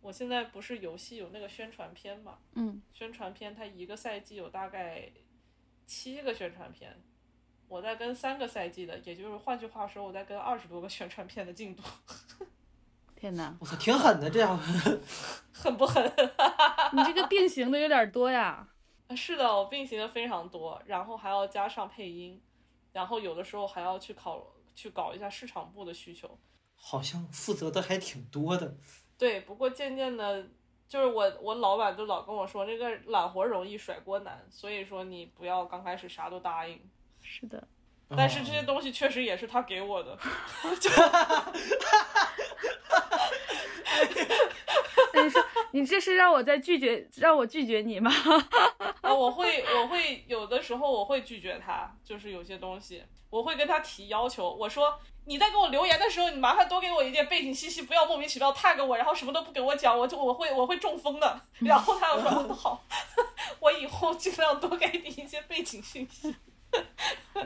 [0.00, 2.38] 我现在不是游戏有那个宣传片嘛？
[2.54, 5.12] 嗯，宣传片它一个赛季有大概
[5.86, 6.98] 七个宣传片，
[7.68, 11.82] 我在跟三个赛季的，也就是换句话说，我在跟二十多个宣传片的进度，
[13.14, 14.58] 天哪， 我操，挺狠的这样。
[15.52, 16.02] 狠不狠？
[16.96, 18.66] 你这个并行的有点多呀。
[19.14, 22.40] 是的，我并行的非常多，然后还要加上配音，
[22.92, 26.38] 然后有的时候还要去考去搞一下市场部的需求。
[26.76, 28.76] 好像负责的还挺多的。
[29.16, 30.44] 对，不过渐渐的，
[30.88, 36.80] 就是我我老板就老跟我说，这个揽活容易甩锅难，所以说你不要刚开始啥都答应。
[37.20, 37.68] 是的，
[38.16, 40.18] 但是这些东西确实也是他给我的，
[40.64, 40.74] 那
[42.88, 43.30] 哈哈
[45.14, 48.10] 你说你这是让我在拒绝让我拒绝你吗？
[49.00, 61.40] 啊，我会我会有的时候我会拒绝他，就是有些东西我会跟他提要求，我说你在给我留言的时候，你麻烦多给我一点背景信息，不要莫名其妙 tag 我，然后什么都不给我讲，我就我会我会中风的。
[61.60, 62.82] 然后他又说嗯 好，
[63.60, 66.34] 我以后尽量多给你一些背景信息。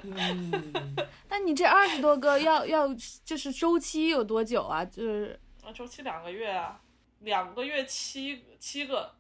[0.03, 0.75] 嗯，
[1.29, 2.89] 那你这二十多个要要
[3.25, 4.85] 就是周期有多久啊？
[4.85, 6.81] 就是啊，周期两个月啊，
[7.21, 9.15] 两个月七七个，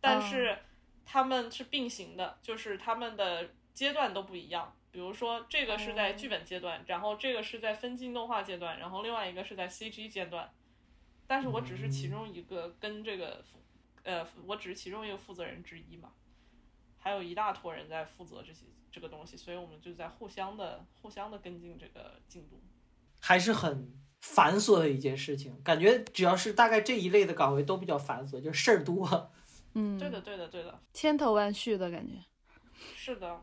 [0.00, 0.58] 但是
[1.04, 4.74] 他们是并行的，就是他们的阶段都不一样。
[4.90, 10.52] 比如说，这个是在剧本阶段，然后这个是在分镜动画阶段，然后另外一个是在 CG 阶段。
[11.26, 13.58] 但是我只是其中一个跟这个负，
[14.02, 16.12] 呃，我只是其中一个负责人之一嘛，
[16.98, 22.60] 还有一大坨人在负责这些这个东西，所以我们就在互相的互相的跟进这个进度。
[23.18, 23.90] 还是很
[24.20, 25.60] 繁琐的一件事情。
[25.64, 29.32] 感觉只要是大概这一类的岗位都比较繁琐，就事儿多。
[29.74, 30.78] 嗯，对的，对的，对的。
[30.92, 32.14] 千头万绪的感觉。
[32.94, 33.42] 是的，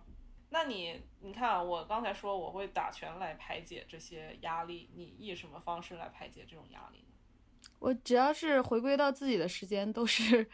[0.50, 7.09] 那你你看啊，我刚才说我会打拳来排解这些压力，你以什么方式来排解这种压力呢？
[7.80, 10.46] 我只要是回归到自己的时间，都是，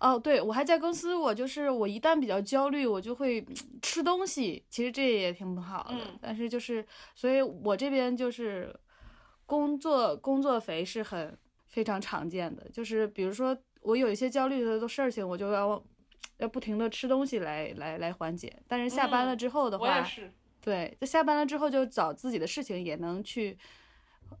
[0.00, 6.18] 哦，对我还在公司，我就是我一旦比较焦虑，我就会嗯吃东西，其实这也挺不好的，嗯。
[6.20, 8.74] 但是就是，所以我这边就是
[9.46, 11.36] 工作工作肥是很
[11.66, 15.82] 非常常见的，就是比如说我有一些焦虑的事情，我就要
[16.38, 23.56] 要不停的吃东西来来来缓解，但是下班了嗯之后的话，我也是，对，就下班了之后就找自己的事情，也能去，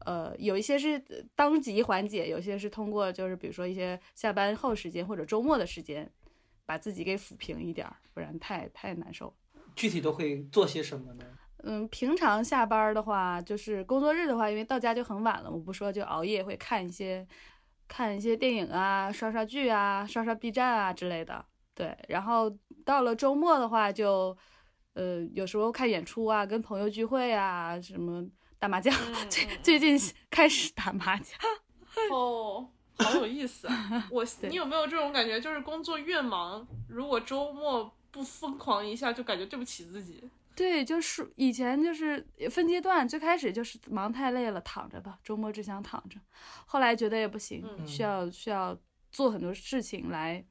[0.00, 6.10] 呃，有一些是呃当即缓解，有些是通过就是比如说一些下班后时间或者周末的时间，
[6.66, 9.34] 把自己给抚平一点儿，不然太太难受。
[9.74, 11.24] 具体都会做些什么呢？
[11.64, 17.26] 嗯，平常下班儿的话，就是工作日的话，因为到家就很晚了，我不说就熬夜会看一些
[17.88, 21.44] 看一些电影啊，刷刷剧啊，刷刷 B 站啊之类的。
[21.74, 22.54] 对，然后
[22.84, 24.36] 到了周末的话就，
[24.92, 28.24] 呃，有时候看演出啊，跟朋友聚会啊，什么
[28.64, 28.94] 打麻将。
[28.94, 30.00] 嗯最嗯最近
[30.30, 31.38] 开始打麻将，
[32.10, 32.66] 哦，
[32.96, 34.08] 好有意思啊！
[34.10, 35.38] 我你有没有这种感觉？
[35.38, 40.30] 就是工作越忙，如果周末不疯狂一下，就感觉对不起自己。
[40.56, 46.18] 对，就是以前就是分阶段，最开始就是忙太累了，躺着吧，周末只想躺着。
[46.64, 48.74] 后来觉得也不行，嗯需要需要
[49.12, 50.42] 做很多事情来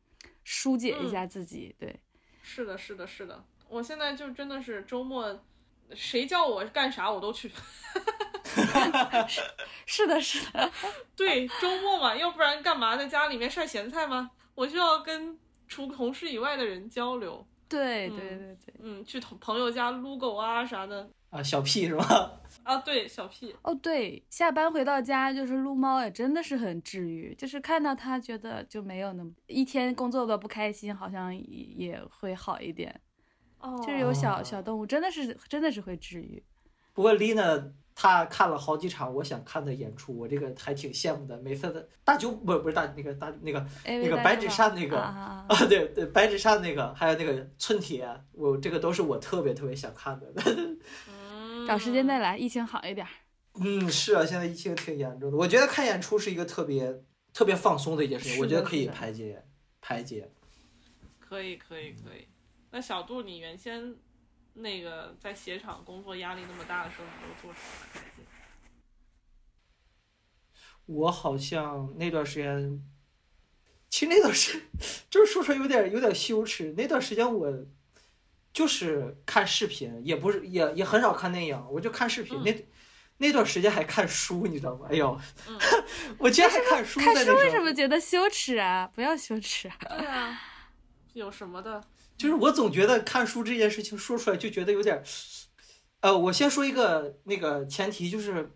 [0.43, 1.75] 疏解一下自己。
[1.79, 1.99] 对，
[2.43, 3.43] 是的，是的，是的。
[3.69, 5.43] 我现在就真的是周末，
[5.93, 7.51] 谁叫我干啥我都去。
[9.85, 10.71] 是的，是的，
[11.15, 14.31] 对，周末嘛，要不然干嘛在家里面晒咸菜吗？
[14.55, 15.37] 我需要跟
[15.67, 18.75] 除同事以外的人交流，对嗯对对对。
[18.79, 22.39] 嗯，去同朋友家撸狗啊啥的啊，小屁是吧？
[22.63, 22.77] 啊。
[22.77, 27.33] 对，小屁，哦，对，下班回到家就是撸猫，也真的是很治愈。
[27.35, 33.01] 就是看到它，觉得就没有那么一天工作的不开心，好像也也会好一点。
[33.63, 36.43] 哦，就是有小哦小动物，真的是真的是会治愈。
[36.93, 41.37] 不过 Lina 她看了好几场我想看的演出，我这个还挺羡慕的。
[41.39, 50.33] 每次的大九不不是大那个大那个那个白纸扇那个啊 对对，白纸扇那个，还有那个寸铁，我这个都是我特别特别想看的。
[51.09, 53.09] 嗯，找时间再来，疫情好一点儿。
[53.55, 57.01] 嗯，是啊，现在疫情挺严重的，我觉得看演出是一个特别
[57.33, 59.45] 特别放松的一件事情，我觉得可以排解
[59.79, 60.29] 排解。
[61.19, 62.27] 可以，可以，可以。
[62.75, 63.95] 那小杜，你原先
[64.55, 67.59] 那个在鞋厂工作压力那么大的时候，你都做什
[67.99, 68.25] 么？
[70.87, 72.83] 我好像那段时间，
[73.91, 74.61] 其实那段时间
[75.07, 76.73] 就是说出来有点有点羞耻。
[76.75, 77.63] 那段时间我
[78.51, 82.35] 就是看视频，也不是也也很少看电影，我就看视频。
[82.39, 82.65] 嗯那
[83.17, 84.87] 那段时间还看书，你知道吗？
[84.89, 85.15] 哎呦，
[85.47, 85.55] 嗯
[86.17, 87.15] 我竟然还看书看。
[87.23, 88.89] 书为什么觉得羞耻啊？
[88.95, 89.77] 不要羞耻啊。
[89.79, 90.41] 对啊，
[91.13, 91.79] 有什么的？
[92.23, 95.03] 就是我总觉得看书这件事情说出来就觉得有点儿，
[95.99, 98.49] 呃，我先说一个那个前提，就是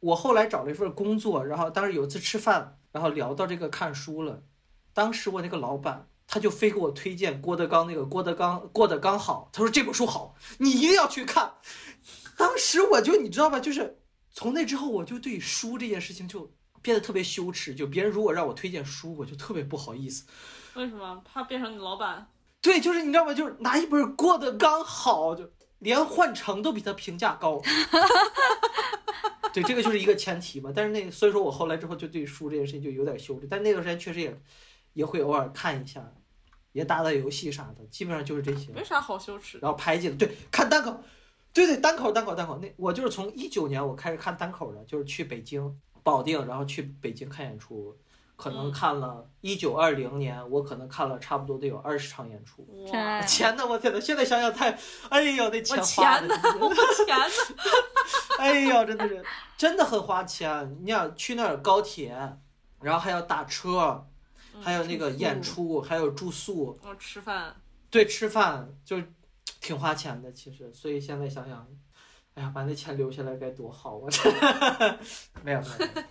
[0.00, 4.42] 我后来找了一份工作，然后当时有一次吃饭，然后聊到这个看书了，
[4.92, 11.54] 当时我那个老板他就非给我推荐郭德纲那个郭德纲郭德纲好，他说这本书好，你一定要去看。
[12.36, 14.02] 当时我就你知道吧，就是
[14.32, 16.52] 从那之后我就对书这件事情就
[16.82, 20.26] 变得特别羞耻，就别人如果让我推荐书，我就特别不好意思。
[20.74, 22.26] 为什么怕变成你老板？
[22.64, 23.34] 对，就是你知道吗？
[23.34, 25.46] 就是拿一本过得刚好，就
[25.80, 27.60] 连换乘都比他评价高。
[29.52, 30.72] 对，这个就是一个前提嘛。
[30.74, 34.40] 但是那所以说我后来之后就对书这件事情就有点羞耻，但那段时间确实也
[34.94, 36.02] 也会偶尔看一下，
[36.72, 38.72] 也打打游戏啥的，基本上就是这些。
[38.72, 39.58] 没啥好羞耻。
[39.60, 40.98] 然后排挤的，对，看单口，
[41.52, 42.58] 对对，单口单口单口。
[42.58, 47.94] 那我就是从一九年我开始看单口的，就是去北京保定，然后去北京看演出，
[48.44, 52.62] 可能嗯看了一九二零年，我可能看了差不多得有二十场演出。
[53.26, 53.64] 钱呢？
[53.66, 57.24] 我天呐，现在想想太，哎呦，那钱花的钱呢，我钱呢？
[58.38, 59.24] 哎呦，真的是，
[59.56, 60.76] 真的很花钱。
[60.82, 62.14] 你想去那儿高铁，
[62.82, 64.06] 然后还要打车，
[64.60, 67.56] 还有那个演出，还有住宿，我吃饭，
[67.88, 68.98] 对，吃饭就
[69.62, 70.30] 挺花钱的。
[70.34, 71.66] 其实，所以现在想想，
[72.34, 74.04] 哎呀，把那钱留下来该多好啊！
[75.42, 76.02] 没 有没有，没有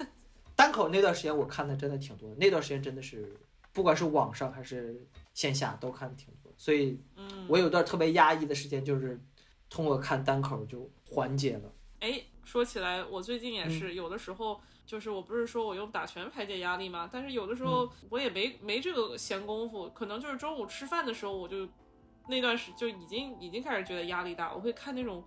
[0.55, 3.35] 单口那段时间我看的真的挺多的，那段时间真的是，
[3.71, 9.19] 不管是网上还是线下都看的挺多，所以嗯，我有段特别压抑的时间，就是
[9.69, 11.73] 通过看单口就缓解了。
[11.99, 17.09] 哎，说起来，我最近也嗯是，有的时候就是我不是说我用打拳排解压力吗？
[17.11, 21.67] 但是有的时嗯候我也没没这个闲工夫，可能就是中午吃饭的时候，我就
[22.27, 25.23] 那段时就已经已经开始觉得压力大，我会看那种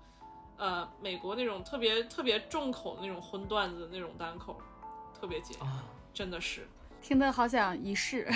[0.57, 4.59] 呃美国那种特别特别重口的那种荤段子那种单口，
[5.18, 5.82] 特别解，啊，
[6.12, 6.68] 真的是。
[7.02, 8.26] 听得好想一试。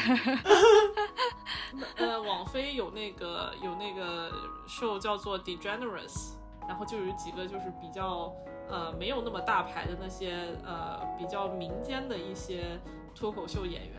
[1.96, 4.30] 呃，网飞有那个有那个
[4.68, 6.34] show 叫做 Degenerates，
[6.68, 8.32] 然后就有几个就是比较
[8.68, 12.78] 呃没有那么大牌的那些呃比较民间的一些
[13.14, 13.96] 脱口秀演员，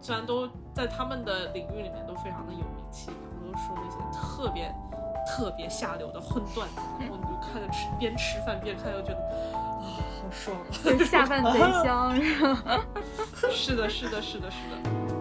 [0.00, 4.72] 虽然都在他们的领域里面都非常的有名气，然后都说那些特别
[5.26, 9.18] 特别下流的荤段子，然后你就看着吃边吃饭边看，又觉得
[9.82, 9.98] 啊
[10.28, 10.56] 好爽。
[10.84, 12.84] 就是下饭贼 香，是吧？
[13.50, 15.17] 是的，是的，是的，是的。